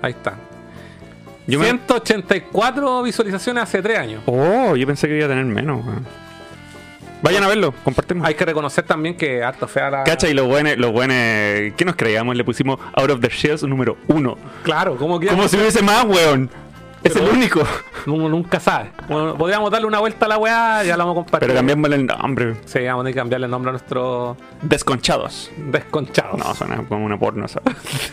[0.00, 0.36] Ahí está.
[1.46, 4.22] Yo me- 184 visualizaciones hace 3 años.
[4.26, 5.84] Oh, yo pensé que iba a tener menos.
[7.22, 8.26] Vayan a verlo, compartimos.
[8.26, 10.04] Hay que reconocer también que harto fea la.
[10.04, 11.16] Cacha y los buenos, los buenos,
[11.76, 12.34] ¿qué nos creíamos?
[12.36, 14.36] Le pusimos Out of the Shells número uno.
[14.64, 15.28] Claro, como que.
[15.28, 16.50] Como si hubiese más, weón.
[17.04, 17.60] Es el único.
[18.06, 18.90] Uno nunca sabe.
[19.08, 21.48] Bueno, podríamos darle una vuelta a la weá, ya la vamos a compartir.
[21.48, 22.54] Pero cambiamos el nombre.
[22.64, 25.50] Sí, vamos a tener que cambiarle el nombre a nuestro Desconchados.
[25.56, 26.38] desconchados.
[26.38, 27.74] No, suena como una porno, ¿sabes?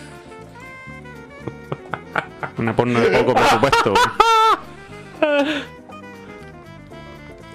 [2.57, 3.93] una porno de poco presupuesto.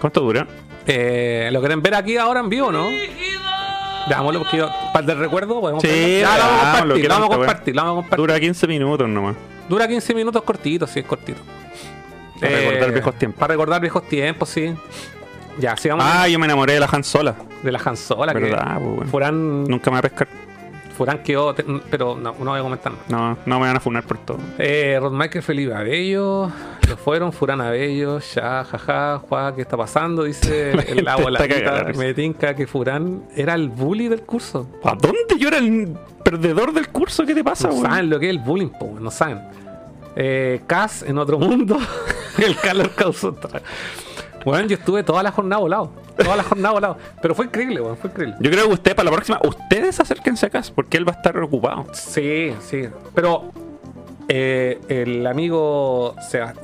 [0.01, 0.47] ¿Cuánto dura?
[0.87, 2.89] Eh, ¿Lo quieren ver aquí ahora en vivo, no?
[4.09, 6.19] Veámoslo porque yo, para el recuerdo podemos Sí.
[6.21, 8.19] Ya, lo vamos a compartir, lo vamos a compartir, lo vamos a compartir.
[8.19, 9.37] Dura 15 minutos nomás.
[9.69, 11.41] Dura 15 minutos cortito, sí, es cortito.
[12.39, 13.41] Para recordar viejos tiempos.
[13.41, 14.75] Para recordar viejos tiempos, sí.
[15.59, 17.35] Ya, sigamos Ah, yo me enamoré de la Han Sola.
[17.63, 18.33] de la Hansola.
[18.35, 19.11] Verdad, pues, bueno.
[19.11, 20.29] Furán, Nunca me va a pescar.
[20.97, 22.93] Furán quedó, te- pero no, no voy a comentar.
[23.09, 23.31] nada.
[23.31, 24.39] No, no me van a funar por todo.
[24.59, 26.51] Eh, Rod Michael Felipe Abello.
[26.89, 30.23] Lo fueron, Furana Bello, ya, jaja, Juan, ¿qué está pasando?
[30.25, 31.89] Dice el agua la Está cagada la vida.
[31.93, 32.01] risa.
[32.03, 34.69] Me tinca que Furán era el bully del curso.
[34.85, 37.25] ¿A dónde yo era el perdedor del curso?
[37.25, 37.87] ¿Qué te pasa, No weón?
[37.87, 39.41] saben lo que es el bullying, po, no saben.
[40.17, 41.79] Eh, Cas en otro mundo,
[42.39, 43.37] el calor causó.
[44.45, 45.91] Bueno, yo estuve toda la jornada volado.
[46.17, 46.99] Toda la jornada volado.
[47.23, 48.37] Pero fue increíble, weón, fue increíble.
[48.41, 51.17] Yo creo que usted para la próxima, ustedes acérquense a casa porque él va a
[51.17, 51.87] estar ocupado.
[51.93, 52.85] Sí, sí.
[53.15, 53.51] Pero
[54.29, 56.15] eh, el amigo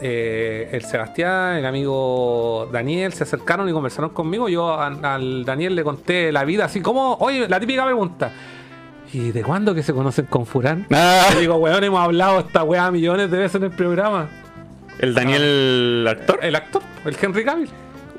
[0.01, 4.49] eh, el Sebastián, el amigo Daniel se acercaron y conversaron conmigo.
[4.49, 8.31] Yo a- al Daniel le conté la vida así como, oye, la típica pregunta.
[9.13, 10.87] ¿Y de cuándo que se conocen con Furán?
[10.93, 11.27] Ah.
[11.35, 14.29] Le digo, weón, hemos hablado esta weá millones de veces en el programa.
[15.01, 16.39] El Daniel actor.
[16.43, 17.69] El actor, el Henry Cavill.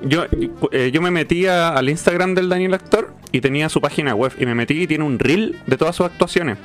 [0.03, 0.25] Yo,
[0.71, 4.31] eh, yo me metí a- al Instagram del Daniel Actor y tenía su página web.
[4.39, 6.57] Y me metí y tiene un reel de todas sus actuaciones.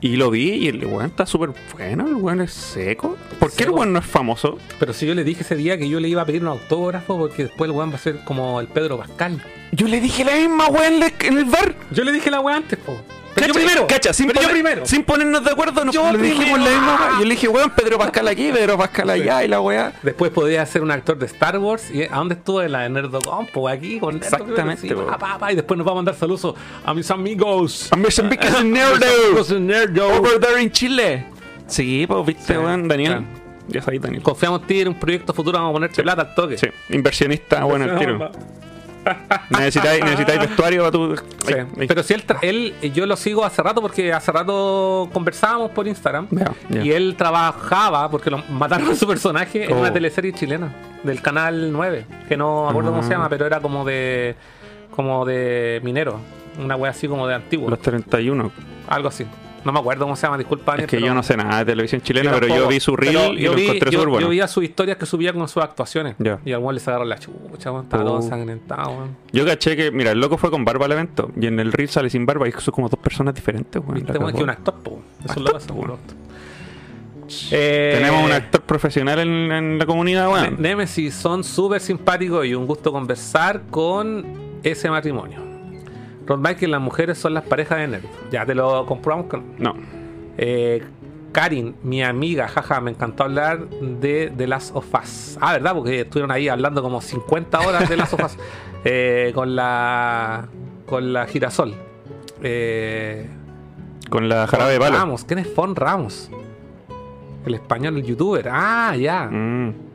[0.00, 2.06] Y lo vi y el weón está súper bueno.
[2.08, 3.16] El weón es seco.
[3.38, 4.58] ¿Por qué el weón no es famoso?
[4.80, 7.16] Pero si yo le dije ese día que yo le iba a pedir un autógrafo
[7.18, 9.40] porque después el weón va a ser como el Pedro Pascal.
[9.72, 11.74] Yo le dije la misma weón en el bar.
[11.92, 13.00] Yo le dije la weá antes, po.
[13.40, 13.86] Pero Cacha, yo primero.
[13.86, 14.86] cacha, sin, pero yo poner- primero.
[14.86, 17.10] sin ponernos de acuerdo, nos Yo le dijimos la misma.
[17.18, 19.92] Yo le dije, weón, Pedro Pascal aquí, Pedro Pascal allá y la weá.
[20.02, 21.90] Después podía ser un actor de Star Wars.
[21.90, 22.62] ¿Y a dónde estuvo?
[22.62, 25.94] En la de Nerdocom, pues aquí con Exactamente, sí, pa, y después nos va a
[25.96, 26.54] mandar saludos
[26.84, 27.88] a mis amigos.
[27.92, 29.06] A mis amigos en Nerdo.
[29.26, 30.08] Amigos en Nerdo.
[30.18, 31.26] Over there in Chile.
[31.66, 33.24] Sí, pues viste, Sí, weón, Daniel.
[33.68, 34.22] Ya sabes, Daniel.
[34.22, 35.58] Confiamos en ti en un proyecto futuro.
[35.58, 36.56] Vamos a ponerte plata al toque.
[36.56, 38.30] Sí, inversionista, bueno, el tiro.
[39.50, 41.16] Necesitáis, necesitáis vestuario para tu.
[41.16, 41.54] Sí.
[41.86, 46.28] Pero si él, él, yo lo sigo hace rato porque hace rato conversábamos por Instagram
[46.70, 49.80] y él trabajaba porque lo mataron a su personaje en Oh.
[49.80, 50.72] una teleserie chilena
[51.02, 54.34] del canal 9, que no me acuerdo cómo se llama, pero era como de
[54.90, 56.18] como de minero,
[56.58, 58.50] una wea así como de antiguo, Los 31.
[58.88, 59.24] algo así.
[59.68, 60.76] No me acuerdo cómo se llama, disculpa.
[60.76, 63.38] Es que pero- yo no sé nada de televisión chilena, pero yo vi su reel
[63.38, 64.20] y yo lo vi- encontré súper bueno.
[64.24, 66.14] Yo veía sus historias que subía con sus actuaciones.
[66.18, 66.38] Ya.
[66.46, 68.22] Y al weón le sacaron la chucha, weón, estaba todo Oh.
[68.22, 69.16] ensangrentado, weón.
[69.30, 71.90] Yo caché que, mira, el loco fue con barba al evento y en el reel
[71.90, 73.96] sale sin barba y son como dos personas diferentes, weón.
[73.96, 74.74] Viste, weón, que un actor.
[75.22, 75.74] Eso es lo que pasa.
[77.50, 80.56] Eh, Tenemos un actor profesional en, en la comunidad, weón.
[80.58, 84.24] Nemesis son súper simpáticos y un gusto conversar con
[84.62, 85.47] ese matrimonio.
[86.28, 88.04] Ron Michael, las mujeres son las parejas de nerd.
[88.30, 89.44] Ya te lo comprobamos con.
[89.58, 89.74] No.
[90.36, 90.82] Eh,
[91.32, 95.38] Karin, mi amiga, jaja, me encantó hablar de The Last of Us.
[95.40, 95.74] Ah, ¿verdad?
[95.74, 98.36] Porque estuvieron ahí hablando como 50 horas de Last of Us
[98.84, 100.48] eh, con la
[100.86, 101.74] con la girasol.
[102.42, 103.26] Eh,
[104.10, 104.96] Con la jarabe de palo.
[104.96, 106.30] Ramos, ¿quién es Fon Ramos?
[107.44, 108.48] El español, youtuber.
[108.50, 109.24] Ah, ya.
[109.30, 109.87] Mm.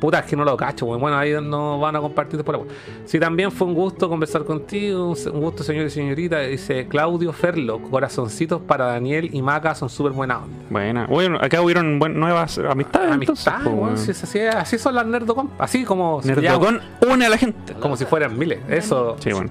[0.00, 1.00] Puta, es que no lo cacho, weón.
[1.00, 2.64] Bueno, ahí nos van a compartir después la.
[3.06, 5.14] Sí, también fue un gusto conversar contigo.
[5.32, 6.40] Un gusto, señor y señorita.
[6.40, 7.80] Dice Claudio Ferlo.
[7.80, 10.56] Corazoncitos para Daniel y Maca son súper buena onda.
[10.68, 11.06] Buena.
[11.06, 13.12] Bueno, acá hubieron buen- nuevas amistades.
[13.14, 13.98] entonces, Amistad, po, weón, weón.
[13.98, 15.50] sí, es así, así son las Nerdocon.
[15.58, 16.20] Así como.
[16.22, 17.72] Nerdocon une a la gente.
[17.80, 18.58] Como si fueran miles.
[18.68, 19.16] Eso.
[19.18, 19.50] Sí, bueno.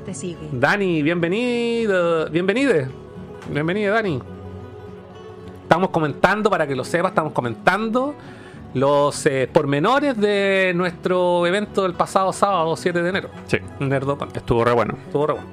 [0.52, 2.30] Dani, bienvenido.
[2.30, 2.88] Bienvenide.
[3.52, 4.22] Bienvenido, Dani.
[5.64, 8.14] Estamos comentando, para que lo sepas, estamos comentando
[8.76, 13.30] los eh, pormenores de nuestro evento del pasado sábado 7 de enero.
[13.48, 13.58] Sí.
[13.80, 14.30] Nerdocon.
[14.36, 14.98] Estuvo re bueno.
[15.06, 15.50] Estuvo re bueno.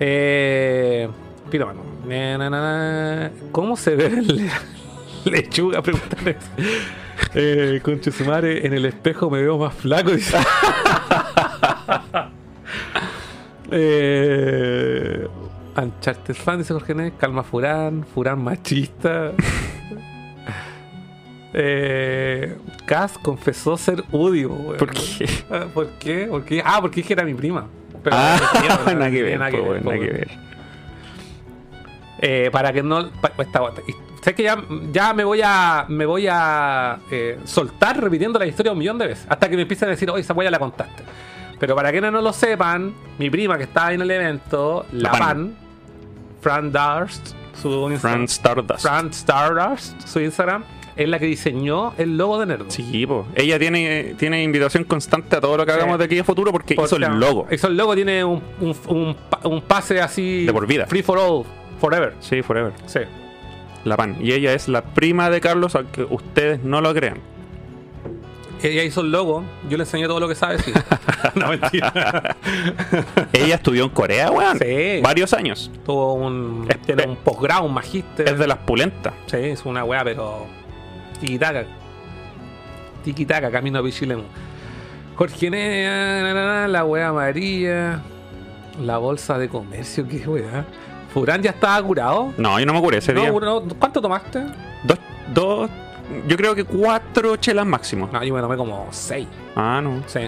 [0.00, 1.08] Eh,
[2.06, 3.30] na.
[3.52, 4.50] ¿Cómo se ve el
[5.24, 5.80] lechuga?
[5.80, 6.50] Preguntan eso.
[7.34, 10.12] Eh, conche su madre, en el espejo me veo más flaco.
[10.12, 10.38] Dice.
[13.72, 15.26] eh,
[15.76, 17.12] Uncharted fan, dice Jorge Nés.
[17.18, 18.06] Calma Furán.
[18.14, 19.32] Furán machista.
[21.54, 22.56] Eh,
[22.86, 24.50] Cass confesó ser Udio.
[24.50, 24.76] weón.
[24.76, 25.28] ¿Por qué?
[25.50, 26.26] Ah, ¿Por qué?
[26.26, 26.62] ¿Por qué?
[26.64, 27.66] Ah, porque dije era mi prima.
[28.02, 28.38] Pero Ah,
[28.86, 30.28] no nada que ver, nada que ver.
[32.20, 33.60] Eh, para que no pa- esta-
[34.22, 34.56] sé que ya,
[34.92, 39.06] ya me voy a me voy a eh, soltar repitiendo la historia un millón de
[39.06, 41.04] veces hasta que me empiecen a decir oye esa ya la contaste
[41.60, 45.12] pero para quienes no lo sepan mi prima que estaba en el evento la, La
[45.12, 45.20] Pan.
[45.20, 45.56] pan,
[46.40, 48.80] Fran Darst su Instagram, Fran Stardust.
[48.82, 50.64] Fran Stardust su Instagram
[50.98, 53.26] es la que diseñó el logo de Nerd Sí, po.
[53.34, 56.74] Ella tiene, tiene invitación constante a todo lo que hagamos de aquí a futuro porque
[56.74, 57.46] hizo el logo.
[57.50, 60.86] hizo el logo tiene un, un, un pa- un pase así De por vida.
[60.86, 61.44] free for all
[61.80, 62.72] forever Sí, forever.
[62.86, 63.00] sí
[63.84, 64.16] La pan.
[64.20, 67.18] Y ella es la prima de Carlos, aunque ustedes no lo crean.
[68.60, 70.72] Ella hizo el logo, yo le enseñé todo lo que sabe, sí.
[71.36, 72.36] no, mentira.
[73.32, 74.58] Ella estudió en Corea, weón.
[74.58, 75.00] Sí.
[75.00, 75.70] Varios años.
[75.86, 78.28] Tuvo un, tiene un posgrado, un magíster.
[78.28, 79.14] Es de las pulentas.
[79.26, 80.46] Sí, es una weá, pero.
[81.20, 81.64] Tiquitaca.
[83.04, 84.24] Tiquitaca, camino a Pichilemu.
[85.16, 88.02] Jorge Nea, la weá María.
[88.80, 90.64] La bolsa de comercio, qué weá.
[91.12, 92.32] Furán ya estaba curado.
[92.36, 93.30] No, yo no me curé ese No, día.
[93.32, 94.44] no, ¿Cuánto tomaste?
[94.84, 94.98] Dos,
[95.34, 95.70] dos
[96.26, 98.08] yo creo que cuatro chelas máximo.
[98.12, 99.28] No, yo me tomé como seis.
[99.54, 100.02] Ah, no.
[100.06, 100.20] Sí.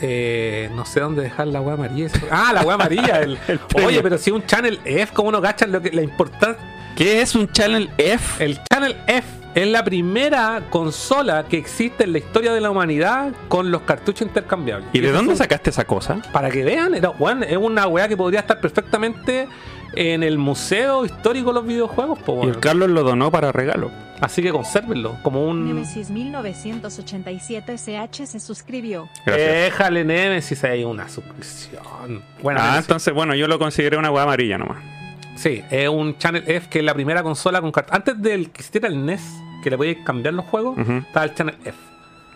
[0.00, 2.08] Eh, no sé dónde dejar la weá amarilla.
[2.30, 3.20] Ah, la weá amarilla.
[3.22, 3.38] el-.
[3.84, 6.62] Oye, pero si un Channel F, ¿cómo no cachan lo que, la importancia?
[7.02, 8.44] ¿Qué es un Channel F?
[8.44, 9.26] El Channel F
[9.56, 14.22] es la primera consola que existe en la historia de la humanidad con los cartuchos
[14.28, 14.88] intercambiables.
[14.92, 16.22] ¿Y de dónde sacaste esa cosa?
[16.32, 19.48] Para que vean, era, weón, es una weá que podría estar perfectamente
[19.96, 22.20] en el museo histórico de los videojuegos.
[22.20, 23.90] po, Y el Carlos lo donó para regalo.
[24.20, 25.66] Así que consérvenlo, como un...
[25.66, 29.08] Nemesis 1987 CH se suscribió.
[29.26, 29.50] Gracias.
[29.50, 32.22] Déjale Nemesis ahí una suscripción.
[32.40, 32.84] Bueno, ah, Nemesis.
[32.84, 35.01] entonces, bueno, yo lo consideré una weá amarilla nomás.
[35.36, 38.60] Sí, es un Channel F que es la primera consola con cart- Antes del que
[38.60, 39.22] existiera el NES,
[39.62, 40.92] que le podías cambiar los juegos, Ujú.
[41.06, 41.78] estaba el Channel F.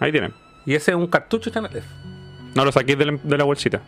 [0.00, 0.32] Ahí tienen.
[0.64, 1.86] Y ese es un cartucho Channel F.
[2.54, 3.80] No lo saqué de la, de la bolsita.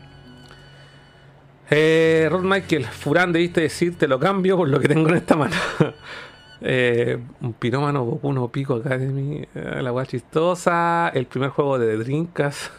[1.70, 5.36] Eh, Rod Michael, Furán, debiste decir, te lo cambio por lo que tengo en esta
[5.36, 5.54] mano.
[6.60, 11.96] eh, un pirómano Goku no Pico Academy, eh, la weá chistosa, el primer juego de
[11.98, 12.70] Drinkas.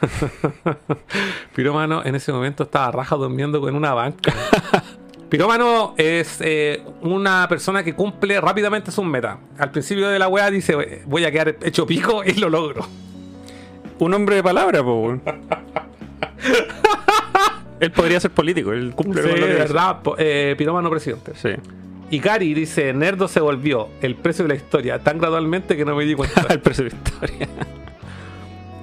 [1.56, 4.34] pirómano en ese momento estaba raja durmiendo en una banca.
[5.30, 9.38] Pirómano es eh, una persona que cumple rápidamente sus metas.
[9.60, 12.88] Al principio de la weá dice, voy a quedar hecho pico y lo logro.
[14.00, 15.12] Un hombre de palabra, po.
[17.80, 21.34] él podría ser político, él cumple Sí, con lo que verdad, eh, pirómano presidente.
[21.36, 21.50] Sí.
[22.10, 25.96] Y Cari dice, Nerdo se volvió el precio de la historia tan gradualmente que no
[25.96, 26.44] me di cuenta.
[26.50, 27.48] el precio de la historia.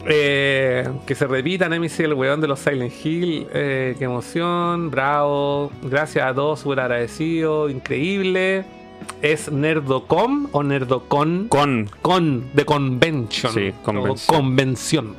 [0.08, 3.46] Eh, que se repita Nemesis, el weón de los Silent Hill.
[3.52, 5.70] Eh, qué emoción, bravo.
[5.82, 8.64] Gracias a todos, súper agradecido, increíble.
[9.22, 11.48] ¿Es Nerdocom o Nerdocon?
[11.48, 11.90] Con.
[12.02, 13.52] Con, de convention.
[13.52, 14.36] Sí, convención.
[14.36, 15.14] convención.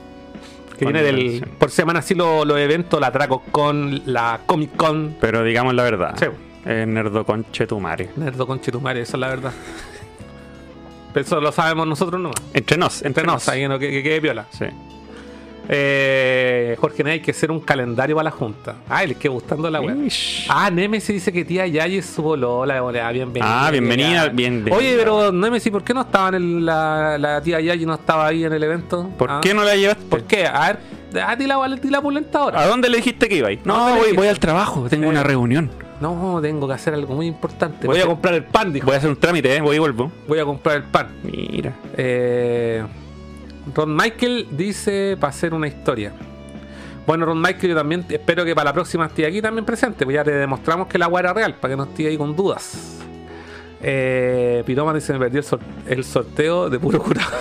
[0.78, 1.46] Que viene del.
[1.60, 5.16] Por semana así lo- los eventos, la Traco Con, la Comic Con.
[5.20, 6.16] Pero digamos la verdad.
[6.18, 6.26] Sí.
[6.70, 8.10] Es nerdo con chetumare.
[8.18, 9.54] Nerdocon Chetumare, esa es la verdad.
[11.20, 12.36] Eso lo sabemos nosotros nomás.
[12.54, 14.46] Entre nos, Entre nos, ahí no, que, que quede piola.
[14.52, 14.66] Sí.
[15.70, 18.76] Eh, Jorge, hay que hacer un calendario para la junta.
[18.88, 19.98] Ay, les quedó gustando la web.
[20.48, 22.82] Ah, Nemesis dice que tía Yayi es su bolola.
[22.82, 23.68] hola, bienvenida.
[23.68, 24.76] Ah, bienvenida, bienvenida.
[24.78, 28.28] Oye, pero Nemesis, ¿por qué no estaba en el- la, la tía Yayi no estaba
[28.28, 29.10] ahí en el evento?
[29.18, 30.06] ¿Por Ah, qué no la llevaste?
[30.06, 30.46] ¿Por qué?
[30.48, 32.62] A ver, a ti la, la pulenta ahora.
[32.62, 33.50] ¿A dónde le dijiste que iba?
[33.50, 35.70] ¿A No, voy, voy al trabajo, tengo una reunión.
[36.00, 37.88] No, tengo que hacer algo muy importante.
[37.88, 38.86] Voy a comprar el pan, dijo.
[38.86, 39.62] Voy a hacer un trámite, ¿eh?
[39.62, 40.12] voy y vuelvo.
[40.28, 41.08] Voy a comprar el pan.
[41.24, 41.74] Mira.
[41.96, 42.84] Eh,
[43.74, 46.14] Ron Michael dice para hacer una historia.
[47.08, 50.14] Bueno, Ron Michael, yo también espero que para la próxima esté aquí también presente, pues
[50.16, 53.00] ya te demostramos que la agua era real, para que no esté ahí con dudas.
[53.82, 57.32] Eh, Piroma dice: Me perdió el, sor- el sorteo de puro curado.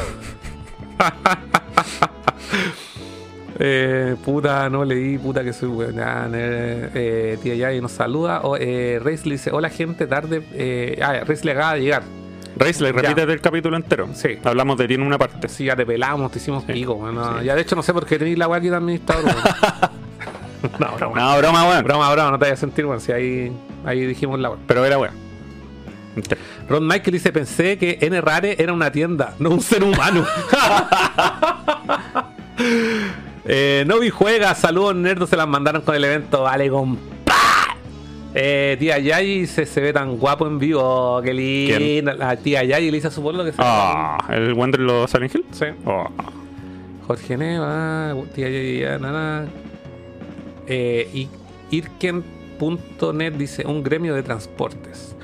[3.59, 5.95] Eh, puta, no leí, puta que soy weón.
[5.95, 8.41] Ya, eh, eh, tía Yay nos saluda.
[8.43, 10.43] O, eh, Reis le dice: Hola gente, tarde.
[10.53, 12.03] Eh, ah, Reis le acaba de llegar.
[12.59, 13.03] Reisler, Ya.
[13.03, 14.09] repítete el capítulo entero.
[14.15, 14.39] Sí.
[14.43, 15.47] Hablamos de ti en una parte.
[15.49, 16.95] Sí, ya te pelamos, te hicimos pico.
[16.95, 17.45] bueno, Sí.
[17.45, 19.24] Ya de hecho no sé por qué tenéis la weá aquí de administrador.
[20.78, 21.20] no, broma.
[21.20, 21.85] No, broma, weón.
[21.85, 23.01] Broma, broma, no te vayas a sentir, weón.
[23.01, 23.53] Si ahí,
[23.85, 24.59] ahí dijimos la weá.
[24.66, 25.15] Pero era weón.
[26.66, 30.24] Ron Michael dice: Pensé que N Rare era una tienda, no un ser humano.
[33.47, 36.43] eh, Novi juega, saludos nerdos, se las mandaron con el evento.
[36.43, 37.35] Vale, compa.
[38.35, 42.12] Eh, tía Yayi se, se ve tan guapo en vivo, qué linda.
[42.14, 45.44] La tía Yayi le hizo su pueblo que se Ah, ¿el Wonder lo Silent Hill?
[45.52, 45.64] Sí.
[45.86, 46.06] Oh.
[47.06, 49.47] Jorge Neva, tía Yayi, ya, nana.
[50.66, 51.28] Eh, y
[51.70, 55.16] Irken.net dice un gremio de transportes.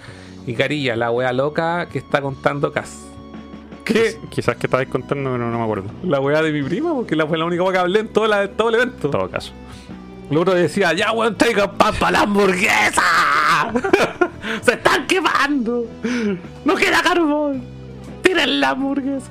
[0.47, 3.12] Y Carilla, la wea loca que está contando Cas.
[3.85, 4.19] ¿Qué?
[4.31, 5.85] Quizás que estabais contando, pero no me acuerdo.
[6.05, 8.49] La wea de mi prima, porque la fue la única que hablé en todo, la-
[8.49, 9.07] todo el evento.
[9.09, 9.53] En todo caso.
[10.31, 13.03] El otro decía, ya weón, traigan pan para la hamburguesa.
[14.63, 15.85] Se están quemando.
[16.65, 17.63] No queda carbón.
[18.23, 19.31] Tiren la hamburguesa.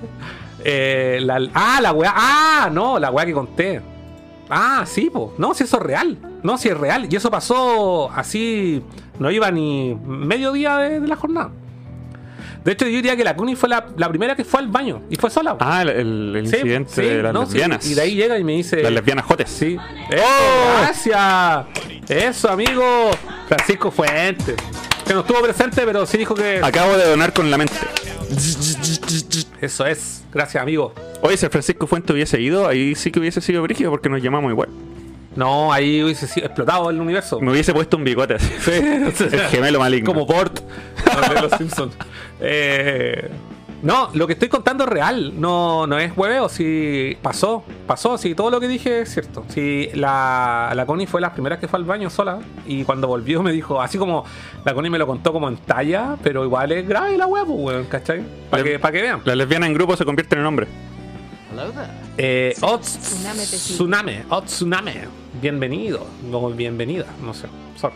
[0.64, 2.14] Eh, la- ah, la weá.
[2.16, 3.82] Ah, no, la weá que conté.
[4.50, 5.34] Ah, sí, po.
[5.38, 6.18] No, si eso es real.
[6.44, 7.08] No, si es real.
[7.10, 8.84] Y eso pasó así.
[9.18, 11.52] No iba ni medio día de, de la jornada.
[12.64, 15.02] De hecho, yo diría que la Cuni fue la, la primera que fue al baño.
[15.10, 15.58] Y fue sola.
[15.60, 15.90] Ah, el,
[16.36, 17.86] el- incidente sí, de las no, sí, lesbianas.
[17.88, 18.84] Y de ahí llega y me dice.
[18.84, 19.50] Las lesbianas jotes.
[19.50, 19.78] Sí.
[20.10, 20.24] Eso,
[20.82, 21.66] Gracias.
[22.08, 23.12] Eso, amigo.
[23.48, 24.56] Francisco Fuentes.
[25.08, 26.60] Que no estuvo presente, pero sí dijo que.
[26.64, 27.74] Acabo de donar con la mente.
[29.60, 30.24] Eso es.
[30.32, 30.94] Gracias, amigo.
[31.22, 34.52] Oye, si Francisco Fuente hubiese ido, ahí sí que hubiese sido brígido porque nos llamamos
[34.52, 34.70] igual.
[35.36, 37.40] No, ahí hubiese sido explotado el universo.
[37.40, 38.50] Me hubiese puesto un bigote así.
[38.60, 38.72] Sí.
[39.32, 40.14] el gemelo maligno.
[40.14, 40.60] Como Port.
[41.36, 41.94] de los Simpsons.
[42.42, 43.30] Eh,
[43.84, 48.36] No, lo que estoy contando es real, no, no es hueveo, si pasó, pasó, si
[48.36, 49.44] todo lo que dije es cierto.
[49.50, 53.42] Si la, la Connie fue la primera que fue al baño sola y cuando volvió
[53.42, 54.24] me dijo, así como
[54.64, 57.86] la Connie me lo contó como en talla, pero igual es grave la pues, weón,
[57.86, 58.22] ¿cachai?
[58.52, 59.22] Para que, pa' que vean.
[59.26, 60.68] La lesbiana en grupo se convierte en hombre.
[62.18, 63.74] Eh, te sigue.
[63.74, 64.94] Otsuname, Otsuname,
[65.42, 67.48] bienvenido, o bienvenida, no sé,
[67.78, 67.96] sorry.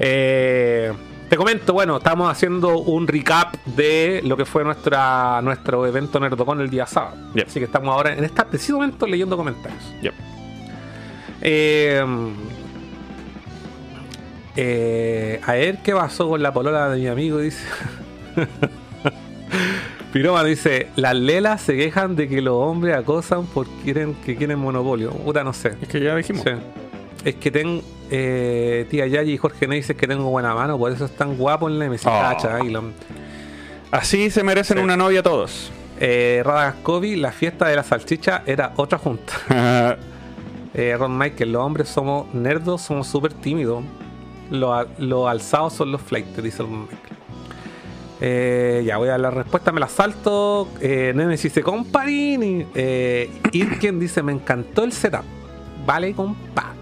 [0.00, 0.92] Eh,
[1.28, 6.60] te comento, bueno, estamos haciendo un recap de lo que fue nuestra, nuestro evento Nerdocon
[6.60, 7.16] el día sábado.
[7.44, 9.82] Así que estamos ahora en este preciso momento leyendo comentarios.
[11.42, 12.04] Eh,
[14.54, 17.64] eh, a ver qué pasó con la polola de mi amigo, dice.
[20.12, 24.58] Piroma dice, las lelas se quejan de que los hombres acosan porque quieren que quieren
[24.58, 25.10] monopolio.
[25.10, 25.76] Puta, no sé.
[25.82, 26.44] Es que ya dijimos.
[26.44, 26.52] Sí.
[27.26, 30.92] Es que ten, eh, tía Yayi y Jorge Ney dicen que tengo buena mano, por
[30.92, 32.06] eso es tan guapo en la MC.
[32.06, 32.20] Oh.
[32.20, 32.84] Cacha, y lo-
[33.90, 34.82] Así se merecen Sí.
[34.84, 35.70] una novia todos.
[35.98, 39.32] Eh, Radascovi, la fiesta de la salchicha era otra junta.
[40.74, 43.82] eh, Ron Michael, los hombres somos nerdos, somos súper tímidos.
[44.50, 47.00] Los alzados son los flights, dice Ron Michael.
[48.20, 50.68] Eh, ya voy a la respuesta, me la salto.
[50.80, 52.66] Eh, Nemesis dice, comparini.
[52.74, 55.24] Eh, Irken dice, me encantó el setup.
[55.84, 56.72] Vale, compa.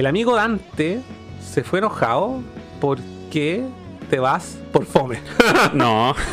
[0.00, 1.02] El amigo Dante
[1.42, 2.40] se fue enojado
[2.80, 3.62] porque
[4.08, 5.20] te vas por fome.
[5.74, 6.14] no.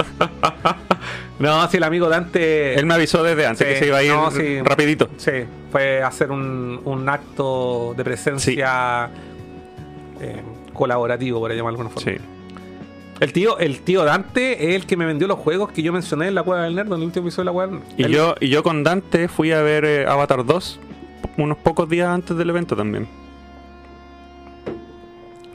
[1.40, 2.74] No, si el amigo Dante.
[2.74, 4.60] Él me avisó desde antes que se iba a ir no, sí.
[4.64, 5.08] rapidito.
[5.18, 5.32] Sí,
[5.72, 9.08] fue a hacer un, un acto de presencia
[10.20, 10.42] eh,
[10.74, 12.24] colaborativo, por llamarlo de alguna forma.
[13.20, 16.30] El tío, el tío Dante es el que me vendió los juegos que yo mencioné
[16.30, 18.10] en la Cueva del Nerd, en el último episodio de la Cueva del Nerd.
[18.10, 20.80] Y yo, y yo con Dante fui a ver eh, Avatar 2
[21.38, 23.08] unos pocos días antes del evento también.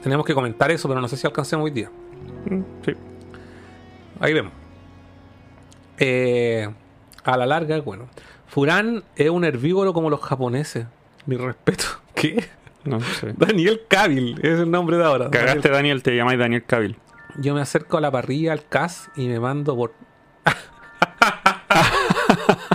[0.03, 1.89] Tenemos que comentar eso, pero no sé si alcancemos hoy día.
[2.85, 2.91] Sí.
[4.19, 4.51] Ahí vemos.
[5.97, 6.67] Eh,
[7.23, 8.09] a la larga, bueno.
[8.47, 10.87] Furán es un herbívoro como los japoneses.
[11.25, 11.85] Mi respeto.
[12.15, 12.49] ¿Qué?
[12.83, 13.33] No sé.
[13.37, 15.31] Daniel Cavill es el nombre de ahora.
[15.31, 16.97] Cagaste, Daniel, te llamáis Daniel Cavill.
[17.37, 19.93] Yo me acerco a la parrilla, al CAS y me mando por.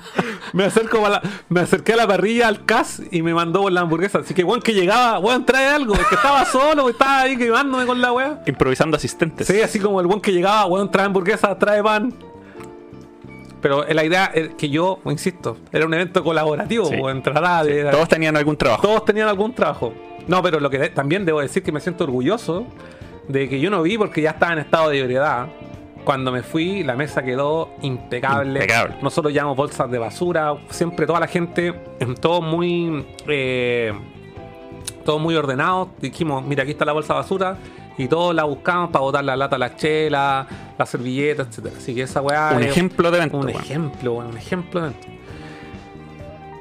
[0.52, 3.72] me acerco a la, me acerqué a la parrilla al CAS y me mandó por
[3.72, 4.18] la hamburguesa.
[4.18, 7.86] Así que weón que llegaba, weón, trae algo, es que estaba solo, estaba ahí quemándome
[7.86, 8.42] con la weá.
[8.46, 9.46] Improvisando asistentes.
[9.46, 12.12] Sí, así como el weón que llegaba, weón, trae hamburguesa, trae pan.
[13.60, 16.94] Pero la idea es que yo, insisto, era un evento colaborativo, Sí.
[16.96, 18.82] weón, de- Todos tenían algún trabajo.
[18.82, 19.92] todos tenían algún trabajo.
[20.28, 22.66] No, pero lo que también debo decir que me siento orgulloso
[23.26, 25.48] de que yo no vi porque ya estaba en estado de ebriedad.
[26.08, 28.60] Cuando me fui, la mesa quedó impecable.
[28.60, 28.94] Impecable.
[29.02, 30.56] Nosotros llevamos bolsas de basura.
[30.70, 31.74] Siempre toda la gente,
[32.18, 33.04] todo muy.
[33.26, 33.92] eh,
[35.04, 35.90] todo muy ordenado.
[36.00, 37.58] Dijimos, mira, aquí está la bolsa de basura.
[37.98, 40.46] Y todos la buscamos para botar la lata, la chela,
[40.78, 41.74] la servilleta, etcétera.
[41.76, 42.54] Así que esa weá.
[42.56, 43.36] Un es ejemplo de evento.
[43.36, 45.08] Un ejemplo, un ejemplo de evento.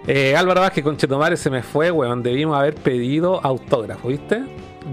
[0.07, 2.21] Eh, Álvaro Vázquez con Chetomare se me fue, weón.
[2.21, 4.43] Debimos haber pedido autógrafo, ¿viste?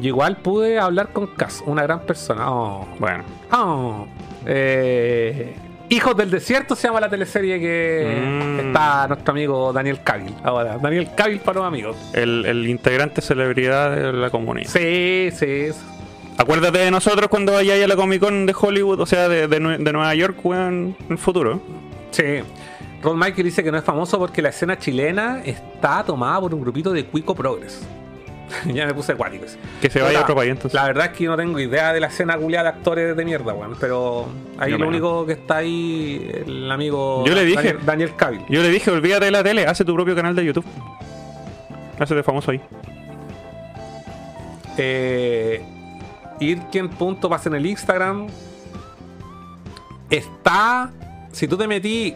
[0.01, 2.52] Yo igual pude hablar con Cas, una gran persona.
[2.52, 2.86] Oh.
[3.01, 3.24] Bueno.
[3.51, 4.06] Oh.
[4.46, 5.54] Eh,
[5.90, 8.60] Hijos del Desierto se llama la teleserie que Mm.
[8.68, 10.34] está nuestro amigo Daniel Cavill.
[10.42, 11.96] Ahora, Daniel Cavill para los amigos.
[12.14, 14.70] El, el integrante celebridad de la comunidad.
[14.70, 15.66] Sí, sí.
[16.38, 19.60] Acuérdate de nosotros cuando vayáis a la Comic Con de Hollywood, o sea, de, de
[19.60, 21.60] Nue- de Nueva York, en el futuro.
[22.10, 22.40] Sí.
[23.02, 26.62] Ron Michael dice que no es famoso porque la escena chilena está tomada por un
[26.62, 27.86] grupito de Cuico Progress.
[28.66, 29.44] ya me puse acuático.
[29.80, 30.74] Que se vaya otro país entonces.
[30.74, 33.24] La verdad es que yo no tengo idea de la escena culiada de actores de
[33.24, 33.76] mierda, weón.
[33.80, 34.26] Pero
[34.58, 34.88] ahí Yo lo menos.
[35.00, 38.42] único que está ahí, el amigo Yo le dije- Daniel, Daniel Cavill.
[38.48, 40.64] Yo le dije, olvídate de la tele, hace tu propio canal de YouTube.
[41.98, 42.60] Hazte famoso ahí.
[44.76, 45.64] Eh,
[46.40, 48.26] Irken punto pasa en el Instagram.
[50.10, 50.90] Está.
[51.32, 52.14] Si tú te metí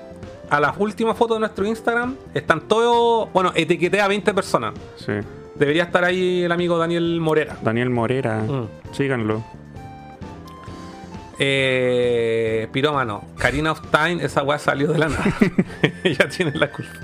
[0.50, 3.32] a las últimas fotos de nuestro Instagram, están todos.
[3.32, 4.74] Bueno, etiqueté a 20 personas.
[4.96, 5.12] Sí.
[5.58, 7.56] Debería estar ahí el amigo Daniel Morera.
[7.62, 8.38] Daniel Morera.
[8.38, 8.68] Mm.
[8.92, 9.44] Síganlo.
[11.40, 15.24] Eh, pirómano, Karina of Time, esa weá salió de la nada.
[16.04, 16.98] Ella tiene la culpa.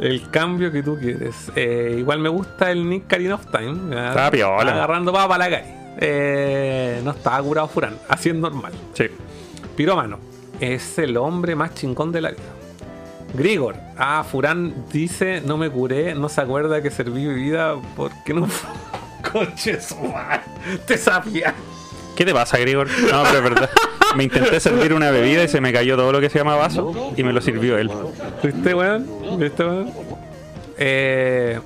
[0.00, 1.52] El cambio que tú quieres.
[1.54, 4.08] Eh, igual me gusta el nick Karina of Time.
[4.08, 4.72] Está piola.
[4.72, 5.74] Agarrando papa para la calle.
[5.98, 8.72] Eh, no estaba curado Furán, así es normal.
[8.94, 9.04] Sí.
[9.76, 10.18] Pirómano,
[10.60, 12.42] es el hombre más chingón de la vida.
[13.34, 18.46] Grigor, ah, Furán dice, no me curé, no se acuerda que serví bebida porque no
[18.46, 18.70] fue.
[19.32, 19.78] Coche
[20.86, 21.54] te sabía.
[22.14, 22.86] ¿Qué te pasa, Grigor?
[23.10, 23.70] No, pero es verdad.
[24.16, 27.12] Me intenté servir una bebida y se me cayó todo lo que se llama vaso
[27.16, 27.90] y me lo sirvió él.
[28.42, 29.06] ¿Viste, weón?
[29.38, 29.90] ¿Viste, weón?
[30.78, 31.58] Eh,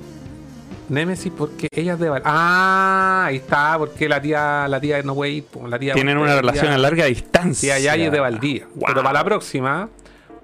[0.89, 5.15] Nemesis porque ella es de Val- Ah, ahí está, porque la tía, la tía no
[5.15, 7.77] po, la tía Tienen una la relación tía- a larga distancia.
[7.77, 8.67] Tía Yaya es de Valdía.
[8.87, 9.91] Pero para la próxima,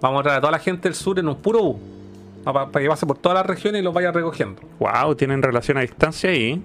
[0.04, 1.76] vamos a traer a toda la gente del sur en un puro bus.
[2.44, 4.60] Para, que pase por todas las regiones y los vaya recogiendo.
[4.78, 6.62] Wow, tienen relación a distancia y.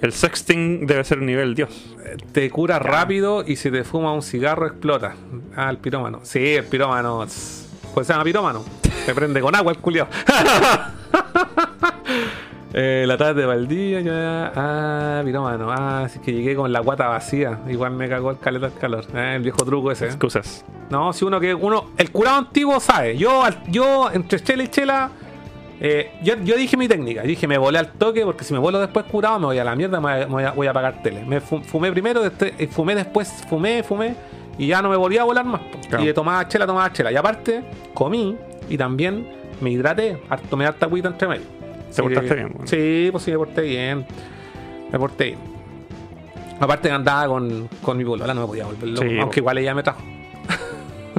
[0.00, 1.94] El sexting debe ser nivel Dios.
[2.32, 5.14] Te cura rápido y si te fuma un cigarro explota.
[5.54, 6.20] Ah, el pirómano.
[6.22, 7.26] Sí, el pirómano.
[7.92, 8.64] Pues se llama pirómano.
[9.04, 10.08] Se prende con agua el culiao.
[12.72, 14.52] Eh, la tarde de Valdía, ya.
[14.54, 15.72] Ah, pirómano.
[15.72, 17.58] Ah, así que llegué con la guata vacía.
[17.68, 19.04] Igual me cagó el caleta del calor.
[19.12, 20.06] Eh, el viejo truco ese.
[20.06, 20.64] Excusas.
[20.90, 21.54] No, si uno que.
[21.54, 23.16] uno El curado antiguo sabe.
[23.16, 25.10] Yo, yo entre chela y chela.
[25.80, 27.22] eh, yo, yo dije mi técnica.
[27.22, 29.74] Dije, me volé al toque porque si me vuelo después curado me voy a la
[29.76, 31.24] mierda, me voy a, voy a- pagar tele.
[31.24, 34.14] Me fu- fumé primero, eh, fumé después, fumé, fumé.
[34.58, 35.60] Y ya no me volví a volar más.
[35.88, 36.02] Claro.
[36.04, 37.10] Y de tomaba chela, tomaba chela.
[37.12, 37.62] Y aparte,
[37.94, 38.36] comí
[38.68, 39.26] y también
[39.60, 40.20] me hidraté.
[40.50, 41.42] Tomé harta agüita entre medio.
[41.88, 42.66] Te Sí, portaste bien, bueno.
[42.66, 44.04] Sí, pues sí, me porté bien.
[44.92, 45.38] Me porté bien.
[46.60, 49.06] Aparte andaba con, con mi bolola, no me podía volver loco.
[49.08, 50.02] Sí, aunque igual ella me trajo.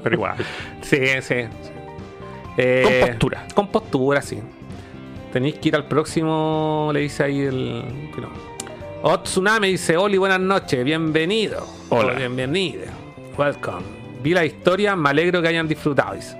[0.04, 0.36] Pero igual.
[0.82, 1.22] Sí, sí.
[1.22, 1.72] sí.
[2.58, 3.48] Eh, Con postura.
[3.56, 4.40] Con postura, sí.
[5.32, 7.84] Tenéis que ir al próximo, le dice ahí el.
[8.18, 8.30] no.
[9.04, 11.66] Oh, Tsunami dice: Oli, buenas noches, bienvenido.
[11.90, 12.14] Hola.
[12.14, 12.84] O bienvenido.
[13.38, 13.84] Welcome.
[14.22, 16.16] Vi la historia, me alegro que hayan disfrutado.
[16.16, 16.38] dice.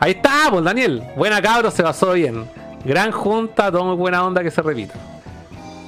[0.00, 1.02] Ahí está, pues Daniel.
[1.16, 2.48] Buena cabro, se basó bien.
[2.84, 4.94] Gran junta, todo muy buena onda que se repita.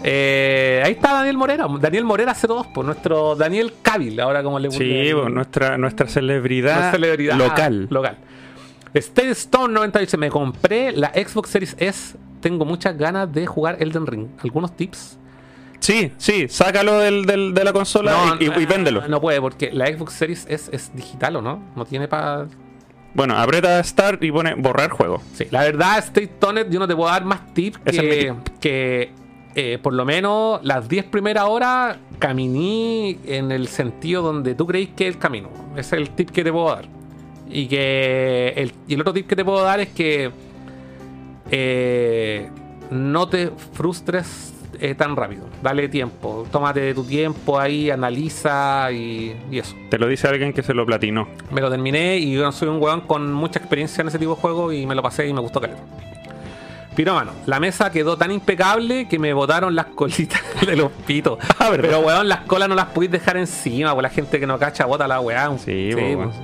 [0.03, 1.67] Eh, ahí está Daniel Morera.
[1.81, 6.93] Daniel Morera 02, pues nuestro Daniel Cabil, ahora como le Sí, pues, nuestra, nuestra celebridad,
[7.37, 7.87] local.
[7.91, 8.17] local.
[8.95, 12.17] Stay Stone 90 dice, me compré la Xbox Series S.
[12.41, 14.27] Tengo muchas ganas de jugar Elden Ring.
[14.43, 15.19] ¿Algunos tips?
[15.79, 19.07] Sí, sí, sácalo del, del- de la consola y, y- y véndelo.
[19.09, 21.63] No puede, porque la Xbox Series S es digital, ¿o no?
[21.77, 22.47] No tiene para...
[23.15, 25.23] Bueno, aprieta Start y pone borrar juego.
[25.35, 27.99] Sí, la verdad, Stay Stoned, yo no te puedo dar más tips es
[28.61, 29.11] que
[29.55, 34.91] eh, por lo menos las 10 primeras horas caminé en el sentido donde tú creís
[34.91, 35.49] que es el camino.
[35.73, 36.85] Ese es el tip que te puedo dar.
[37.49, 40.31] Y que el, y el otro tip que te puedo dar es que
[41.51, 42.49] eh,
[42.91, 45.47] no te frustres eh, tan rápido.
[45.63, 46.47] Dale tiempo.
[46.53, 49.75] Tómate tu tiempo ahí, analiza y, y eso.
[49.91, 51.27] Te lo dice alguien que se lo platinó.
[51.51, 54.41] Me lo terminé y yo soy un weón con mucha experiencia en ese tipo de
[54.41, 55.83] juego y me lo pasé y me gustó caleta.
[56.95, 61.39] Piromano, la mesa quedó tan impecable que me botaron las colitas de los pitos.
[61.81, 64.85] pero weón, las colas no las podéis dejar encima, pues la gente que no cacha
[64.87, 65.51] bota la weá.
[65.59, 66.37] Sí, pues, pues.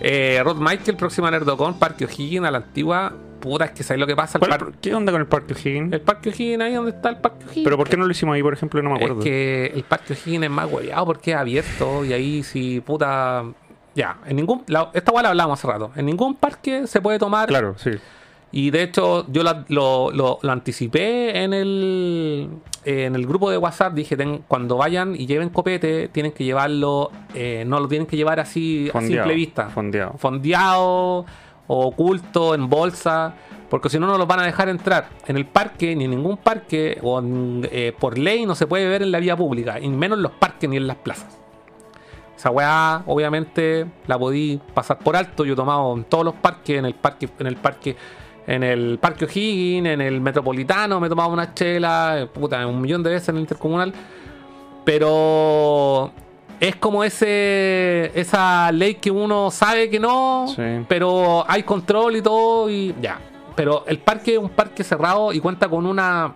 [0.00, 3.12] Eh, Rod Michael, próxima Nerdocon, Parque O'Higgins, a la antigua.
[3.40, 4.38] Puta, es que sabéis lo que pasa.
[4.38, 5.92] El ¿Cuál- par- ¿Qué onda con el Parque O'Higgins?
[5.92, 7.64] el Parque O'Higgins, ahí donde está el Parque O'Higgins.
[7.64, 8.82] ¿Pero por qué no lo hicimos ahí, por ejemplo?
[8.82, 9.18] No me acuerdo.
[9.18, 13.44] Es que el Parque O'Higgins es más hueveado porque es abierto y ahí si puta.
[13.94, 14.62] Ya, en ningún.
[14.66, 15.92] la- esta weá la hablamos hace rato.
[15.94, 17.46] En ningún parque se puede tomar.
[17.48, 17.90] Claro, sí.
[18.56, 22.48] Y de hecho, yo la- lo, lo- lo anticipé en el,
[22.84, 23.94] en el grupo de WhatsApp.
[23.94, 27.10] Dije: ten- cuando vayan y lleven copete, tienen que llevarlo.
[27.34, 29.70] eh, no lo tienen que llevar así a simple vista.
[29.70, 30.12] fondeado.
[30.18, 31.26] Fondeado,
[31.66, 33.34] o oculto, en bolsa.
[33.68, 35.08] Porque si no, no los van a dejar entrar.
[35.26, 38.86] En el parque, ni en ningún parque, o en- eh, por ley, no se puede
[38.88, 39.80] ver en la vía pública.
[39.80, 41.40] Y menos en los parques ni en las plazas.
[42.36, 45.44] Esa weá, obviamente, la podí pasar por alto.
[45.44, 47.96] Yo he tomado en todos los parques, en el parque, en el parque,
[48.46, 52.80] en el parque O'Higgins, en el metropolitano, me he tomado una chela, eh, puta, un
[52.80, 53.92] millón de veces en el intercomunal.
[54.84, 56.12] Pero
[56.60, 60.46] es como ese esa ley que uno sabe que no,
[60.88, 63.18] pero hay control y todo y ya.
[63.56, 66.34] Pero el parque es un parque cerrado y cuenta con una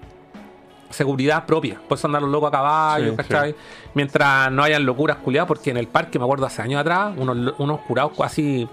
[0.90, 1.78] seguridad propia.
[1.86, 3.54] Por eso andar los locos a caballo, Sí, ¿cachai?
[3.94, 7.54] Mientras no hayan locuras culiadas, porque en el parque, me acuerdo hace años atrás, unos,
[7.58, 8.68] unos curados casi.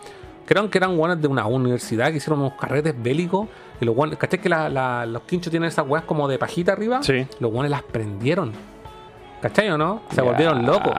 [0.46, 3.48] Creo que eran guanes de una universidad que hicieron unos carretes bélicos.
[3.82, 4.40] Y los guanes, ¿cachai?
[4.40, 7.02] Que la- la- los quinchos tienen esas weas como de pajita arriba.
[7.04, 7.26] Sí.
[7.40, 8.54] Los guanes las prendieron.
[9.42, 10.02] ¿Cachai o no?
[10.12, 10.94] Se volvieron locos.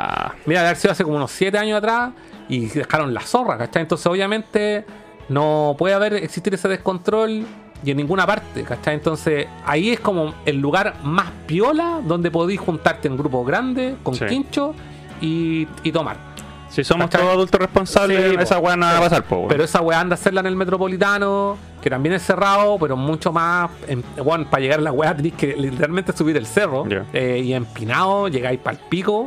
[0.44, 2.10] Mira, de haber sido hace como unos 7 años atrás
[2.48, 3.82] y dejaron la zorra, ¿cachai?
[3.82, 4.84] Entonces, obviamente,
[5.28, 7.44] no puede haber existir ese descontrol
[7.84, 8.94] y en ninguna parte, ¿cachai?
[8.94, 14.14] Entonces, ahí es como el lugar más piola donde podéis juntarte en grupos grandes, con
[14.14, 14.26] Sí.
[14.26, 14.74] quincho
[15.20, 16.16] y, y tomar.
[16.76, 19.46] Si somos todos adultos responsables, Sí, esa weá no va a pasar, po.
[19.48, 23.32] Pero esa weá anda a hacerla en el metropolitano, que también es cerrado, pero mucho
[23.32, 23.70] más.
[23.88, 27.52] En, bueno, para llegar a la weá tenéis que literalmente subir el cerro eh, y
[27.54, 29.26] empinado, llegáis para el pico.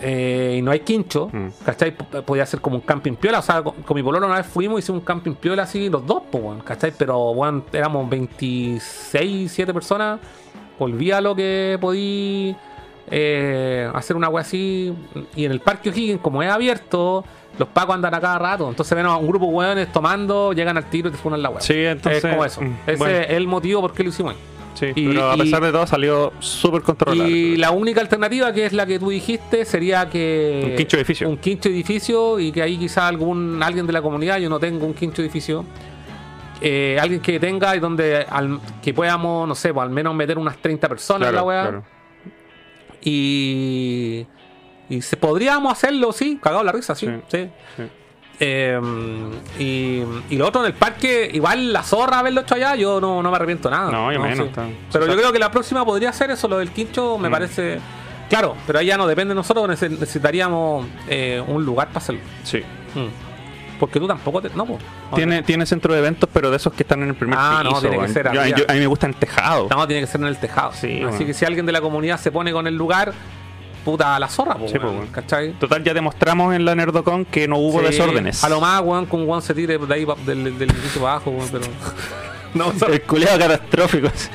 [0.00, 1.28] eh, y no hay quincho,
[1.64, 1.90] ¿cachai?
[1.96, 3.40] P- Podía ser como un camping piola.
[3.40, 6.06] O sea, con, con mi pololo una vez fuimos, hicimos un camping piola así, los
[6.06, 6.92] dos, pues, ¿cachai?
[6.96, 10.20] Pero, bueno, éramos 26, 7 personas.
[10.78, 12.54] Volví a lo que podí
[13.10, 14.92] eh, hacer una wea así.
[15.36, 17.24] Y en el parque O'Higgins, como es abierto,
[17.58, 18.68] los pacos andan a cada rato.
[18.68, 21.50] Entonces ven a un grupo de weones tomando, llegan al tiro y te funan la
[21.50, 21.60] wea.
[21.60, 22.60] Sí, entonces, Es como eso.
[22.62, 23.16] mm, Ese bueno.
[23.18, 24.38] es el motivo por qué lo hicimos ahí.
[24.74, 27.28] Sí, Y- pero a y- pesar de todo salió súper controlado.
[27.28, 30.62] Y la única alternativa, que es la que tú dijiste, sería que.
[30.70, 31.28] Un quincho edificio.
[31.28, 34.86] Un quincho edificio y que ahí quizá algún alguien de la comunidad, yo no tengo
[34.86, 35.64] un quincho edificio.
[36.60, 40.38] eh, alguien que tenga y donde al- que podamos, no sé, pues al menos meter
[40.38, 41.62] unas 30 personas en la weá.
[41.62, 41.84] claro.
[43.02, 44.26] Y.
[44.90, 47.06] Y se podríamos hacerlo, sí, cagado la risa, sí.
[47.28, 47.46] sí.
[48.40, 48.80] Eh,
[49.58, 53.22] y, y lo otro en el parque, igual la zorra haberlo hecho allá, yo no,
[53.22, 53.90] no me arrepiento nada.
[53.90, 54.44] No, yo menos, sí.
[54.44, 54.62] está-
[54.92, 57.32] Pero está- yo creo que la próxima podría ser eso, lo del quincho, me Mm.
[57.32, 57.80] parece.
[58.30, 62.20] Claro, pero ahí ya no depende de nosotros, neces- necesitaríamos eh, un lugar para hacerlo.
[62.44, 62.60] Sí.
[62.94, 63.27] Mm.
[63.78, 64.50] Porque tú tampoco te.
[64.50, 64.80] No, pues.
[65.14, 67.70] Tiene, tiene centro de eventos, pero de esos que están en el primer Ah, no,
[67.70, 67.80] piso.
[67.82, 69.68] tiene que ser Yo- a mí me gusta en tejado.
[69.70, 70.72] No, tiene que ser en el tejado.
[70.72, 71.26] Sí, Así bueno.
[71.26, 73.12] que si alguien de la comunidad se pone con el lugar,
[73.84, 75.10] puta, a la zorra, pues, Sí, weón, pues.
[75.10, 75.52] ¿cachai?
[75.60, 78.42] Total, ya demostramos en la Nerdocon que no hubo Sí, desórdenes.
[78.42, 81.00] A lo más, weón, con un weón se tire de ahí pa- del, del edificio
[81.00, 81.64] para abajo, weón, pero.
[82.54, 84.08] no, El culeado catastrófico.
[84.14, 84.28] sí.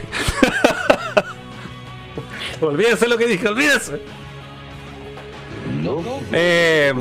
[2.62, 4.00] olvídense lo que dije, olvídense.
[6.32, 6.94] Eh,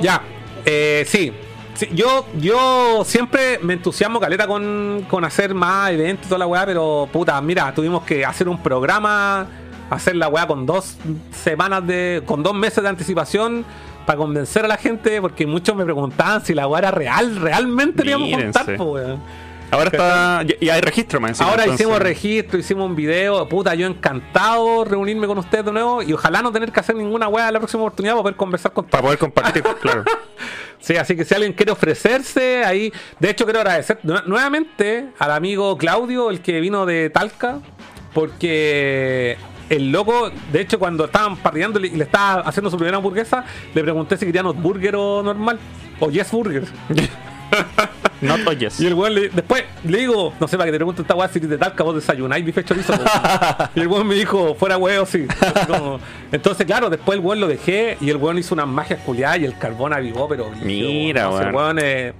[0.00, 0.22] ya,
[0.64, 1.32] eh, sí.
[1.74, 6.46] Sí, yo, yo siempre me entusiasmo caleta con, con hacer más eventos y toda la
[6.46, 9.48] weá, pero puta, mira, tuvimos que hacer un programa,
[9.90, 10.96] hacer la weá con dos
[11.32, 12.22] semanas de.
[12.26, 13.64] con dos meses de anticipación
[14.06, 18.04] para convencer a la gente, porque muchos me preguntaban si la weá era real, realmente
[18.04, 19.20] le íbamos a contar, weón.
[19.70, 20.44] Ahora está.
[20.60, 23.48] Y hay registro, más encima, Ahora entonces- hicimos registro, hicimos un video.
[23.48, 27.26] Puta, yo encantado reunirme con ustedes de nuevo y ojalá no tener que hacer ninguna
[27.28, 30.04] weá la próxima oportunidad para poder conversar con Para poder compartir, claro.
[30.78, 32.92] Sí, así que si alguien quiere ofrecerse, ahí.
[33.18, 37.58] De hecho, quiero agradecer nu- nuevamente al amigo Claudio, el que vino de Talca,
[38.12, 39.36] porque
[39.70, 43.82] el loco, de hecho, cuando estaban parrillando y le estaba haciendo su primera hamburguesa, le
[43.82, 45.58] pregunté si quería burger o normal,
[46.00, 46.64] o yes burger.
[48.20, 48.80] Not or yes.
[48.80, 51.28] Y el weón le- después le digo, no sé, para que te pregunte esta weá
[51.28, 52.94] si de Talca vos desayunáis bife chorizo.
[53.74, 55.26] y el weón me dijo, fuera huevo, sí.
[55.66, 56.00] Como-
[56.32, 59.44] Entonces, claro, después el weón lo dejé y el weón hizo unas magias culiadas y
[59.44, 60.50] el carbón avivó, pero.
[60.62, 61.46] Mira, no weón.
[61.48, 62.12] el weón, eh,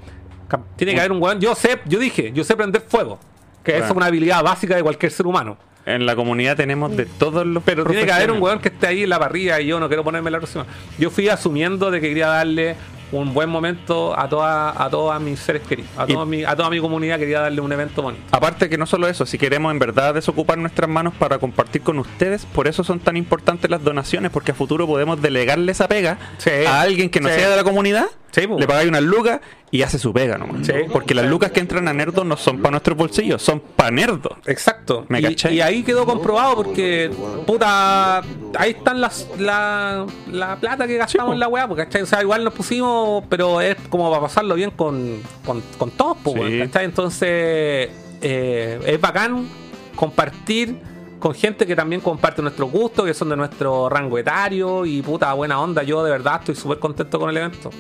[0.77, 1.41] tiene que haber un weón.
[1.41, 3.19] Yo sé, yo dije, yo sé prender fuego.
[3.63, 3.99] Que esa es Bueno.
[3.99, 5.57] una habilidad básica de cualquier ser humano.
[5.87, 7.63] En la comunidad tenemos de todos los.
[7.63, 9.89] Pero tiene que haber un weón que esté ahí en la parrilla y yo no
[9.89, 10.67] quiero ponerme la próxima.
[10.99, 12.75] Yo fui asumiendo de que quería darle
[13.21, 15.91] un buen momento a toda, a todos mis seres queridos.
[15.97, 18.23] A, toda mi, a toda mi comunidad quería darle un evento bonito.
[18.33, 21.99] Aparte que no solo eso, si queremos en verdad desocupar nuestras manos para compartir con
[21.99, 26.19] ustedes, por eso son tan importantes las donaciones, porque a futuro podemos delegarle esa pega
[26.67, 27.35] a alguien que no Sí.
[27.37, 29.41] sea de la comunidad, Sí, le pagáis unas lucas
[29.75, 30.71] y hace su pega nomás.
[30.93, 34.37] Porque las lucas que entran a Nerdo no son para nuestros bolsillos, son para Nerdo.
[34.47, 35.05] Exacto.
[35.09, 37.11] ¿Me Y, ahí quedó comprobado porque,
[37.45, 38.19] puta,
[38.57, 42.03] ahí están las, la, la plata que gastamos en la weá, porque, ¿cachai?
[42.03, 46.19] O sea, igual nos pusimos, pero es como para pasarlo bien con, con, con todos,
[46.23, 46.59] pues, Sí.
[46.61, 46.85] ¿cachai?
[46.85, 47.91] Entonces,
[48.23, 49.49] eh, es bacán
[49.97, 50.79] compartir
[51.19, 55.33] con gente que también comparte nuestros gustos, que son de nuestro rango etario y puta
[55.33, 55.83] buena onda.
[55.83, 57.71] Yo de verdad estoy súper contento con el evento.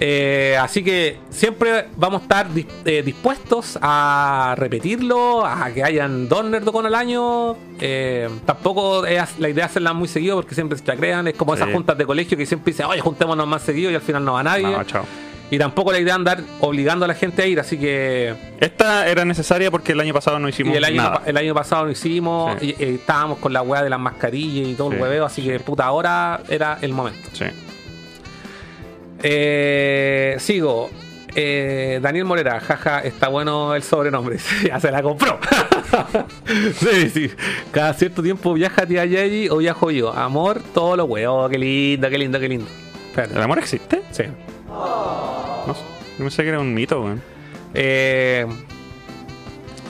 [0.00, 6.28] Eh, así que siempre vamos a estar dis- eh, dispuestos a repetirlo, a que hayan
[6.28, 7.56] dos Nerdocon al año.
[7.80, 11.26] Eh, tampoco es la idea hacerla muy seguido porque siempre se chacrean.
[11.28, 11.62] Es como Sí.
[11.62, 14.34] esas juntas de colegio que siempre dicen, oye, juntémonos más seguido y al final no
[14.34, 14.64] va nadie.
[14.70, 15.04] No, chao.
[15.50, 19.08] Y tampoco la idea es andar obligando a la gente a ir, así que Esta
[19.08, 21.22] era necesaria porque el año pasado no hicimos y el año, nada.
[21.24, 22.74] el año pasado lo hicimos, Sí.
[22.78, 25.02] y, estábamos con la weá de las mascarillas y todo el Sí.
[25.02, 27.30] hueveo, así que puta, ahora era el momento.
[27.32, 27.46] Sí.
[29.22, 30.90] Eh, sigo.
[31.34, 34.38] Eh, Daniel Morera, jaja, está bueno el sobrenombre.
[34.64, 35.38] ya se la compró.
[36.74, 37.30] sí, sí.
[37.70, 40.12] Cada cierto tiempo viaja tía Yayi o viajo yo.
[40.12, 41.50] Amor, todo lo huevos.
[41.50, 42.66] Qué lindo, qué lindo, qué lindo.
[43.16, 44.02] ¿El amor existe?
[44.10, 44.24] Sí.
[44.68, 45.66] No.
[46.18, 47.22] Yo pensé que era un mito, weón.
[47.74, 48.46] Eh,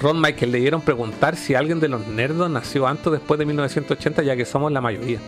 [0.02, 3.46] Ron Michael le dieron preguntar si alguien de los nerdos nació antes o después de
[3.46, 5.18] 1980, ya que somos la mayoría.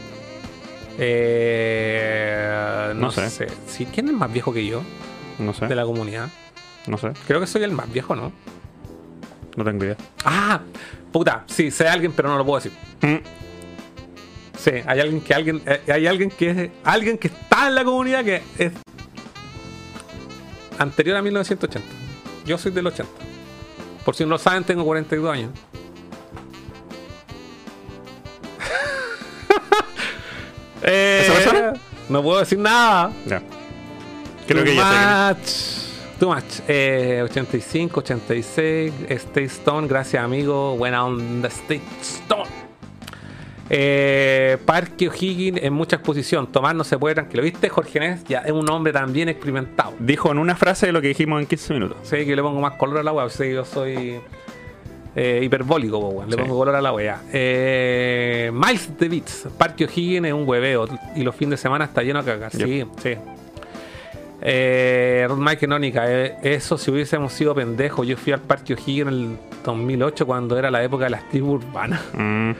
[1.02, 3.28] Eh, no, No sé.
[3.30, 3.46] sé.
[3.66, 4.82] Sí, ¿Quién es más viejo que yo
[5.38, 5.66] No sé.
[5.66, 6.28] de la comunidad?
[6.86, 7.12] No sé.
[7.26, 8.32] Creo que soy el más viejo, ¿no?
[9.56, 9.96] No tengo idea.
[10.24, 10.60] Ah,
[11.12, 12.72] puta, sí, sé alguien, pero no lo puedo decir.
[13.02, 13.16] Mm.
[14.58, 17.84] Sí, hay alguien que alguien, eh, hay alguien que es alguien que está en la
[17.84, 18.72] comunidad que es
[20.78, 21.86] anterior a 1980.
[22.46, 23.10] Yo soy del 80.
[24.04, 25.50] Por si no lo saben, tengo 42 años.
[30.82, 31.72] Eh, ¿Esa persona?
[32.08, 33.12] No puedo decir nada.
[33.26, 33.42] Ya.
[34.46, 35.50] Creo Too que ya much.
[36.18, 36.60] Too much.
[36.68, 38.92] Eh, 85, 86.
[39.08, 39.86] Stay Stone.
[39.86, 40.76] Gracias, amigo.
[40.76, 42.50] Buena onda, Stay Stone.
[43.72, 46.50] Eh, Parque O'Higgins en mucha exposición.
[46.50, 47.44] Tomás no se puede tranquilo.
[47.44, 47.68] ¿Viste?
[47.68, 49.94] Jorge Nes ya es un hombre también experimentado.
[50.00, 51.98] Dijo en una frase lo que dijimos en 15 minutos.
[52.02, 53.30] Sí, que le pongo más color a la web.
[53.30, 54.20] Sí, yo soy.
[55.16, 56.30] Eh, hiperbólico, weón.
[56.30, 56.42] Le Sí.
[56.42, 57.20] pongo color a la wea.
[57.32, 59.48] Eh, Miles de Beats.
[59.58, 60.86] Parque O'Higgins es un hueveo.
[61.16, 62.52] Y los fines de semana está lleno a cagar.
[62.52, 63.14] Sí, sí.
[64.42, 68.06] Eh, Ruth Mike Canónica, eh, eso si hubiésemos sido pendejos.
[68.06, 71.62] Yo fui al Parque O'Higgins en el 2008 cuando era la época de las tribus
[71.64, 72.00] urbanas.
[72.14, 72.50] Mm.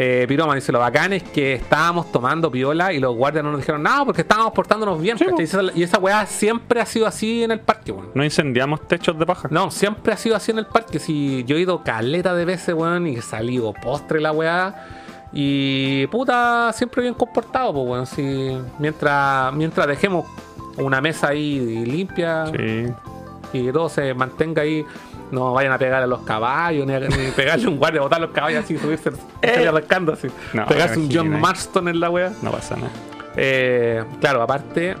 [0.00, 3.60] Eh, Piroma dice: Lo bacán es que estábamos tomando piola y los guardias no nos
[3.60, 5.16] dijeron nada porque estábamos portándonos bien.
[5.36, 8.10] y, esa, y esa weá siempre ha sido así en el parque, weón.
[8.14, 9.48] No incendiamos techos de paja.
[9.50, 11.00] No, siempre ha sido así en el parque.
[11.00, 14.86] Si yo he ido caleta de veces, weón, y he salido postre la weá.
[15.32, 18.06] Y puta, siempre bien comportado, pues, weón.
[18.06, 20.26] Si, mientras, mientras dejemos
[20.76, 22.44] una mesa ahí limpia
[23.52, 24.86] y que todo se mantenga ahí,
[25.30, 28.30] no vayan a pegar a los caballos, ni, a- ni pegarle un guardia, botar los
[28.30, 29.10] caballos así, subirse,
[29.42, 30.28] salir arrancando así.
[30.52, 31.38] No, Pegarse un John eh.
[31.38, 32.32] Marston en la weá.
[32.42, 32.90] No pasa nada.
[33.36, 34.96] Eh, claro, aparte.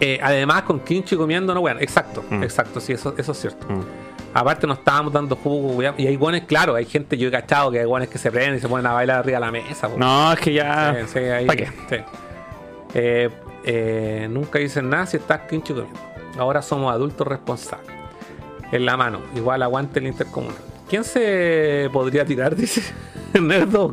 [0.00, 2.42] eh, además, con Kinchi comiendo, no, bueno, exacto, Mm.
[2.42, 3.66] exacto, sí, eso, eso es cierto.
[4.34, 7.70] Aparte, nos estábamos dando jugo, weón, y hay guanes, claro, hay gente, yo he cachado
[7.70, 9.86] que hay guanes que se prenden y se ponen a bailar arriba de la mesa.
[9.88, 10.00] weón.
[10.00, 10.94] No, es que ya.
[11.06, 11.66] Sí, sí, ahí- ¿Pa' qué?
[11.88, 11.96] sí.
[12.94, 13.30] Eh,
[13.64, 15.98] eh, nunca dicen nada si estás Kinchi comiendo.
[16.38, 17.95] Ahora somos adultos responsables.
[18.72, 20.56] En la mano, igual aguante el intercomunal.
[20.88, 22.54] ¿Quién se podría tirar?
[22.56, 22.82] Dice
[23.40, 23.92] Nerdo.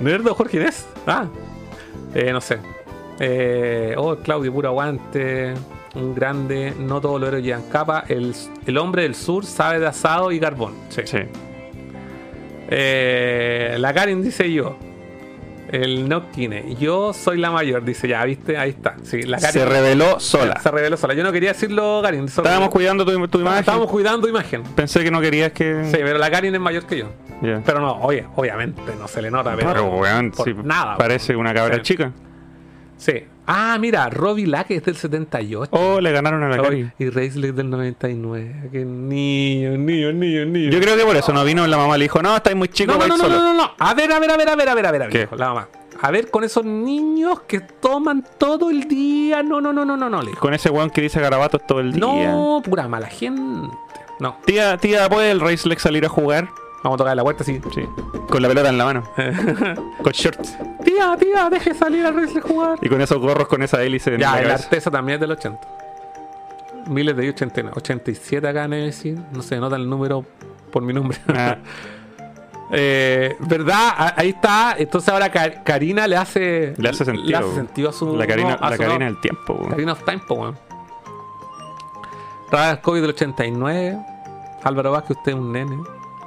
[0.00, 0.86] Nerdo Jorge Inés.
[1.06, 1.26] Ah,
[2.14, 2.58] eh, no sé.
[3.20, 5.54] Eh, oh, Claudio, puro aguante.
[5.94, 6.74] Un grande.
[6.78, 8.04] No todos los héroes llevan capa.
[8.08, 8.34] El,
[8.66, 10.74] el hombre del sur sabe de asado y carbón.
[10.88, 11.02] Sí.
[12.70, 14.76] Eh, la Karen dice yo.
[15.70, 16.76] El Nokine.
[16.76, 18.56] Yo soy la mayor, dice ya, ¿viste?
[18.56, 18.96] Ahí está.
[19.02, 20.58] Sí, la Se reveló sola.
[20.60, 21.14] Se reveló sola.
[21.14, 22.24] Yo no quería decirlo, Karin.
[22.24, 23.60] Estábamos cuidando tu, tu imagen.
[23.60, 24.62] Estábamos cuidando tu imagen.
[24.74, 25.84] Pensé que no querías que.
[25.84, 27.06] Sí, pero la Karin es mayor que yo.
[27.64, 29.72] Pero no, oye, obviamente no se le nota, pero.
[29.72, 30.96] Pero, sí, nada.
[30.96, 31.82] parece una cabra Sí.
[31.82, 32.12] chica.
[32.96, 33.24] Sí.
[33.50, 35.70] Ah, mira, Robbie Lack es del 78.
[35.72, 36.92] Oh, le ganaron a la Karin.
[36.98, 38.68] Y Raisley del 99.
[38.70, 40.70] Qué niño, niño, niño, niño.
[40.70, 42.92] Yo creo que por eso no vino la mamá, le dijo, no, estáis muy chico
[42.92, 43.36] No, no, no, no, solo.
[43.36, 43.70] no, no, no.
[43.78, 45.68] A ver, a ver, a ver, a ver, a ver, a ver, la mamá.
[46.00, 49.42] A ver, con esos niños que toman todo el día.
[49.42, 50.20] No, no, no, no, no, no.
[50.22, 50.40] le dijo.
[50.40, 52.00] Con ese weón que dice garabatos todo el día.
[52.02, 53.74] No, pura mala gente.
[54.20, 54.36] No.
[54.44, 56.48] Tía, tía, ¿puede el Racelex salir a jugar?
[56.84, 57.60] Vamos a tocar la puerta, sí.
[57.74, 57.82] Sí.
[58.30, 59.02] Con la pelota en la mano.
[60.02, 60.56] con shorts.
[60.84, 62.78] Tía, tía, deje salir a Raisley jugar.
[62.80, 64.64] Y con esos gorros con esa hélice en Ya, la el cabeza.
[64.64, 65.60] Artesa también es del 80.
[66.86, 67.74] Miles de 89.
[67.76, 69.18] 87 acá en Nemesis.
[69.32, 70.24] No se nota el número
[70.70, 71.18] por mi nombre.
[71.28, 71.56] Ah.
[72.70, 74.12] Eh, ¿Verdad?
[74.14, 74.74] Ahí está.
[74.76, 76.74] Entonces ahora Ka- Karina le hace.
[76.76, 77.26] Le hace sentido.
[77.26, 78.14] Le hace sentido a su.
[78.14, 79.04] La Karina, no, la su- Karina no.
[79.06, 79.54] del tiempo.
[79.54, 79.70] weón.
[79.70, 80.58] Karina of Time, weón.
[82.50, 83.98] Radar COVID del 89.
[84.64, 85.78] Álvaro Vázquez, usted es un nene.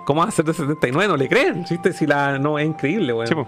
[0.06, 1.08] ¿Cómo va a ser del 79?
[1.08, 1.66] No le creen.
[1.70, 1.94] ¿Viste?
[1.94, 2.40] Si la.
[2.40, 3.48] No, es increíble, weón.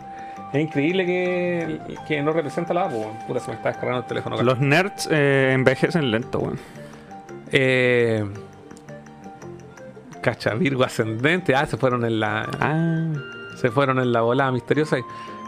[0.54, 3.14] Es increíble que, que no representa la weón.
[3.28, 4.42] Pura, se me está descargando el teléfono.
[4.42, 6.60] Los nerds eh, envejecen lento, weón.
[7.52, 8.26] Eh,
[10.22, 11.56] cacha, Virgo ascendente.
[11.56, 12.48] Ah, se fueron en la.
[13.60, 14.98] Se fueron en la volada misteriosa.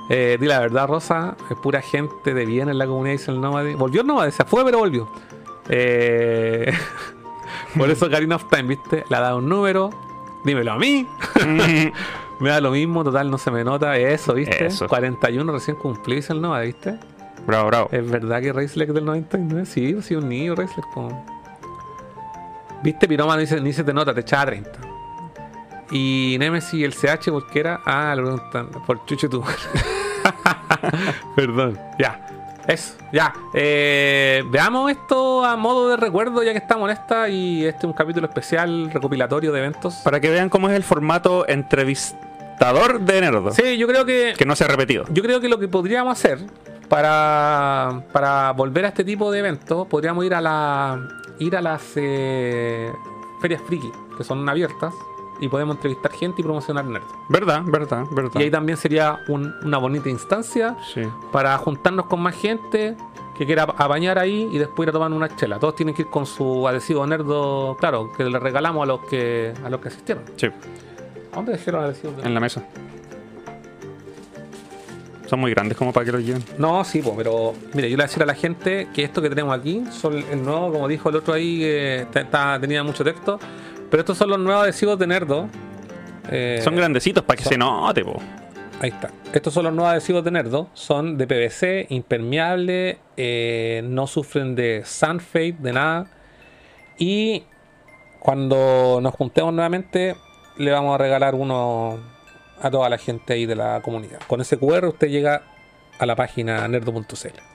[0.10, 1.36] Eh, di la verdad, Rosa.
[1.50, 3.76] Es pura gente de bien en la comunidad, dice el Nómade.
[3.76, 5.10] Volvió el Nómade, se fue, pero volvió.
[5.70, 6.72] Eh,
[7.78, 9.04] por eso Karina of Time, ¿viste?
[9.10, 9.90] Le ha dado un número.
[10.46, 11.08] Dímelo a mí.
[12.40, 13.98] me da lo mismo, total, no se me nota.
[13.98, 14.68] Eso, ¿viste?
[14.68, 14.88] Eso.
[14.88, 17.00] 41 recién cumplí, el Nómade, ¿viste?
[17.46, 17.90] Bravo, bravo.
[17.92, 19.66] ¿Es verdad que Racelex del 99?
[19.66, 20.88] Sí, sí, un niño Racelex.
[20.94, 21.26] po.
[22.84, 23.08] ¿Viste?
[23.08, 24.72] Piroma dice, ni se te nota, te echaba 30.
[25.92, 27.82] Y Nemesis el CH, porque era?
[27.86, 29.44] Ah, le preguntan, por Chucho tú.
[31.36, 32.26] Perdón, ya.
[32.68, 33.34] Eso, ya.
[33.54, 37.30] Eh, veamos esto a modo de recuerdo, ya que estamos en esta.
[37.30, 39.96] Y este es un capítulo especial recopilatorio de eventos.
[40.04, 43.52] Para que vean cómo es el formato entrevistador de Nerdo.
[43.52, 44.34] Sí, yo creo que.
[44.38, 45.06] Que no se ha repetido.
[45.10, 46.40] Yo creo que lo que podríamos hacer
[46.90, 51.08] para, para volver a este tipo de eventos, podríamos ir a la
[51.40, 52.92] ir a las eh,
[53.42, 54.94] ferias friki, que son abiertas,
[55.40, 57.04] y podemos entrevistar gente y promocionar nerd.
[57.30, 58.40] Verdad, verdad, verdad.
[58.40, 61.02] Y ahí también sería un- una bonita instancia Sí.
[61.32, 62.96] para juntarnos con más gente
[63.38, 65.60] que quiera apañar ahí y después ir a tomar una chela.
[65.60, 69.54] Todos tienen que ir con su adhesivo nerdo, claro, que le regalamos a los que
[69.64, 70.24] a los que asistieron.
[70.38, 72.14] Sí, ¿A dónde dejaron el adhesivo?
[72.24, 72.64] en la mesa.
[75.28, 76.44] Son muy grandes como para que los lleven.
[76.60, 79.30] No, sí, pero mire, yo le voy a decir a la gente que esto que
[79.30, 83.40] tenemos aquí son el nuevo, como dijo el otro ahí, que ta- tenía mucho texto,
[83.96, 85.48] pero estos son los nuevos adhesivos de Nerdo.
[86.30, 88.20] Eh, Son grandecitos para que son- se note, po.
[88.82, 89.10] Ahí está.
[89.32, 90.68] Estos son los nuevos adhesivos de Nerdo.
[90.74, 96.08] Son de PVC, impermeable, eh, no sufren de sunfade, de nada.
[96.98, 97.44] Y
[98.20, 100.18] cuando nos juntemos nuevamente,
[100.58, 101.98] le vamos a regalar uno
[102.62, 104.20] a toda la gente ahí de la comunidad.
[104.28, 105.44] Con ese QR usted llega
[106.00, 107.55] a la página nerdo.cl.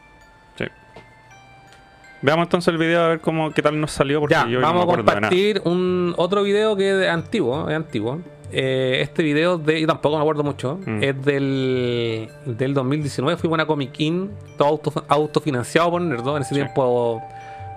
[2.23, 4.67] Veamos entonces el video a ver cómo qué tal nos salió porque Ya, yo no
[4.67, 8.21] vamos me a compartir un otro video que es antiguo, es antiguo.
[8.53, 11.03] Eh, este video de, yo tampoco me acuerdo mucho, Mm.
[11.05, 16.43] es del, del 2019, fui a una Comic Con, todo auto- autofinanciado por Nerdo, en
[16.43, 17.23] ese tiempo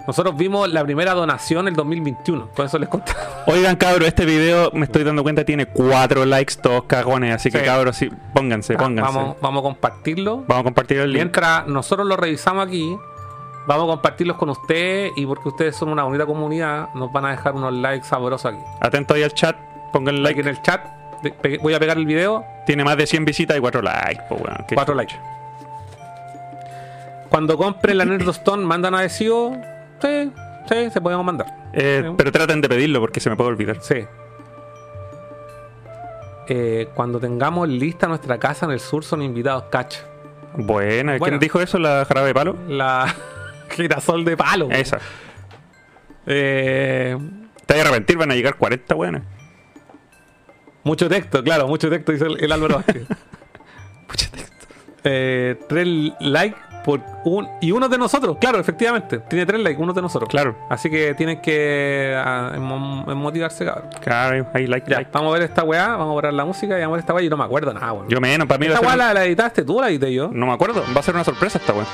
[0.07, 3.19] nosotros vimos la primera donación el 2021, con eso les contaba.
[3.47, 7.59] Oigan, cabros, este video me estoy dando cuenta tiene cuatro likes, todos cagones, así que
[7.59, 7.65] Sí.
[7.65, 9.15] cabros, sí, pónganse, pónganse.
[9.17, 10.37] Vamos, vamos a compartirlo.
[10.47, 11.17] Vamos a compartir el link.
[11.21, 12.97] Mientras nosotros lo revisamos aquí,
[13.68, 17.31] vamos a compartirlos con ustedes y porque ustedes son una bonita comunidad, nos van a
[17.31, 18.64] dejar unos likes sabrosos aquí.
[18.81, 19.56] Atento ahí al chat,
[19.91, 20.40] pongan like.
[20.41, 20.85] en el chat.
[21.61, 22.44] Voy a pegar el video.
[22.65, 24.95] Tiene más de 100 visitas y 4 likes, pues qué 4 chucha.
[24.95, 25.15] likes.
[27.30, 29.57] Cuando compren la Nerdostone, mandan adhesivo.
[30.02, 30.31] Sí,
[30.69, 31.48] sí, se podemos mandar.
[31.73, 32.14] Eh, Sí.
[32.18, 33.77] Pero traten de pedirlo porque se me puede olvidar.
[33.81, 34.06] Sí.
[36.48, 40.02] Eh, cuando tengamos lista nuestra casa en el sur, son invitados, cacho.
[40.56, 41.38] Buena, ¿quién Bueno.
[41.40, 41.80] dijo eso?
[41.80, 42.56] ¿La jarabe de palo?
[42.68, 43.07] La
[43.73, 44.69] girasol de palo.
[44.71, 44.99] Esa.
[46.25, 47.17] Eh,
[47.65, 49.23] Te vas a arrepentir, van a llegar 40 buenas.
[50.83, 53.03] Mucho texto, claro, mucho texto, dice el, el Álvaro Vázquez.
[54.09, 54.67] mucho texto.
[55.05, 55.87] Eh, tres
[56.19, 57.47] likes por un.
[57.61, 59.19] Y uno de nosotros, claro, efectivamente.
[59.19, 60.29] Tiene tres likes, uno de nosotros.
[60.29, 60.57] Claro.
[60.69, 63.89] Así que tienen que ah, mo- motivarse, cabrón.
[64.01, 65.11] Claro, ahí like, Ya, like.
[65.13, 67.13] vamos a ver esta weá, vamos a borrar la música y vamos a ver esta
[67.13, 67.23] weá.
[67.23, 68.09] Yo no me acuerdo nada, weón.
[68.09, 70.29] Yo menos, para mí a Esta weá un- la, la editaste tú, la edité yo.
[70.33, 71.87] No me acuerdo, va a ser una sorpresa esta weón.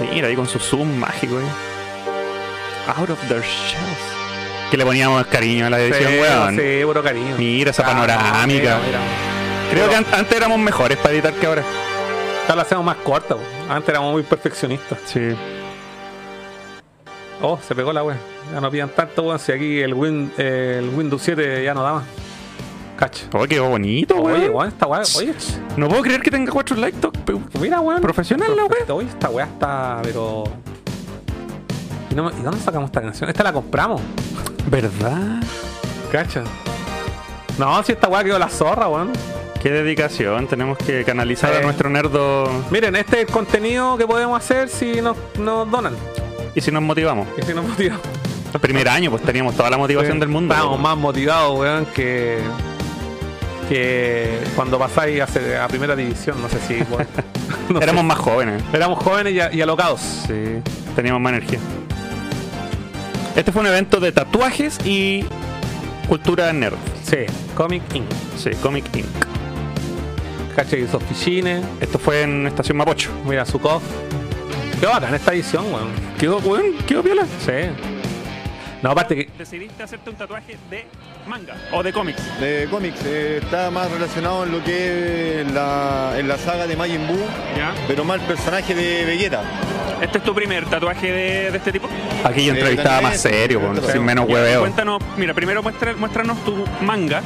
[0.00, 1.44] Mira, ahí con su zoom mágico, eh.
[2.96, 3.98] Out of their shells.
[4.70, 6.56] Que le poníamos cariño a la edición, sí, weón.
[6.56, 7.34] sí, puro cariño.
[7.38, 8.46] Mira esa panorámica.
[8.46, 8.98] mira, mira.
[9.70, 11.62] Creo que an- antes éramos mejores para editar que ahora.
[12.42, 13.46] Ahora la hacemos más corta, weón.
[13.70, 14.98] Antes éramos muy perfeccionistas.
[15.06, 15.20] Sí.
[17.40, 18.16] Oh, se pegó la weá.
[18.52, 19.38] Ya no pidan tanto, weón.
[19.38, 22.04] Si aquí el, Win, eh, el Windows 7 ya no da más.
[22.96, 23.26] Cacho.
[23.32, 24.40] Oh, qué bonito, weón.
[24.40, 25.02] Oye, weón, esta weá.
[25.16, 25.34] Oye,
[25.76, 28.00] No puedo creer que tenga 4 likes, toc, pero- mira, weón.
[28.00, 28.84] Profesional la weá.
[28.94, 30.44] Oye, esta weá está, pero.
[32.10, 33.28] ¿Y, no- ¿Y dónde sacamos esta canción?
[33.28, 34.00] Esta la compramos.
[34.70, 35.42] ¿Verdad?
[36.12, 36.44] Cacha.
[37.58, 39.10] No, si esta weá quedó la zorra, weón.
[39.60, 42.48] Qué dedicación, tenemos que canalizar a nuestro nerdo.
[42.70, 45.94] Miren, este es el contenido que podemos hacer si nos, nos donan.
[46.54, 47.26] Y si nos motivamos.
[47.38, 48.02] Y si nos motivamos.
[48.52, 50.54] El primer año, pues teníamos toda la motivación del mundo.
[50.54, 52.38] Estábamos más motivados, weón, que.
[53.68, 56.40] Que cuando pasáis a, primera división.
[56.40, 56.74] No sé si.
[56.92, 57.06] weón.
[57.68, 57.84] No sé.
[57.84, 58.62] Éramos más jóvenes.
[58.74, 60.00] Éramos jóvenes y, a- y alocados.
[60.26, 60.34] Sí,
[60.94, 61.58] teníamos más energía.
[63.36, 65.24] Este fue un evento de tatuajes y
[66.08, 66.76] cultura nerd.
[67.02, 67.18] Sí,
[67.56, 68.06] Comic Inc.
[68.36, 69.06] Sí, Comic Inc.
[70.54, 71.64] Caché hizo fichines.
[71.80, 73.10] Esto fue en Estación Mapocho.
[73.26, 73.82] Mira su cof.
[74.78, 75.88] Qué bacán esta edición, weón.
[76.18, 76.74] ¿Quedó, weón?
[76.86, 77.24] ¿Quedó piola?
[77.44, 77.52] Sí.
[78.84, 79.30] No, aparte que.
[79.38, 80.84] Decidiste hacerte un tatuaje de
[81.26, 82.20] manga o de cómics.
[82.38, 86.76] De cómics, eh, está más relacionado en lo que es la, en la saga de
[86.76, 87.24] Majin Buu,
[87.88, 89.42] pero más el personaje de Vegeta.
[90.02, 91.86] ¿Este es tu primer tatuaje de, de este tipo?
[91.88, 94.60] Eh, Aquí yo entrevistaba también más serio, es- sin menos hueveo.
[94.60, 97.22] Cuéntanos, mira, primero muestra- muéstranos tu manga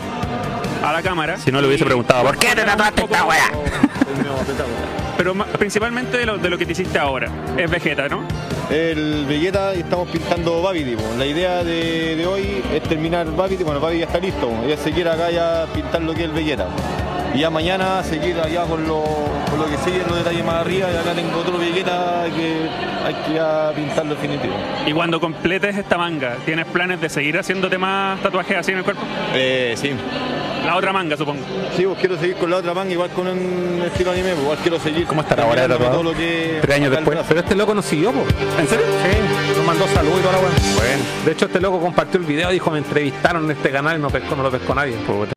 [0.84, 1.38] a la cámara.
[1.38, 3.50] Si no le hubiese preguntado, ¿por qué te tatuaste esta weá?
[5.16, 7.28] Pero principalmente de lo, de lo que te hiciste ahora.
[7.56, 8.22] Es Vegeta, ¿no?
[8.70, 10.94] El Vegeta y estamos pintando Babidi.
[10.94, 11.02] po.
[11.16, 13.64] La idea de, de hoy es terminar Babidi.
[13.64, 14.50] Bueno, Babidi ya está listo.
[14.68, 16.66] Ya se quiere acá ya pintar lo que es el Vegeta.
[17.34, 19.02] Y ya mañana seguir allá con lo,
[19.50, 20.88] con lo que sigue, los detalles más arriba.
[20.92, 22.68] Y acá tengo otro Vegeta que
[23.06, 24.54] hay que ya pintarlo definitivo.
[24.86, 28.84] Y cuando completes esta manga, ¿tienes planes de seguir haciéndote más tatuajes así en el
[28.84, 29.02] cuerpo?
[29.34, 29.92] Eh, sí.
[30.66, 31.40] La otra manga, supongo.
[31.76, 34.58] Sí, pues quiero seguir con la otra manga, igual con un estilo anime, pues igual
[34.58, 35.06] quiero seguir.
[35.06, 37.18] ¿Cómo estará ahora todo lo que Tres años después.
[37.26, 38.24] Pero este loco nos siguió, po.
[38.58, 38.86] ¿En serio?
[38.86, 40.50] Sí, nos mandó saludos y toda la weá.
[40.76, 41.02] Bueno.
[41.24, 44.10] De hecho, este loco compartió el video, dijo, me entrevistaron en este canal y no,
[44.10, 44.94] pescó, no lo pescó nadie.
[45.06, 45.32] Puta.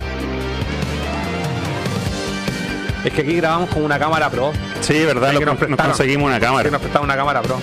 [3.03, 4.51] Es que aquí grabamos con una cámara pro.
[4.81, 6.69] Sí, verdad, lo- que nos conseguimos una Que cámara.
[6.69, 7.59] nos prestaron una cámara pro.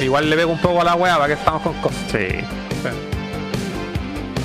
[0.00, 1.98] Igual le pego un poco a la weá para que estamos con cosas.
[2.10, 2.18] Sí.
[2.28, 2.88] Sí.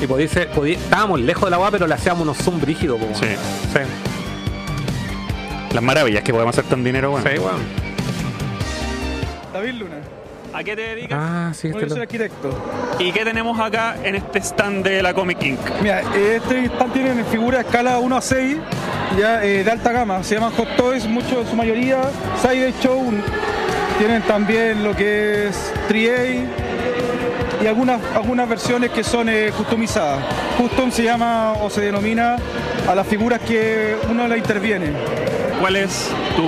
[0.03, 2.99] Y podía ser- podía- estábamos lejos de la weá, pero le hacíamos unos zoom brígidos.
[3.20, 3.26] Sí.
[3.74, 3.80] Sí,
[5.74, 7.24] Las maravillas que podemos hacer con dinero, weón.
[7.24, 7.89] sí, weón.
[9.60, 9.98] David Luna.
[10.53, 11.19] ¿A qué te dedicas?
[11.22, 12.02] Ah, sí, este soy loco.
[12.02, 12.49] arquitecto.
[12.98, 15.60] ¿Y qué tenemos acá en este stand de la Comic Inc?
[15.81, 18.57] Mira, este stand tiene figuras escala 1 a 6,
[19.19, 20.23] ya eh, de alta gama.
[20.23, 22.03] Se llaman Hot Toys, muchos en su mayoría.
[22.41, 23.11] Side Show
[23.98, 26.48] tienen también lo que es 3A
[27.61, 30.23] y algunas, algunas versiones que son eh, customizadas.
[30.57, 32.38] Custom se llama o se denomina
[32.88, 34.94] a las figuras que uno la interviene.
[35.60, 36.48] ¿Cuál es tu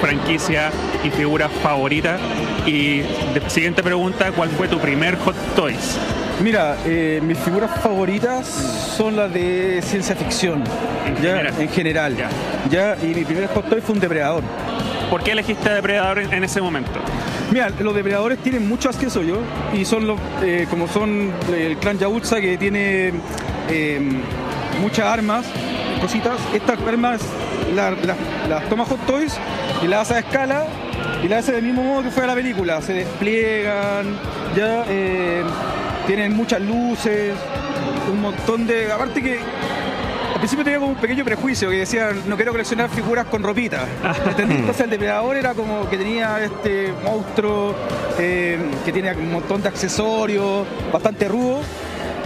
[0.00, 0.70] franquicia
[1.04, 2.18] y figura favorita?
[2.64, 5.98] Y de- siguiente pregunta, ¿cuál fue tu primer Hot Toys?
[6.42, 8.46] Mira, eh, mis figuras favoritas
[8.96, 10.62] son las de ciencia ficción,
[11.06, 11.54] En ya, general.
[11.58, 12.16] en general.
[12.16, 12.28] Ya.
[12.70, 14.42] Ya, y mi primer hot toy fue un depredador.
[15.10, 16.90] ¿Por qué elegiste Depredador en, en ese momento?
[17.52, 19.38] Mira, los depredadores tienen mucho accesorios
[19.72, 23.12] y son los, eh, como son el clan Yautza que tiene
[23.70, 24.00] eh,
[24.82, 25.46] muchas armas,
[26.00, 26.38] cositas.
[26.54, 27.20] Estas armas
[27.74, 28.16] la- la-
[28.48, 29.36] las toma Hot Toys
[29.82, 30.66] y las hace a escala
[31.22, 32.80] y las hace del mismo modo que fue a la película.
[32.82, 34.06] Se despliegan,
[34.56, 35.42] ya eh,
[36.06, 37.34] tienen muchas luces,
[38.10, 38.92] un montón de.
[38.92, 39.38] Aparte que
[40.32, 43.84] al principio tenía como un pequeño prejuicio que decía no quiero coleccionar figuras con ropita.
[44.38, 47.74] Entonces el depredador era como que tenía este monstruo
[48.18, 51.60] eh, que tenía un montón de accesorios, bastante rudo.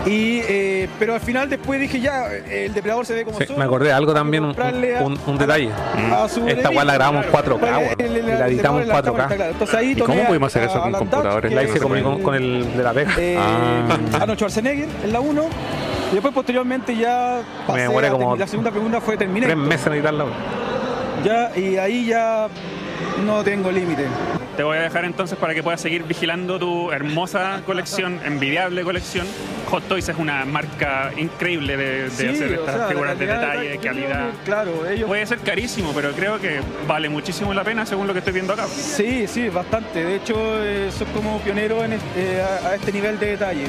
[0.07, 3.59] Y, eh, pero al final después dije ya, el depredador se ve como Sí, solo.
[3.59, 4.55] me acordé algo también, un,
[5.03, 5.69] un- un detalle.
[6.11, 7.97] a su Esta weá la grabamos en 4K, Para weón.
[7.97, 9.37] que el- el- la editamos en depredador la cámara, 4K.
[9.37, 9.51] claro.
[9.53, 11.53] Entonces ahí ¿Y cómo pudimos hacer eso con computadores?
[11.53, 13.13] La hice con, el- con- con el de la Vega.
[13.19, 13.99] eh, Ah.
[14.23, 15.45] Arnold Schwarzenegger en la 1
[16.11, 19.87] y después posteriormente ya pasé demoré a como la segunda pregunta fue Tres Terminator meses
[19.87, 20.25] en editarla.
[21.25, 22.49] ya y ahí ya
[23.27, 24.07] no tengo límite
[24.61, 29.27] Te voy a dejar entonces para que puedas seguir vigilando tu hermosa colección, envidiable colección.
[29.71, 33.27] Hot Toys es una marca increíble de, de Sí, hacer o estas sea, figuras de
[33.27, 34.27] detalle, de- calidad.
[34.45, 38.19] claro ellos Puede ser carísimo, pero creo que vale muchísimo la pena según lo que
[38.19, 38.67] estoy viendo acá.
[38.67, 42.91] sí sí bastante de hecho eh, son como pioneros en este- eh, a, a este
[42.93, 43.65] nivel de detalle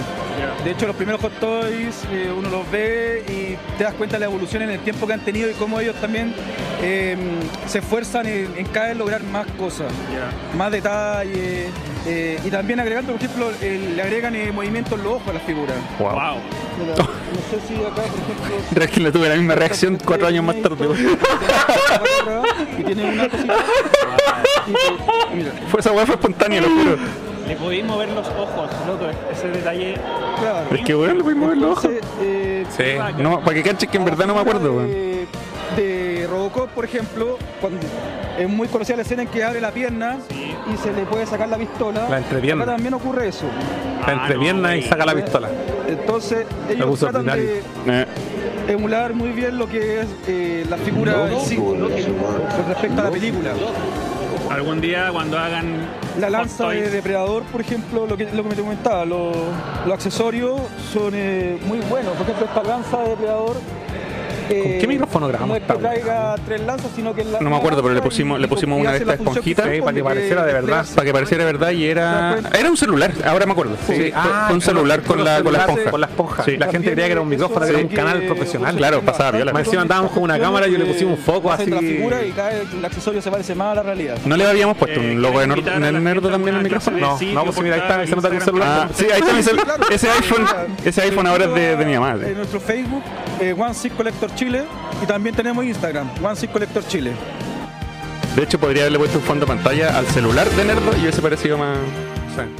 [0.63, 4.21] de hecho los primeros Hot Toys eh, uno los ve y te das cuenta de
[4.21, 6.33] la evolución en el tiempo que han tenido y cómo ellos también
[6.81, 7.15] eh,
[7.67, 9.91] se esfuerzan en, en cada vez lograr más cosas
[10.57, 15.27] más eh, y también agregando, por ejemplo, el- le agregan eh, movimientos en los ojos
[15.29, 15.75] a las figuras.
[15.99, 16.09] Wow.
[16.79, 17.05] Mira, no
[17.49, 18.01] sé si acá,
[18.73, 20.87] por ejemplo, tuve la misma reacción cuatro años más tarde.
[22.79, 23.55] y tiene una cosita.
[25.69, 26.97] Fue esa weá fue espontánea, lo juro.
[27.47, 29.05] Le podéis mover los ojos, loco.
[29.31, 29.95] Ese detalle.
[30.39, 30.67] claro.
[30.75, 31.91] Es que weón, le pudimos ver los ojos.
[32.21, 32.83] Eh, Sí.
[33.21, 34.91] No, para que caches que en verdad no me acuerdo, weón.
[36.21, 37.79] De Robocop, por ejemplo, cuando
[38.37, 40.17] es muy conocida la escena en que abre la pierna
[40.71, 42.07] y se le puede sacar la pistola.
[42.09, 42.63] La entrepierna.
[42.63, 43.45] Acá también ocurre eso.
[44.05, 45.49] La entrepierna y saca la pistola.
[45.87, 47.61] Entonces, ellos tratan de ordinario.
[47.87, 48.05] Eh,
[48.67, 53.11] emular muy bien lo que es eh, la figura en sí, con respecto a la
[53.11, 53.51] película.
[54.49, 55.87] Algún día cuando hagan
[56.19, 59.35] La lanza de depredador, por ejemplo, lo que, lo que me te comentaba, los,
[59.85, 60.59] los accesorios
[60.93, 62.13] son eh, muy buenos.
[62.13, 63.55] Por ejemplo, esta lanza de depredador.
[64.49, 67.49] Eh, qué micrófono grabamos No es esta que traiga tres lanzas, sino que la, No
[67.49, 69.69] me acuerdo, pero le pusimos, le pusimos una de estas esponjitas.
[69.71, 70.85] Sí, para que pareciera de verdad.
[70.95, 72.37] Para que pareciera verdad y era.
[72.57, 73.75] Era un celular, ahora me acuerdo.
[73.87, 75.91] Sí, fue- Ah, fue un celular con la, con la esponja.
[75.91, 76.43] Con la esponja.
[76.43, 76.57] Sí.
[76.57, 78.75] La gente creía que era un micrófono, que era un canal profesional.
[78.75, 79.53] Claro, pasaba viola.
[79.53, 81.69] Más encima andábamos con una cámara y yo le pusimos un foco así.
[81.69, 84.17] La figura y cada el accesorio se parece más a la realidad.
[84.25, 86.27] ¿No le habíamos puesto Eh, un logo de ¿quieren Nor- invitar a la Nerd gente
[86.27, 86.97] a también alguna micrófono?
[86.97, 88.67] de No, no, pues si mira, ahí está, se nota celular.
[88.69, 89.79] Ah, sí, ahí está mi celular.
[89.91, 90.45] Ese iPhone,
[90.85, 92.15] ese iPhone ahora es de, de mi mamá.
[92.25, 93.03] En nuestro Facebook,
[93.39, 94.63] eh, One Six Collector Chile,
[95.01, 97.11] y también tenemos Instagram, One Six Collector Chile.
[98.35, 101.21] De hecho, podría haberle puesto un fondo de pantalla al celular de Nerdo y hubiese
[101.21, 101.77] parecido más,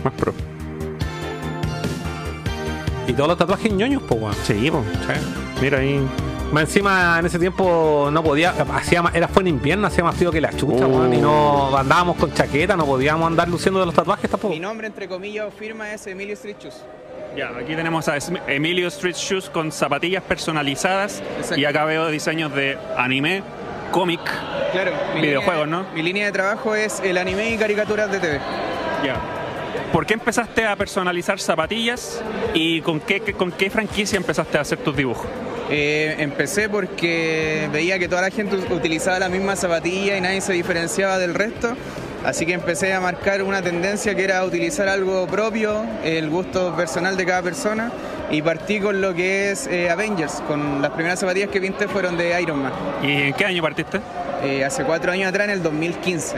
[0.03, 0.33] más pro.
[3.07, 4.35] Y todos los tatuajes ñoños, pues, weón.
[4.43, 4.83] Sí, po.
[5.61, 5.99] Mira ahí.
[6.51, 10.15] Más encima en ese tiempo no podía, hacía más- era fue en invierno, hacía más
[10.15, 11.13] frío que la chucha, Oh.
[11.13, 14.53] y no andábamos con chaqueta, no podíamos andar luciendo de los tatuajes tampoco.
[14.53, 16.75] Mi nombre, entre comillas, o firma es Emilio Street Shoes.
[17.35, 18.17] Ya, aquí tenemos a
[18.47, 21.23] Emilio Street Shoes con zapatillas personalizadas
[21.55, 23.41] y acá veo diseños de anime,
[23.91, 24.19] cómic,
[24.73, 24.91] Claro.
[25.21, 25.93] videojuegos, línea- ¿no?
[25.93, 28.39] Mi línea de trabajo es el anime y caricaturas de TV.
[29.05, 29.15] Ya.
[29.93, 32.21] ¿Por qué empezaste a personalizar zapatillas
[32.53, 35.25] y con qué, con qué franquicia empezaste a hacer tus dibujos?
[35.69, 40.51] Eh, empecé porque veía que toda la gente utilizaba la misma zapatilla y nadie se
[40.53, 41.75] diferenciaba del resto.
[42.25, 47.17] Así que empecé a marcar una tendencia que era utilizar algo propio, el gusto personal
[47.17, 47.91] de cada persona.
[48.29, 52.17] Y partí con lo que es eh, Avengers, con las primeras zapatillas que pinté fueron
[52.17, 52.71] de Iron Man.
[53.03, 53.99] ¿Y en qué año partiste?
[54.43, 56.37] Eh, hace cuatro años atrás, en el 2015.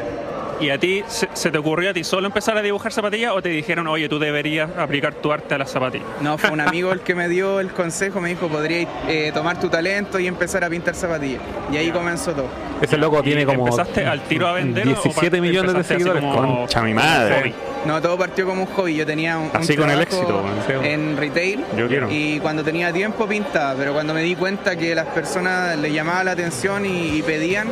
[0.59, 3.41] ¿Y a ti se, se te ocurrió a ti solo empezar a dibujar zapatillas o
[3.41, 6.07] te dijeron, oye, tú deberías aplicar tu arte a las zapatillas?
[6.21, 9.59] No, fue un amigo el que me dio el consejo, me dijo, podríais eh, tomar
[9.59, 11.41] tu talento y empezar a pintar zapatillas.
[11.71, 12.47] Y ahí comenzó todo.
[12.81, 16.23] Ese loco tiene como ¿Empezaste al tiro a vender 17 millones de seguidores.
[16.23, 17.53] Concha mi madre.
[17.85, 18.95] No, todo partió como un hobby.
[18.95, 20.43] Yo tenía un, un Así con el éxito,
[20.83, 21.63] en retail.
[21.77, 22.07] Yo quiero.
[22.09, 26.23] Y cuando tenía tiempo pintaba, pero cuando me di cuenta que las personas les llamaba
[26.23, 27.67] la atención y, y pedían,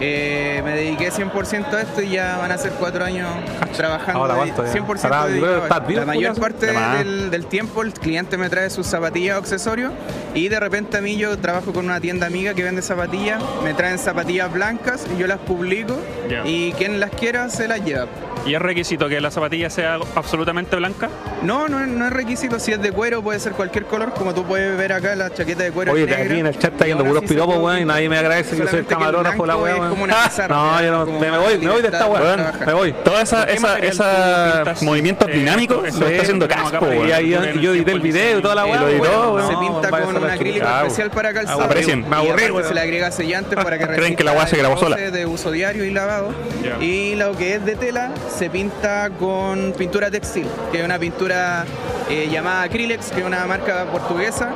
[0.00, 3.28] eh, me dediqué 100% a esto y ya van a ser cuatro años
[3.76, 4.72] trabajando Ahora, de- ¿cuánto ya?
[4.72, 5.88] 100% Estará- dedicado a ¿estás esto.
[5.88, 6.42] vivo, La mayor Julio?
[6.42, 6.66] parte
[6.98, 9.92] del, del tiempo el cliente me trae sus zapatillas o accesorios
[10.34, 13.74] y de repente a mí yo trabajo con una tienda amiga que vende zapatillas, me
[13.74, 15.96] traen zapatillas blancas y yo las publico
[16.44, 18.06] y quien las quiera se las lleva.
[18.46, 21.08] ¿Y es requisito que la zapatilla sea absolutamente blanca?
[21.42, 22.58] No, no, es- no es requisito.
[22.60, 24.12] Si es de cuero, puede ser cualquier color.
[24.14, 25.92] Como tú puedes ver acá, la chaqueta de cuero.
[25.92, 26.24] Oye, es negra.
[26.24, 28.62] aquí en el chat está yendo puros sí piropos, weón, y nadie me agradece que
[28.62, 29.88] yo soy el camarógrafo, la weón.
[29.90, 32.72] como una pizarra, No, yo no, me, me voy, me voy de esta weón, me
[32.72, 32.92] voy.
[33.04, 34.82] Toda esa, ¿Qué esa, material esa tú pintas?
[34.82, 37.08] movimientos Eh, dinámicos lo está haciendo casco, weón.
[37.08, 39.42] Y ahí yo, edité el video y toda la weón.
[39.48, 41.62] Se pinta con a un acrílico especial para calzado.
[41.62, 42.08] Aprecien.
[42.08, 42.44] Me aburrí.
[42.66, 44.96] Se le agrega sellantes para que Creen que la weá se grabó sola.
[44.96, 46.32] de uso diario y lavado.
[46.80, 51.64] Y lo que es de tela se pinta con pintura textil, que es una pintura
[52.10, 54.52] eh, llamada Acrylex, que es una marca portuguesa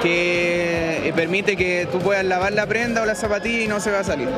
[0.00, 3.90] que eh, permite que tú puedas lavar la prenda o la zapatilla y no se
[3.90, 4.28] va a salir.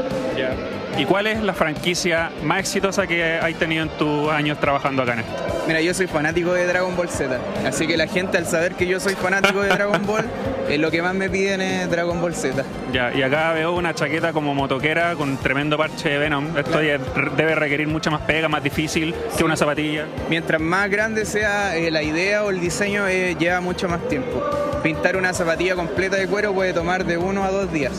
[0.99, 5.15] ¿Y cuál es la franquicia más exitosa que hay tenido en tus años trabajando acá
[5.15, 5.33] en esto?
[5.67, 8.87] Mira, yo soy fanático de Dragon Ball Z, así que la gente al saber que
[8.87, 10.25] yo soy fanático de Dragon Ball,
[10.69, 12.63] eh, lo que más me piden es Dragon Ball Z.
[12.93, 16.57] Ya, y acá veo una chaqueta como motoquera con tremendo parche de Venom.
[16.57, 16.99] Esto ya
[17.37, 20.07] debe requerir mucha más pega, más difícil que una zapatilla.
[20.29, 24.43] Mientras más grande sea eh, la idea o el diseño, eh, lleva mucho más tiempo.
[24.83, 27.93] Pintar una zapatilla completa de cuero puede tomar de uno a dos días.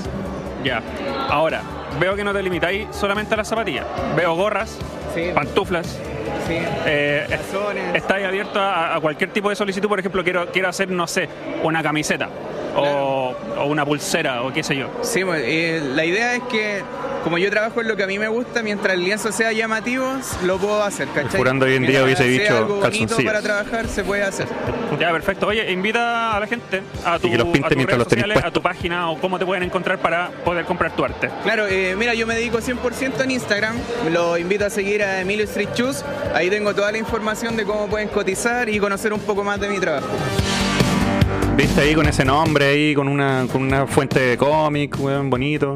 [0.64, 0.82] Ya.
[1.30, 1.62] Ahora,
[2.00, 3.86] veo que no te limitáis solamente a las zapatillas.
[4.16, 4.78] Veo gorras,
[5.34, 5.88] pantuflas.
[6.48, 6.58] Sí.
[6.86, 9.88] Eh, est- ¿Estáis abierto a, a cualquier tipo de solicitud?
[9.88, 11.30] Por ejemplo, quiero, quiero hacer, no sé,
[11.64, 12.30] una camiseta
[12.76, 14.90] o, o una pulsera o qué sé yo.
[15.02, 16.82] Sí, eh, la idea es que
[17.24, 20.06] como yo trabajo en lo que a mí me gusta, mientras el lienzo sea llamativo,
[20.44, 21.38] lo puedo hacer, ¿cachai?
[21.38, 23.24] Furando hoy en día hubiese dicho algo calzoncillos.
[23.24, 24.48] para trabajar, se puede hacer.
[25.00, 25.48] Ya, perfecto.
[25.48, 28.12] Oye, invita a la gente a tu, Y que los pinte a tus mientras redes
[28.12, 31.30] los sociales, a tu página o cómo te pueden encontrar para poder comprar tu arte.
[31.42, 33.76] Claro, eh, mira, yo me dedico 100% en Instagram.
[34.12, 36.06] Lo invito a seguir a Emilio Street Shoes.
[36.36, 39.70] Ahí tengo toda la información de cómo pueden cotizar y conocer un poco más de
[39.70, 40.08] mi trabajo.
[41.56, 45.76] Viste ahí con ese nombre ahí, con una, con una fuente de cómic, weón, bonito.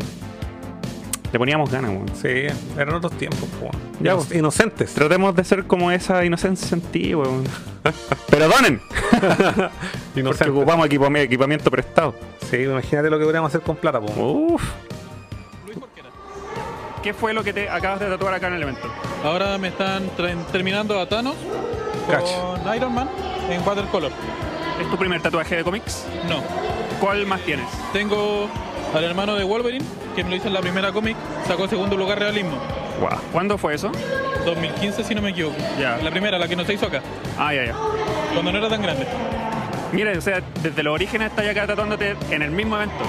[1.32, 2.08] Le poníamos ganas, weón.
[2.20, 2.48] Sí,
[2.78, 3.70] eran otros tiempos, po.
[4.00, 4.26] Ya, Ino-.
[4.34, 4.94] Inocentes.
[4.94, 7.44] Tratemos de ser como esa inocencia antigua, weón.
[8.30, 8.82] Perdonen.
[9.12, 10.50] Porque Inocentes.
[10.50, 12.16] ocupamos equipami- equipamiento prestado.
[12.50, 14.12] Sí, imagínate lo que podríamos hacer con plata, po.
[14.22, 14.64] Uf.
[17.04, 18.92] ¿Qué fue lo que te acabas de tatuar acá en el evento?
[19.24, 20.10] Ahora me están
[20.52, 21.36] terminando a Thanos
[22.08, 23.08] con Iron Man
[23.50, 24.12] en watercolor.
[24.80, 26.06] ¿Es tu primer tatuaje de cómics?
[26.30, 26.42] No.
[27.00, 27.66] ¿Cuál más tienes?
[27.94, 28.48] Tengo
[28.94, 29.84] al hermano de Wolverine,
[30.16, 31.16] que me lo hizo en la primera cómic,
[31.48, 32.58] sacó segundo lugar realismo.
[33.00, 33.20] Wow.
[33.32, 33.92] ¿Cuándo fue eso?
[34.46, 35.56] 2015 si no me equivoco.
[35.80, 35.98] Ya.
[35.98, 37.02] La primera, la que no se hizo acá,
[37.38, 37.74] Ah, ya, ya.
[38.34, 39.06] cuando no era tan grande.
[39.92, 43.04] Mira, o sea, desde los orígenes estás acá tatuándote en el mismo evento.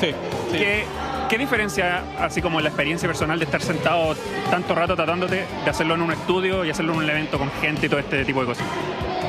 [0.00, 0.08] Sí,
[0.50, 0.58] sí.
[0.58, 0.84] ¿Qué,
[1.28, 4.14] qué diferencia, así como la experiencia personal de estar sentado
[4.50, 7.86] tanto rato tatuándote, de hacerlo en un estudio y hacerlo en un evento con gente
[7.86, 8.64] y todo este tipo de cosas?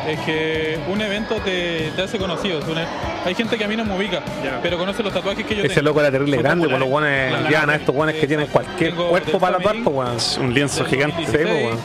[0.07, 2.59] Es que un evento te, te hace conocido.
[2.69, 2.85] una-
[3.25, 4.21] hay gente que a mí no me ubica,
[4.61, 5.87] pero conoce los tatuajes que yo Ese tengo.
[5.89, 7.47] loco era terrible grande, pues los guanes Claro.
[7.49, 10.37] llevan a estos guanes que tienen cualquier Tengo cuerpo para tatuar, Family, pues.
[10.39, 11.21] Un lienzo gigante.
[11.21, 11.77] 2016, Sí,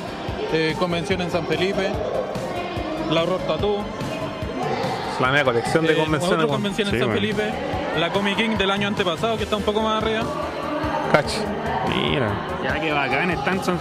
[0.51, 1.90] pues, eh, convención en San Felipe,
[3.11, 3.85] la Horror Tattoo,
[5.20, 7.12] La media colección de eh, convenciones, convención en Sí, San.
[7.12, 7.43] Felipe,
[7.99, 10.23] la Comic King del año antepasado, que está un poco más arriba.
[11.12, 11.27] Cach.
[11.89, 12.31] Mira.
[12.65, 13.78] Ya que bacán, están, son,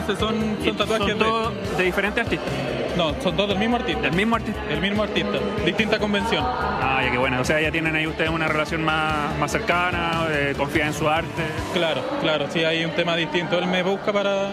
[0.00, 2.48] Entonces son, son tatuajes son de- de diferentes artistas.
[2.96, 4.02] No, son todos del mismo artista.
[4.02, 4.60] Del mismo artista.
[4.68, 6.44] El mismo artista, distinta convención.
[6.44, 10.26] Ah, ya que bueno, o sea, ya tienen ahí ustedes una relación más, más cercana,
[10.30, 11.42] eh, confían en su arte.
[11.72, 13.58] Claro, claro, sí hay un tema distinto.
[13.58, 14.50] Él me busca para,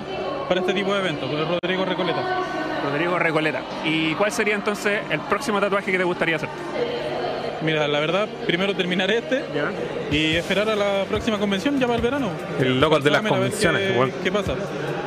[0.48, 2.22] para este tipo de eventos, es Rodrigo Recoleta.
[2.90, 3.61] Rodrigo Recoleta.
[3.84, 6.48] ¿Y cuál sería entonces el próximo tatuaje que te gustaría hacer?
[7.61, 9.44] Mira, la verdad, primero terminar este
[10.11, 12.30] y esperar a la próxima convención ya para el verano.
[12.57, 14.14] El loco de las convenciones, qué.
[14.24, 14.53] ¿Qué pasa?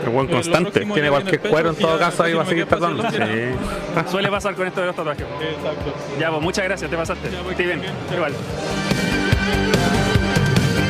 [0.05, 0.71] El buen constante.
[0.71, 2.93] próximo Tiene ya cualquier cuero en todo ya caso, ahí va a seguir dedos.
[3.13, 4.11] Sí.
[4.11, 5.25] Suele pasar con esto de los tatuajes.
[5.25, 5.95] Exacto.
[6.19, 7.29] Ya, pues muchas gracias, te pasaste.
[7.51, 7.83] Estoy bien,
[8.15, 8.33] igual.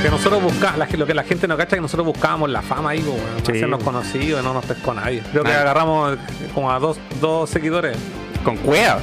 [0.03, 2.91] Que nosotros buscamos, lo que la gente no cacha es que nosotros buscábamos la fama
[2.91, 3.53] ahí, pues, weón, Sí.
[3.53, 5.23] hacernos conocidos y no nos pescó nadie.
[5.31, 6.17] Creo que agarramos
[6.55, 7.97] como a dos, dos seguidores.
[8.45, 8.99] Con cueva.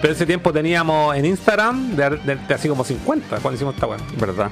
[0.00, 3.86] Pero ese tiempo teníamos en Instagram de, de- de así como 50 cuando hicimos esta
[3.88, 4.00] weón.
[4.18, 4.48] ¿Verdad?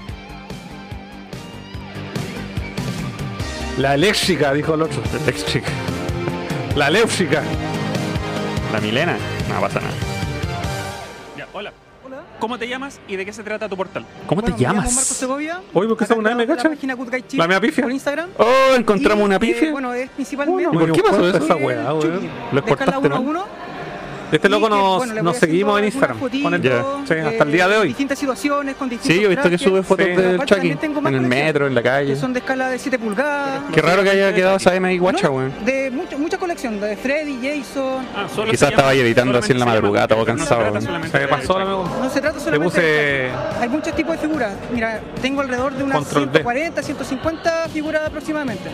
[3.78, 5.02] La eléctrica, dijo el otro.
[5.22, 5.68] El ex chica.
[6.74, 7.42] La eléctrica.
[8.72, 9.16] La Milena.
[9.52, 9.92] No pasa nada.
[11.36, 11.72] Ya, hola.
[12.38, 14.04] ¿Cómo te llamas y de qué se trata tu portal?
[14.26, 14.94] ¿Cómo te Bueno, me llamo llamas?
[14.94, 15.62] Marco Segovia.
[15.72, 16.64] Oye, ¿por qué Acá son una M, cacha?
[16.64, 17.82] La página Good Guy Chile La mea pifia.
[17.82, 18.30] Por Instagram.
[18.36, 19.72] Oh, encontramos Y, una eh, pifia.
[19.72, 20.64] bueno, es principalmente.
[20.64, 21.38] ¿Y por qué pasó eso?
[21.38, 22.02] Esa weá, weón.
[22.52, 23.46] Lo de escala exportaste, 1 a ¿no?
[24.28, 24.32] 1.
[24.36, 26.18] Este loco que, nos, bueno, le nos voy seguimos en Instagram.
[26.18, 26.62] el,
[27.06, 27.88] sí, hasta el día de eh, hoy.
[27.88, 30.12] Distintas situaciones con distintos Sí, yo he visto que sube fotos Sí.
[30.12, 30.76] del Chucky.
[31.06, 32.16] En el metro, en la Que calle.
[32.16, 33.62] son de escala de 7 pulgadas.
[33.72, 35.52] Qué raro que haya quedado esa M ahí guacha, No, weón.
[35.64, 38.06] De mucha, mucha colección, de Freddy, Jason.
[38.14, 40.60] Ah, solo Quizás estaba ahí editando así en la madrugada, llama- todo no se cansado,
[40.70, 41.58] trata solamente pasó
[42.02, 43.30] No se trata Le solamente puse de
[43.60, 44.52] Hay muchos tipos de figuras.
[44.72, 46.30] Mira, tengo alrededor de unas Control D.
[46.40, 48.70] 140, 150 figuras aproximadamente.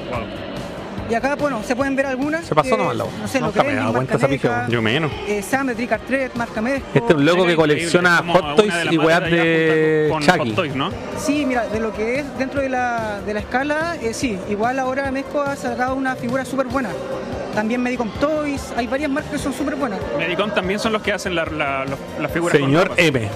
[1.12, 2.46] Y acá, bueno, se pueden ver algunas.
[2.46, 4.66] Se pasó que, nomás la No sé, lo Nunca me cuenta esa pija.
[4.70, 5.12] Yo menos.
[5.28, 6.86] Eh, Sam de Trick marca Mesco.
[6.94, 10.38] Este es un loco que colecciona Hot Toys y weas de Chucky.
[10.38, 10.90] Hot Toys, ¿no?
[11.18, 14.38] Sí, mira, de lo que es dentro de la, de la escala, eh, sí.
[14.48, 16.88] Igual ahora Mesco ha sacado una figura súper buena.
[17.54, 19.98] También Medicom Toys, hay varias marcas que son súper buenas.
[20.16, 22.90] Medicom también son los que hacen la, la, los- las figuras Señor.
[22.96, 23.28] M.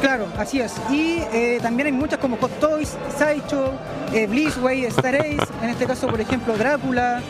[0.00, 0.74] Claro, así es.
[0.90, 3.72] Y eh, también hay muchas como Hot Toys, Sideshow,
[4.12, 7.20] eh, Blitzway, Star Ace, en este caso, por ejemplo, Drácula,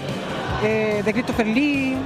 [0.62, 1.96] eh, de Christopher Lee.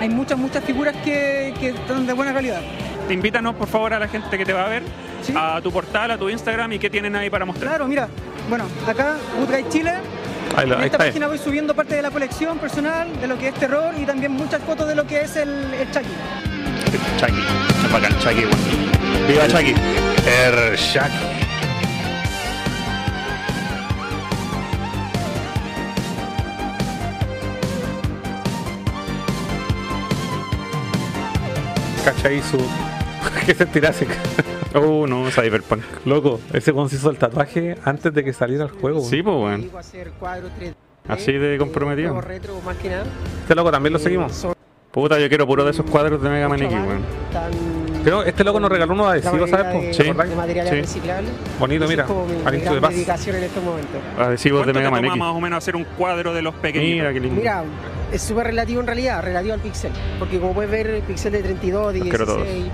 [0.00, 2.60] Hay muchas, muchas figuras que, que están de buena calidad.
[3.08, 4.82] Te invítanos, por favor, a la gente que te va a ver
[5.36, 7.70] a tu portal, a tu Instagram y qué tienen ahí para mostrar.
[7.70, 8.08] Claro, mira,
[8.48, 9.92] bueno, acá Good Guy Chile.
[10.56, 11.06] Ahí, lo- en esta está.
[11.06, 14.32] página voy subiendo parte de la colección personal, de lo que es terror y también
[14.32, 16.06] muchas fotos de lo que es el, el Chucky.
[17.18, 17.32] Chucky.
[17.86, 18.93] Es bacán, Chucky, weón.
[19.28, 19.74] Viva Chucky.
[20.26, 21.44] El Chucky.
[32.04, 32.58] ¿Cachai su.
[33.46, 34.06] ¿Qué sentirá ese?
[34.74, 35.82] Oh, no, Cyberpunk.
[36.04, 39.00] Loco, ese weón se hizo el tatuaje antes de que saliera el juego.
[39.00, 39.70] Sí, pues, weón.
[39.78, 40.74] hacer cuadros 3D,
[41.08, 42.20] Así de comprometido.
[42.20, 43.06] que.
[43.42, 44.46] Este loco también lo Eh, seguimos.
[44.90, 47.83] Puta, yo quiero puro de esos cuadros de Mega Man X, weón.
[48.04, 49.72] Creo este loco nos regaló unos adhesivos, ¿sabes?
[49.98, 50.80] de, ¿Te de materiales Sí.
[50.82, 51.30] reciclables.
[51.58, 52.02] Bonito, mira.
[52.02, 52.92] es como mi, Al mi gran Past.
[52.94, 54.00] dedicación en estos momentos.
[54.18, 55.16] Adhesivos de ¿Cuánto Mega Man X.
[55.18, 56.98] más o menos hacer un cuadro de los pequeñitos?
[56.98, 57.36] Mira, qué lindo.
[57.40, 57.64] Mira,
[58.12, 59.90] es súper relativo en realidad, relativo al pixel.
[60.18, 62.64] Porque como puedes ver, el pixel de 32, de Los quiero 16.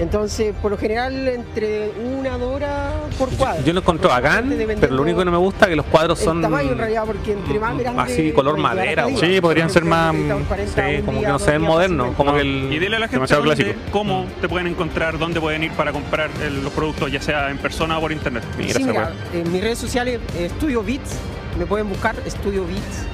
[0.00, 3.62] Entonces, por lo general, entre una dos horas por cuadro.
[3.64, 4.50] Yo lo encontré bacán,
[4.80, 6.78] pero lo único que no me gusta es que los cuadros son El tamaño en
[6.78, 8.00] realidad, porque entre más grande.
[8.02, 9.06] así color madera.
[9.20, 10.14] Sí, podrían ser más.
[10.16, 12.16] Sí, como que no se ven modernos.
[12.16, 12.80] Como que Y el.
[12.80, 13.78] dile a la gente dónde- clásico.
[13.92, 17.58] cómo te pueden encontrar, dónde pueden ir para comprar el- los productos, ya sea en
[17.58, 18.42] persona o por internet.
[18.56, 19.40] Mira Sí, esa mira, weá.
[19.42, 21.16] en mis redes sociales, eh, Studio Beats,
[21.58, 23.04] me pueden buscar Studio Beats.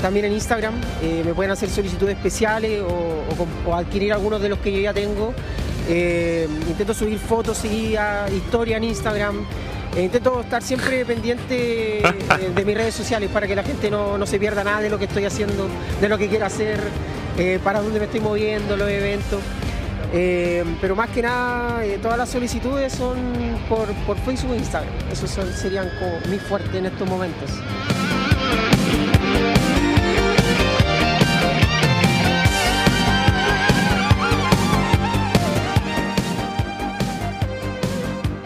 [0.00, 0.72] También en Instagram,
[1.02, 4.80] eh, me pueden hacer solicitudes especiales o, o o adquirir algunos de los que yo
[4.80, 5.34] ya tengo.
[5.92, 9.44] Eh, intento subir fotos y a historia en Instagram.
[9.96, 12.04] Eh, intento estar siempre pendiente eh,
[12.54, 15.00] de mis redes sociales para que la gente no, no se pierda nada de lo
[15.00, 15.66] que estoy haciendo,
[16.00, 16.78] de lo que quiero hacer,
[17.64, 19.40] para dónde me estoy moviendo, los eventos.
[20.12, 23.18] Pero más que nada, todas las solicitudes son
[23.68, 24.92] por, por Facebook e Instagram.
[25.10, 27.50] Esos serían como mi fuerte en estos momentos.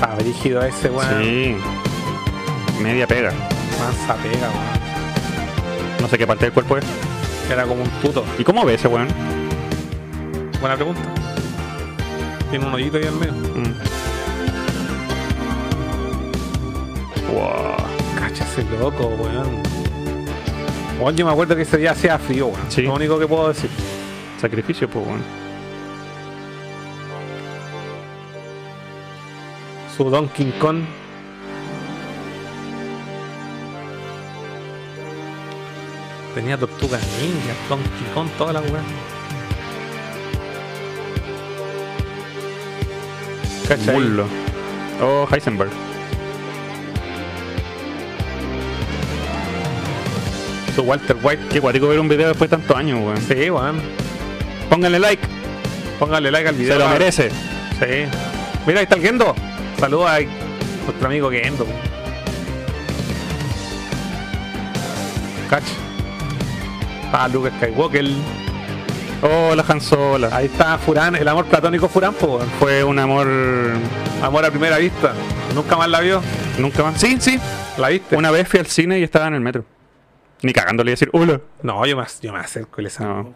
[0.05, 1.23] Está brígido ese, weón.
[1.23, 1.57] Sí.
[2.83, 3.33] Media pega.
[3.81, 6.03] Mansa pega, weón.
[6.03, 6.85] No sé qué parte del cuerpo es.
[7.51, 8.23] Era como un tuto.
[8.39, 9.09] ¿Y cómo ve ese weón?
[10.61, 11.01] Buena pregunta.
[12.51, 13.33] Tiene un hoyito ahí al medio.
[13.33, 13.75] Mm.
[17.33, 17.77] Wow.
[18.19, 19.63] Cacha ese loco, weón.
[21.01, 22.67] Weón, yo me acuerdo que ese día hacía frío, weón.
[22.69, 22.83] Sí.
[22.83, 23.71] Lo único que puedo decir.
[24.39, 25.44] Sacrificio, pues, weón.
[29.97, 30.83] Su Donkey Kong.
[36.35, 38.83] Tenía tortugas ninja, Donkey Kong, toda la weá.
[43.69, 43.97] ¿Cachai?
[45.01, 45.71] Oh, Heisenberg.
[50.75, 51.45] Su Walter White.
[51.51, 53.21] Qué guático ver un video después de tantos años, weón.
[53.23, 53.81] Sí, weón.
[54.69, 55.23] Pónganle like.
[56.01, 56.73] Póngale like al video.
[56.73, 57.31] Se lo merece.
[57.31, 58.07] Sí.
[58.66, 59.37] Mira, ahí está el Gendo.
[59.79, 60.21] Saludos a
[60.85, 61.67] nuestro amigo Gendo.
[65.51, 65.67] Cacha.
[67.13, 68.07] Ah, Luke Skywalker.
[69.23, 70.29] Oh, la Han Solo.
[70.33, 72.47] Ahí está Furán, el amor platónico Furán, weón.
[72.59, 73.27] Fue un amor.
[74.23, 75.13] Amor a primera vista.
[75.55, 76.21] Nunca más la vio.
[76.59, 77.01] Nunca más.
[77.01, 77.39] Sí, sí.
[77.79, 78.17] ¿La viste?
[78.17, 79.65] Una vez fui al cine y estaba en el metro.
[80.43, 81.41] Ni cagándole a decir, hola.
[81.63, 83.15] No, yo me, yo me acerco y le salgo.
[83.15, 83.35] No.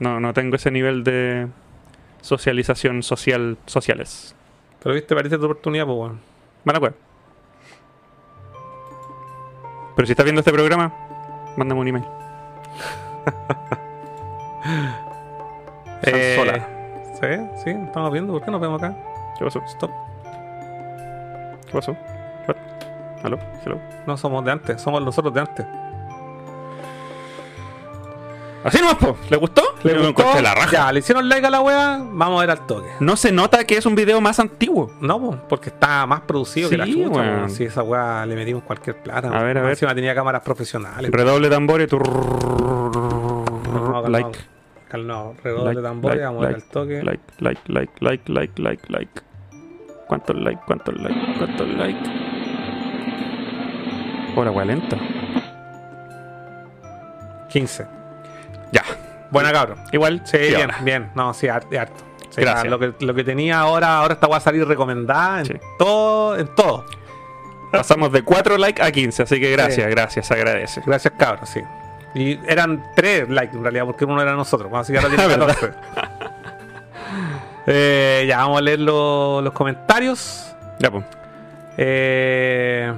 [0.00, 1.46] No, no tengo ese nivel de
[2.22, 4.34] socialización social sociales.
[4.82, 6.20] Pero viste, parece tu oportunidad, pues, weón.
[6.64, 6.94] Mala cueva.
[9.94, 10.92] Pero si estás viendo este programa,
[11.56, 12.04] mándame un email.
[16.02, 16.66] Eh, Sola.
[17.14, 17.62] ¿Sí?
[17.62, 18.32] Sí, estamos viendo.
[18.32, 18.96] ¿Por qué nos vemos acá?
[19.38, 19.60] ¿Qué pasó?
[19.66, 19.90] Stop.
[21.66, 21.92] ¿Qué pasó?
[22.48, 22.56] What?
[23.22, 23.38] ¿Aló?
[23.64, 23.78] ¿Hello?
[24.06, 25.66] No somos de antes, somos nosotros de antes.
[28.64, 29.16] Así nomás, po.
[29.28, 29.59] ¿Le gustó?
[29.82, 30.42] ¿Le Yo gustó?
[30.42, 30.70] la raja.
[30.72, 32.88] Ya, le hicieron like a la wea, vamos a ver al toque.
[33.00, 34.92] No se nota que es un video más antiguo.
[35.00, 37.48] No, po, porque está más producido que la Sí, chucha.
[37.48, 39.28] Si esa weá le metimos cualquier plata.
[39.28, 39.70] A ver, a ver.
[39.70, 41.10] Encima tenía cámaras profesionales.
[41.10, 41.88] Redoble de tambores.
[41.88, 41.98] tu-
[43.62, 44.38] calmado, Like.
[44.88, 47.02] Calmado, redoble Like, de tambores, like, vamos a ver al toque.
[47.02, 49.22] Like, like, like, like, like, like, like.
[50.08, 50.60] ¿Cuántos like?
[50.66, 51.18] ¿Cuántos like?
[51.38, 51.98] ¿Cuántos like?
[54.36, 54.96] Oh, la wea lenta.
[57.48, 57.86] 15.
[58.72, 58.82] Ya.
[59.30, 59.78] Buena cabrón.
[59.92, 60.22] Igual.
[60.24, 61.10] Sí, bien, bien.
[61.14, 61.68] No, sí, harto.
[62.30, 62.66] Sí, Gracias.
[62.70, 66.46] Lo que, lo que tenía ahora, ahora esta va a salir recomendada en todo, en
[66.54, 66.84] todo.
[67.72, 69.90] Pasamos de 4 likes a 15, así que gracias, Sí.
[69.90, 70.82] gracias, agradece.
[70.86, 71.60] Gracias, cabros, sí.
[72.14, 74.70] Y eran 3 likes en realidad, porque uno era nosotros.
[74.74, 75.46] Así que ahora tiene ¿Verdad?
[75.48, 75.72] 14.
[77.66, 80.52] Eh, ya, vamos a leer lo- los comentarios.
[80.80, 81.04] Ya, pues.
[81.76, 82.92] Eh,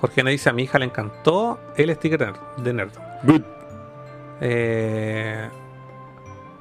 [0.00, 2.90] Jorge me dice a mi hija le encantó el sticker de Nerd.
[3.22, 3.42] Good.
[4.40, 5.48] Eh,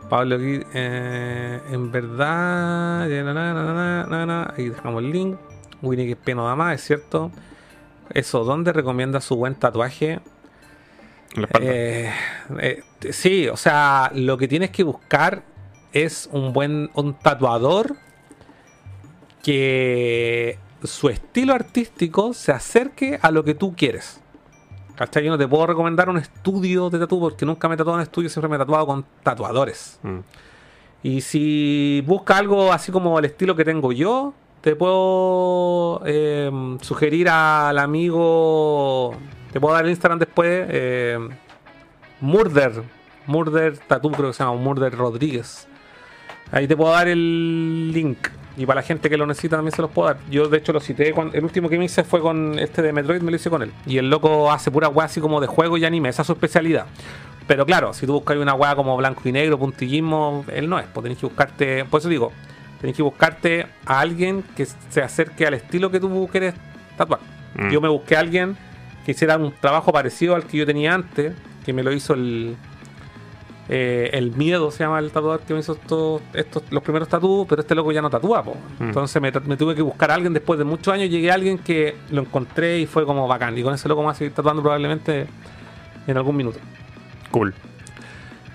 [0.09, 5.37] Pablo aquí, eh, en verdad, na, ahí dejamos el link.
[5.81, 7.31] Winnie que peno da más, es cierto.
[8.09, 10.19] Eso, ¿dónde recomienda su buen tatuaje?
[11.35, 11.47] La.
[11.61, 12.11] Eh,
[12.59, 15.43] eh, sí, o sea, lo que tienes que buscar
[15.93, 17.95] es un buen un tatuador
[19.43, 24.18] que su estilo artístico se acerque a lo que tú quieres.
[24.99, 25.23] ¿Cachai?
[25.23, 28.03] Yo no te puedo recomendar un estudio de tatu porque nunca me he tatuado en
[28.03, 29.97] estudio, siempre me he tatuado con tatuadores.
[30.03, 30.17] Mm.
[31.03, 36.51] Y si busca algo así como el estilo que tengo yo, te puedo eh,
[36.81, 39.15] sugerir al amigo.
[39.53, 40.65] Te puedo dar el Instagram después.
[40.67, 41.29] eh,
[42.19, 42.83] Murder.
[43.25, 44.57] Murder Tattoo, creo que se llama.
[44.57, 45.65] Murder Rodríguez.
[46.51, 48.27] Ahí te puedo dar el link.
[48.59, 50.17] Y para la gente que lo necesita también se los puedo dar.
[50.29, 51.13] Yo de hecho lo cité.
[51.13, 53.61] cuando- el último que me hice fue con este de Metroid, me lo hice con
[53.63, 53.71] él.
[53.87, 56.09] Y el loco hace pura weá así como de juego y anime.
[56.09, 56.85] Esa es su especialidad.
[57.47, 60.85] Pero claro, si tú buscas una weá como blanco y negro, puntillismo, él no es.
[60.93, 61.85] Pues tenés que buscarte.
[61.85, 62.31] Por eso digo,
[62.81, 66.53] tenés que buscarte a alguien que se acerque al estilo que tú quieres
[66.97, 67.21] tatuar.
[67.55, 67.69] Mm.
[67.71, 68.57] Yo me busqué a alguien
[69.05, 71.33] que hiciera un trabajo parecido al que yo tenía antes,
[71.65, 72.55] que me lo hizo el.
[73.71, 77.45] Eh, el miedo se llama el tatuador que me hizo estos, estos los primeros tatuos,
[77.47, 78.55] pero este loco ya no tatúa, po.
[78.79, 78.85] Mm.
[78.85, 81.59] Entonces me, me tuve que buscar a alguien después de muchos años, llegué a alguien
[81.59, 83.55] que lo encontré y fue como bacán.
[83.55, 85.27] Y con ese loco me a seguir tatuando probablemente
[86.07, 86.57] en algún minuto.
[87.29, 87.53] Cool.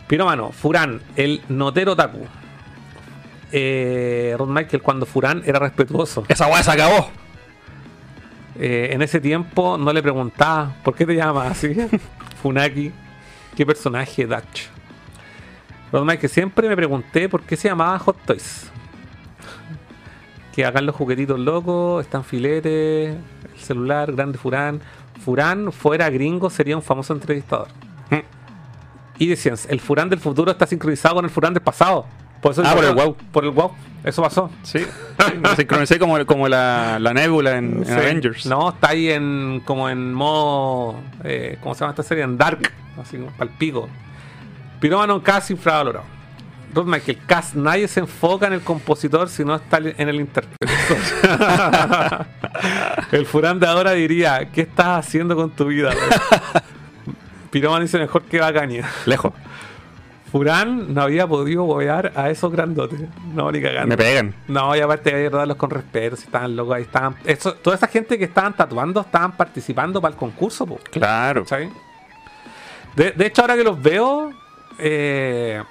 [0.09, 2.27] Piromano, Furán, el notero Taku.
[3.53, 6.24] Eh, Rod Michael, cuando Furán era respetuoso.
[6.27, 7.09] Esa weá se acabó.
[8.57, 11.74] Eh, en ese tiempo no le preguntaba, ¿por qué te llamas así?
[12.43, 12.93] Funaki,
[13.57, 14.74] ¿qué personaje Dutch?
[15.95, 18.69] Rod Michael, siempre me pregunté por qué se llamaba Hot Toys.
[20.53, 23.16] Que hagan los juguetitos locos, están filetes,
[23.55, 24.81] el celular, grande Furán.
[25.25, 27.69] Furán fuera gringo sería un famoso entrevistador.
[29.19, 32.07] Y decían, el Furán del futuro está sincronizado con el Furán del pasado.
[32.43, 33.16] Por eso Ah, por el wow.
[33.31, 33.71] Por el wow.
[34.03, 34.51] Eso pasó.
[34.65, 34.85] Sí.
[35.41, 37.89] Me sincronicé como, como la, la nebula en.
[37.89, 38.47] Avengers.
[38.47, 40.97] No, está ahí en como en modo.
[41.23, 42.25] eh, ¿Cómo se llama esta serie?
[42.25, 42.73] En Dark.
[43.01, 43.89] Así como palpico.
[44.85, 46.05] Pirómano casi infravalorado.
[46.74, 50.62] Rod Michael, casi nadie se enfoca en el compositor si no está en el intérprete.
[53.12, 55.94] el Furán de ahora diría: ¿Qué estás haciendo con tu vida?
[57.51, 58.86] Pirómano dice mejor que Bacania.
[59.06, 59.32] Lejos.
[60.31, 63.01] Furán no había podido bobear a esos grandotes.
[63.32, 63.89] No, ni cagando.
[63.89, 64.35] Me pegan.
[64.48, 66.16] No, y aparte hay que tratarlos con respeto.
[66.16, 67.16] Si estaban locos, ahí estaban.
[67.24, 70.78] Eso, toda esa gente que estaban tatuando estaban participando para el concurso, po.
[70.90, 71.47] Claro.
[72.94, 74.44] De, de hecho, ahora que los veo.
[74.79, 75.63] Eh...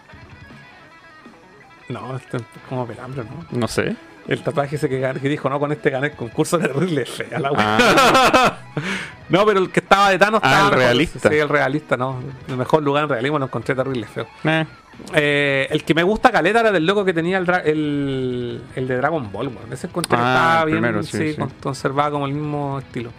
[1.90, 3.46] No, esto es como pelambre, ¿no?
[3.60, 3.96] No sé.
[4.28, 7.40] El tatuaje ese que, que dijo, no, con este gané el concurso de terrible fea
[7.40, 7.52] la.
[7.58, 8.58] Ah.
[9.30, 10.80] no, pero el que estaba de Thanos Ah, estaba el mejor.
[10.80, 11.30] realista.
[11.30, 12.20] Sí, el realista, no.
[12.48, 14.26] El mejor lugar en realismo lo encontré terrible feo.
[14.46, 14.66] Eh.
[15.14, 18.96] Eh, el que me gusta caleta era del loco que tenía el, el, el de
[18.96, 19.74] Dragon Ball, weón.
[19.74, 21.38] Ese encontré que Ah, estaba bien, primero, sí, sí, sí.
[21.40, 23.12] con- conservaba como el mismo estilo.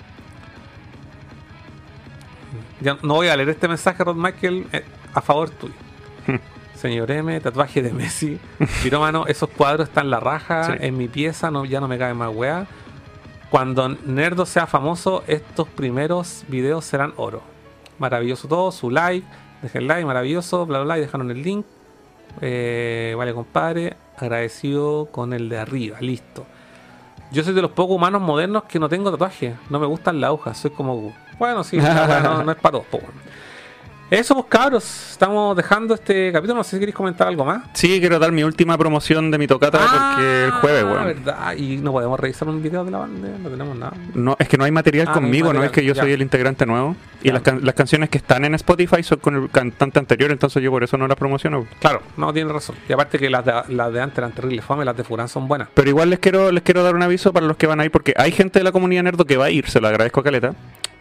[2.81, 5.75] Ya no voy a leer este mensaje, Rod Michael, eh, a favor tuyo.
[6.75, 8.39] Señor M, tatuaje de Messi.
[8.83, 10.65] Pirómano, esos cuadros están la raja.
[10.65, 10.73] Sí.
[10.81, 12.67] En mi pieza no, ya no me cabe más weá.
[13.51, 17.43] Cuando Nerdo sea famoso, estos primeros videos serán oro.
[17.99, 19.27] Maravilloso todo, su like,
[19.63, 21.65] dejen like, maravilloso, bla bla bla, y dejaron el link.
[22.41, 26.45] Eh, vale, compadre, agradecido con el de arriba, listo.
[27.31, 29.55] Yo soy de los pocos humanos modernos que no tengo tatuaje.
[29.71, 31.15] No me gustan las agujas, soy como.
[31.39, 33.01] Bueno, sí, no, no es para todos, po.
[34.15, 36.59] Eso, pues cabros, estamos dejando este capítulo.
[36.59, 37.65] No sé si queréis comentar algo más.
[37.73, 41.05] Sí, quiero dar mi última promoción de mi tocata porque el jueves, Ah, weón.
[41.07, 41.57] verdad.
[41.57, 43.93] Y no podemos revisar un video de la banda, no tenemos nada.
[44.15, 46.03] No, es que no hay material Ah, conmigo, no, material, es que yo ya.
[46.03, 46.95] soy el integrante nuevo.
[47.25, 50.63] Y las, can- las canciones que están en Spotify son con el cantante anterior, entonces
[50.63, 51.67] yo por eso no las promociono.
[51.81, 52.77] Claro, no, tiene razón.
[52.89, 55.49] Y aparte que las de, las de antes eran terribles fome, las de Furán son
[55.49, 55.69] buenas.
[55.75, 57.91] Pero igual les quiero, les quiero dar un aviso para los que van a ir,
[57.91, 60.23] porque hay gente de la comunidad nerdo que va a ir, se lo agradezco a
[60.23, 60.55] Caleta.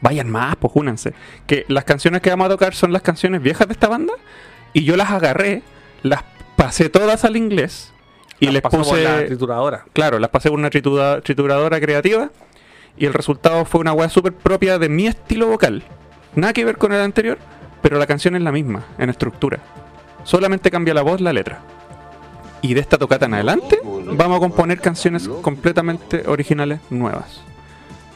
[0.03, 1.13] Vayan más, pues únanse.
[1.47, 4.13] Que las canciones que vamos a tocar son las canciones viejas de esta banda,
[4.73, 5.63] y yo las agarré,
[6.03, 6.23] las
[6.57, 7.91] pasé todas al inglés,
[8.39, 9.03] y Las les pasó por puse.
[9.03, 9.85] la trituradora.
[9.93, 12.29] Claro, las pasé por una tritura- trituradora creativa,
[12.97, 15.83] y el resultado fue una weá súper propia de mi estilo vocal.
[16.35, 17.37] Nada que ver con el anterior,
[17.81, 19.59] pero la canción es la misma en estructura.
[20.25, 21.61] Solamente cambia la voz, la letra.
[22.61, 27.41] Y de esta tocata en adelante vamos a componer canciones completamente originales nuevas.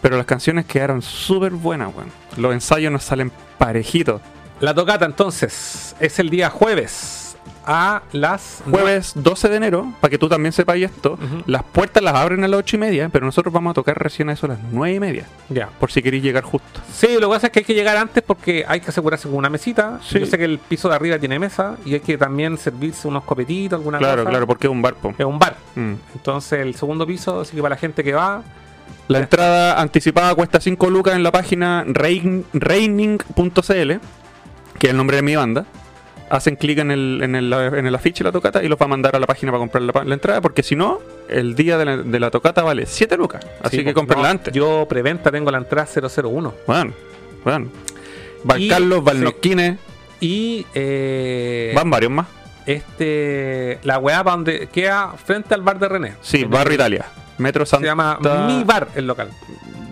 [0.01, 2.11] Pero las canciones quedaron súper buenas, weón.
[2.37, 4.21] Los ensayos nos salen parejitos.
[4.59, 7.23] La tocata entonces es el día jueves
[7.69, 12.15] a las Jueves 12 de enero, para que tú también sepas esto, las puertas las
[12.15, 14.49] abren a las 8 y media, pero nosotros vamos a tocar recién a eso a
[14.49, 15.25] las 9 y media.
[15.49, 15.67] Ya.
[15.77, 16.79] Por si queréis llegar justo.
[16.93, 19.37] Sí, lo que pasa es que hay que llegar antes porque hay que asegurarse con
[19.37, 19.99] una mesita.
[20.01, 20.17] Sí.
[20.19, 23.25] Yo sé que el piso de arriba tiene mesa y hay que también servirse unos
[23.25, 24.29] copetitos, alguna Claro, cosa.
[24.29, 25.13] claro, porque es un bar, po.
[25.17, 25.57] Es un bar.
[25.75, 25.93] Mm.
[26.15, 28.43] Entonces el segundo piso, así que para la gente que va,
[29.07, 33.91] La entrada anticipada cuesta 5 lucas en la página rein- reining.cl,
[34.79, 35.65] que es el nombre de mi banda.
[36.29, 38.83] Hacen clic en el, en, el, en el afiche de la tocata y los va
[38.85, 41.85] a mandar a la página para comprar la, entrada, porque si no, el día de
[41.85, 43.45] la, de la tocata vale 7 lucas.
[43.63, 44.01] Así Sí, que po.
[44.01, 44.53] cómprenla No, antes.
[44.53, 46.53] Yo preventa tengo la entrada 001.
[46.67, 46.93] Bueno,
[47.45, 47.67] bueno.
[48.43, 49.77] Van Carlos, Valnosquines,
[50.19, 52.27] Y eh, van varios más.
[52.65, 56.13] este la weá para donde queda frente al bar de René.
[56.21, 57.05] Sí, Barrio Italia.
[57.37, 57.85] Metro Se Santa...
[57.87, 59.29] llama Mi Bar el local.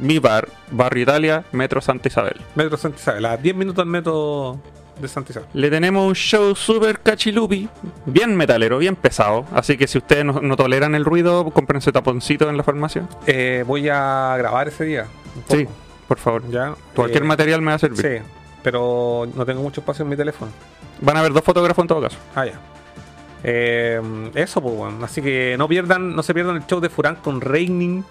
[0.01, 2.35] Mi Bar, Barrio Italia, Metro Santa Isabel.
[2.55, 4.59] Metro Santa Isabel, a 10 minutos del metro
[4.99, 5.47] de Santa Isabel.
[5.53, 7.69] Le tenemos un show super cachilupi,
[8.05, 9.45] bien metalero, bien pesado.
[9.53, 13.07] Así que si ustedes no, no toleran el ruido, cómprense taponcito en la farmacia.
[13.25, 15.05] Eh, voy a grabar ese día.
[15.49, 15.65] Sí,
[16.07, 16.43] por favor.
[16.49, 16.75] Ya.
[16.93, 18.01] Cualquier Eh, material me va a servir.
[18.01, 18.25] Sí,
[18.63, 20.51] pero no tengo mucho espacio en mi teléfono.
[21.01, 22.17] Van a haber dos fotógrafos en todo caso.
[22.35, 22.59] Ah, ya.
[23.47, 24.01] Eh,
[24.33, 25.05] eso, pues, bueno.
[25.05, 28.03] Así que no pierdan, no se pierdan el show de Furán con Raining.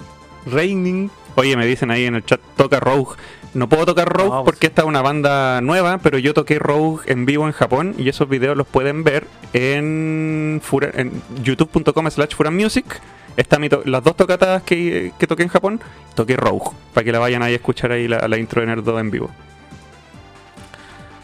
[0.46, 1.10] Raining.
[1.34, 3.16] Oye, me dicen ahí en el chat, toca Rogue.
[3.54, 4.52] No puedo tocar Rogue No, pues.
[4.52, 8.08] porque esta es una banda nueva, pero yo toqué Rogue en vivo en Japón y
[8.08, 10.60] esos videos los pueden ver en,
[10.92, 13.00] en youtube.com slash Music.
[13.36, 15.80] Está mi las dos tocatas que, que toqué en Japón,
[16.14, 18.98] toqué Rogue, para que la vayan ahí a escuchar ahí la, la intro de Nerdo
[19.00, 19.30] en vivo.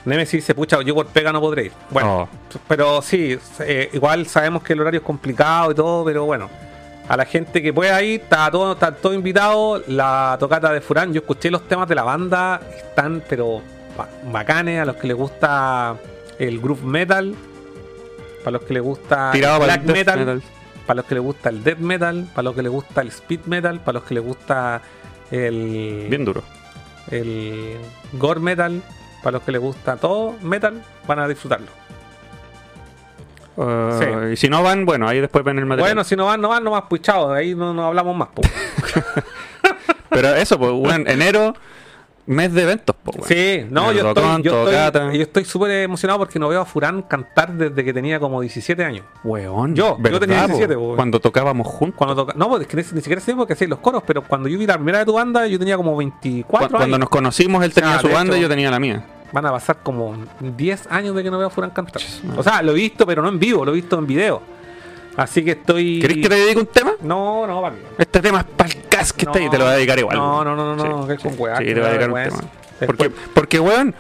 [0.05, 1.73] Nemesis se pucha, yo por pega no podré ir.
[1.91, 2.59] Bueno, Oh.
[2.67, 6.49] pero sí, eh, igual sabemos que el horario es complicado y todo, pero bueno.
[7.09, 9.83] A la gente que pueda ir, está todo, está todo invitado.
[9.89, 13.61] La tocata de Furán, yo escuché los temas de la banda, están pero
[13.99, 14.81] ba- bacanes.
[14.81, 15.97] A los que les gusta
[16.39, 17.35] el groove metal,
[18.45, 20.43] para los que les gusta Tirado el black metal, metal.
[20.87, 23.41] para los que les gusta el death metal, para los que les gusta el speed
[23.47, 24.81] metal, para los que les gusta
[25.33, 26.43] el Bien duro.
[27.11, 27.77] el
[28.13, 28.83] gore metal,
[29.23, 31.67] para los que les gusta todo metal, van a disfrutarlo.
[33.57, 35.91] Uh, Y si no van, bueno, ahí después ven el material.
[35.91, 38.29] Bueno, si no van, no van, nomás pues chao, ahí no, no hablamos más.
[38.29, 38.43] po.
[40.11, 41.55] Pero eso, pues, bueno, enero,
[42.27, 43.23] mes de eventos, bueno.
[43.27, 47.03] Sí, no, yo estoy, yo estoy, yo estoy súper emocionado porque no veo a Furán
[47.03, 49.05] cantar desde que tenía como 17 años.
[49.25, 50.49] Weón, Yo, yo ¿verdad, tenía po?
[50.49, 50.97] 17, po.
[50.97, 51.97] Cuando tocábamos juntos.
[51.99, 54.49] Cuando toca, no, pues es que ni, siquiera sé porque hacía los coros, pero cuando
[54.49, 56.99] yo vi la primera de tu banda, yo tenía como 24 Cu- Cuando años.
[57.01, 59.05] nos conocimos, él tenía Ah, su banda y yo tenía la mía.
[59.33, 62.03] Van a pasar como 10 años de que no veo a Furán cantar.
[62.37, 64.43] O sea, lo he visto, pero no en vivo, lo he visto en video.
[65.17, 65.99] Así que estoy.
[66.01, 66.90] ¿Querés que te dedique un tema?
[67.03, 67.77] No, no, vale.
[67.99, 70.17] Este tema es para el cas que está ahí, te lo voy a dedicar igual.
[70.17, 71.57] No, no, no, no, no, que es con weá.
[71.57, 72.51] Sí, te voy a dedicar un tema.
[72.87, 73.95] Porque, porque weón,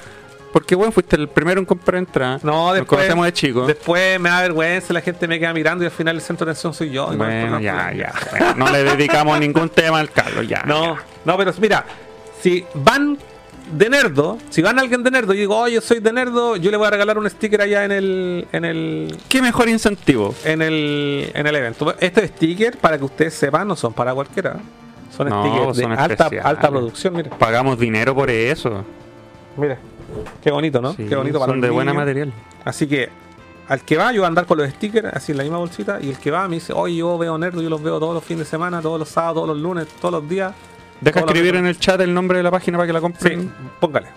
[0.53, 2.41] porque weón, fuiste el primero en comprar entrada.
[2.43, 2.99] No, Nos después.
[3.01, 3.67] conocemos de chico.
[3.67, 6.53] Después me da vergüenza, la gente me queda mirando y al final el centro de
[6.53, 7.07] atención soy yo.
[7.09, 8.13] Bueno, ya, ya.
[8.31, 10.63] Bueno, no le dedicamos ningún tema al Carlos, ya.
[10.67, 11.85] No, no, pero mira,
[12.41, 13.19] si van
[13.73, 16.77] de nerdo, si van alguien de nerdo y digo, oye, soy de nerdo, yo le
[16.77, 18.49] voy a regalar un sticker allá en el.
[18.53, 20.35] En el ¿Qué mejor incentivo?
[20.45, 21.95] En el, en el evento.
[22.01, 24.57] Estos stickers, para que ustedes sepan, no son para cualquiera.
[25.17, 27.31] Son No, stickers de alta, alta producción, mira.
[27.31, 28.85] Pagamos dinero por eso.
[29.57, 29.79] Mira.
[30.43, 30.93] Qué bonito, ¿no?
[30.95, 32.33] Sí, Qué bonito para son de buena material.
[32.65, 33.09] Así que
[33.69, 35.99] al que va, yo voy a andar con los stickers así en la misma bolsita.
[36.03, 38.25] Y el que va me dice, oye, yo veo nerdo, yo los veo todos los
[38.25, 40.53] fines de semana, todos los sábados, todos los lunes, todos los días.
[41.01, 41.57] Deja escribir días".
[41.63, 43.41] en el chat el nombre de la página para que la compren.
[43.43, 43.51] Sí,
[43.81, 44.09] póngale.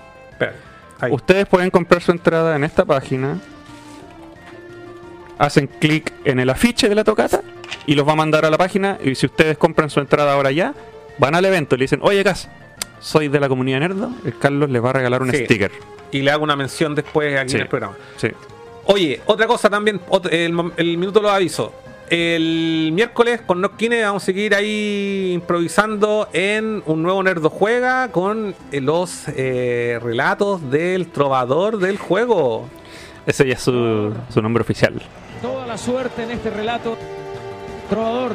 [1.00, 1.12] Ahí.
[1.12, 3.40] Ustedes pueden comprar su entrada en esta página.
[5.38, 7.42] Hacen clic en el afiche de la tocata
[7.86, 8.98] y los va a mandar a la página.
[9.04, 10.74] Y si ustedes compran su entrada ahora ya,
[11.18, 12.50] van al evento y le dicen, oye, Cas,
[13.00, 14.12] soy de la comunidad Nerdo.
[14.26, 15.46] El Carlos les va a regalar un Sí.
[15.46, 15.72] sticker.
[16.12, 17.56] Y le hago una mención después aquí Sí.
[17.58, 17.96] en el programa.
[18.18, 18.30] Sí.
[18.86, 20.00] Oye, otra cosa también,
[20.30, 21.74] el, el minuto lo aviso.
[22.10, 28.54] El miércoles con Noskine vamos a seguir ahí improvisando en un nuevo Nerdo Juega con
[28.72, 32.68] eh, los eh, relatos del trovador del juego.
[33.26, 35.02] Ese ya es su, su nombre oficial.
[35.42, 36.98] Toda la suerte en este relato,
[37.90, 38.34] trovador.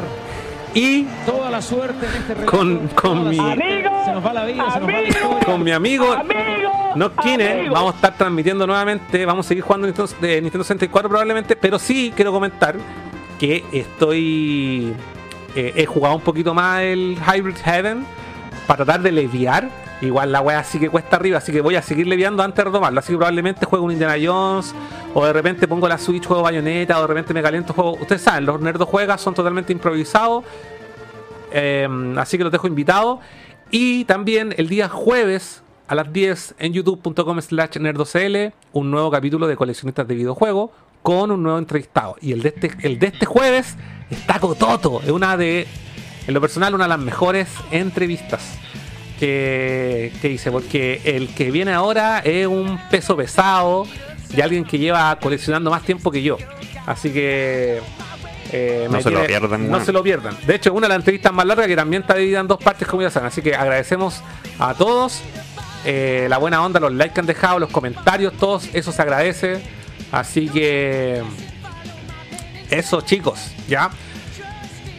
[0.75, 2.51] Y toda la suerte en este relato.
[2.51, 5.41] Con, con mi, Se nos va la vida, se nos va la historia.
[5.47, 6.17] con mi amigo
[6.95, 9.25] Noskine vamos a estar transmitiendo nuevamente.
[9.25, 11.57] Vamos a seguir jugando Nintendo, de Nintendo 64 probablemente.
[11.57, 12.77] Pero sí quiero comentar
[13.39, 14.93] que estoy.
[15.55, 18.05] eh, he jugado un poquito más el Hybrid Heaven
[18.67, 19.71] para tratar de leviar
[20.01, 22.65] igual la weá sí que cuesta arriba, así que voy a seguirle viendo antes de
[22.65, 22.99] retomarlo.
[23.01, 24.75] Así que probablemente juego un Indiana Jones,
[25.15, 27.95] o de repente pongo la Switch, juego bayoneta, o de repente me caliento, juego.
[27.95, 30.45] Ustedes saben, los nerdos juegas son totalmente improvisados.
[31.51, 31.89] eh,
[32.19, 33.21] así que los dejo invitados.
[33.71, 39.47] Y también el día jueves a las 10 en youtube.com slash nerdocl un nuevo capítulo
[39.47, 40.71] de coleccionistas de videojuegos
[41.03, 42.17] con un nuevo entrevistado.
[42.21, 43.77] Y el de este, el de este jueves
[44.11, 45.01] está Cototo.
[45.03, 45.67] Es una de,
[46.27, 48.43] en lo personal, una de las mejores entrevistas
[49.19, 50.51] que, que hice.
[50.51, 53.87] Porque el que viene ahora es un peso pesado
[54.35, 56.37] de alguien que lleva coleccionando más tiempo que yo.
[56.87, 57.81] Así que...
[58.53, 60.37] eh, No se lo pierdan, No se lo pierdan.
[60.47, 62.87] De hecho, una de las entrevistas más largas que también está dividida en dos partes,
[62.89, 63.29] como ya saben.
[63.29, 64.23] Así que agradecemos
[64.59, 65.21] a todos
[65.85, 69.78] eh, la buena onda, los likes que han dejado, los comentarios, todos, eso se agradece.
[70.13, 71.23] Así que
[72.71, 73.91] eso, chicos, ya.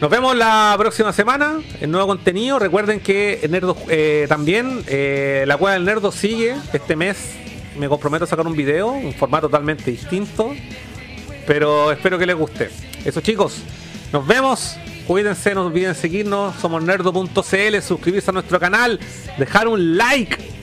[0.01, 2.57] Nos vemos la próxima semana en nuevo contenido.
[2.57, 6.55] Recuerden que Nerdo eh, también eh, la cueva del Nerdo sigue.
[6.71, 7.35] Este mes
[7.77, 10.55] me comprometo a sacar un video, un formato totalmente distinto.
[11.45, 12.69] Pero espero que les guste.
[13.03, 13.61] Eso chicos,
[14.13, 14.77] nos vemos.
[15.05, 16.55] Cuídense, no olviden seguirnos.
[16.57, 18.99] Somos nerdo.cl, suscribirse a nuestro canal,
[19.37, 20.58] dejar un like.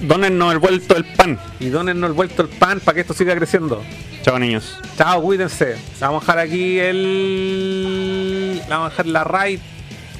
[0.00, 1.38] Dónennos el vuelto del pan.
[1.58, 3.82] Y dónennos el vuelto el pan para que esto siga creciendo.
[4.22, 4.78] Chao, niños.
[4.96, 5.76] Chao, cuídense.
[6.00, 8.62] Vamos a dejar aquí el.
[8.68, 9.60] Vamos a dejar la raid.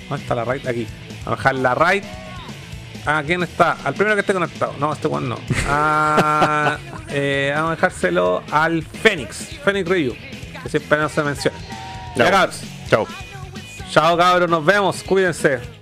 [0.08, 0.66] ¿Dónde está la raid?
[0.66, 0.86] Aquí.
[1.24, 2.04] Vamos a dejar la raid.
[3.04, 3.76] Ah, ¿quién está?
[3.84, 4.74] Al primero que esté conectado.
[4.78, 5.38] No, este one no.
[5.68, 6.78] Ah,
[7.08, 9.58] eh, vamos a dejárselo al Fénix.
[9.64, 10.14] Fénix Ryu.
[10.62, 11.56] Que siempre no se menciona.
[12.16, 12.48] Chao.
[12.88, 13.06] Chao.
[13.90, 14.50] Chao, cabros.
[14.50, 15.02] Nos vemos.
[15.02, 15.75] Cuídense.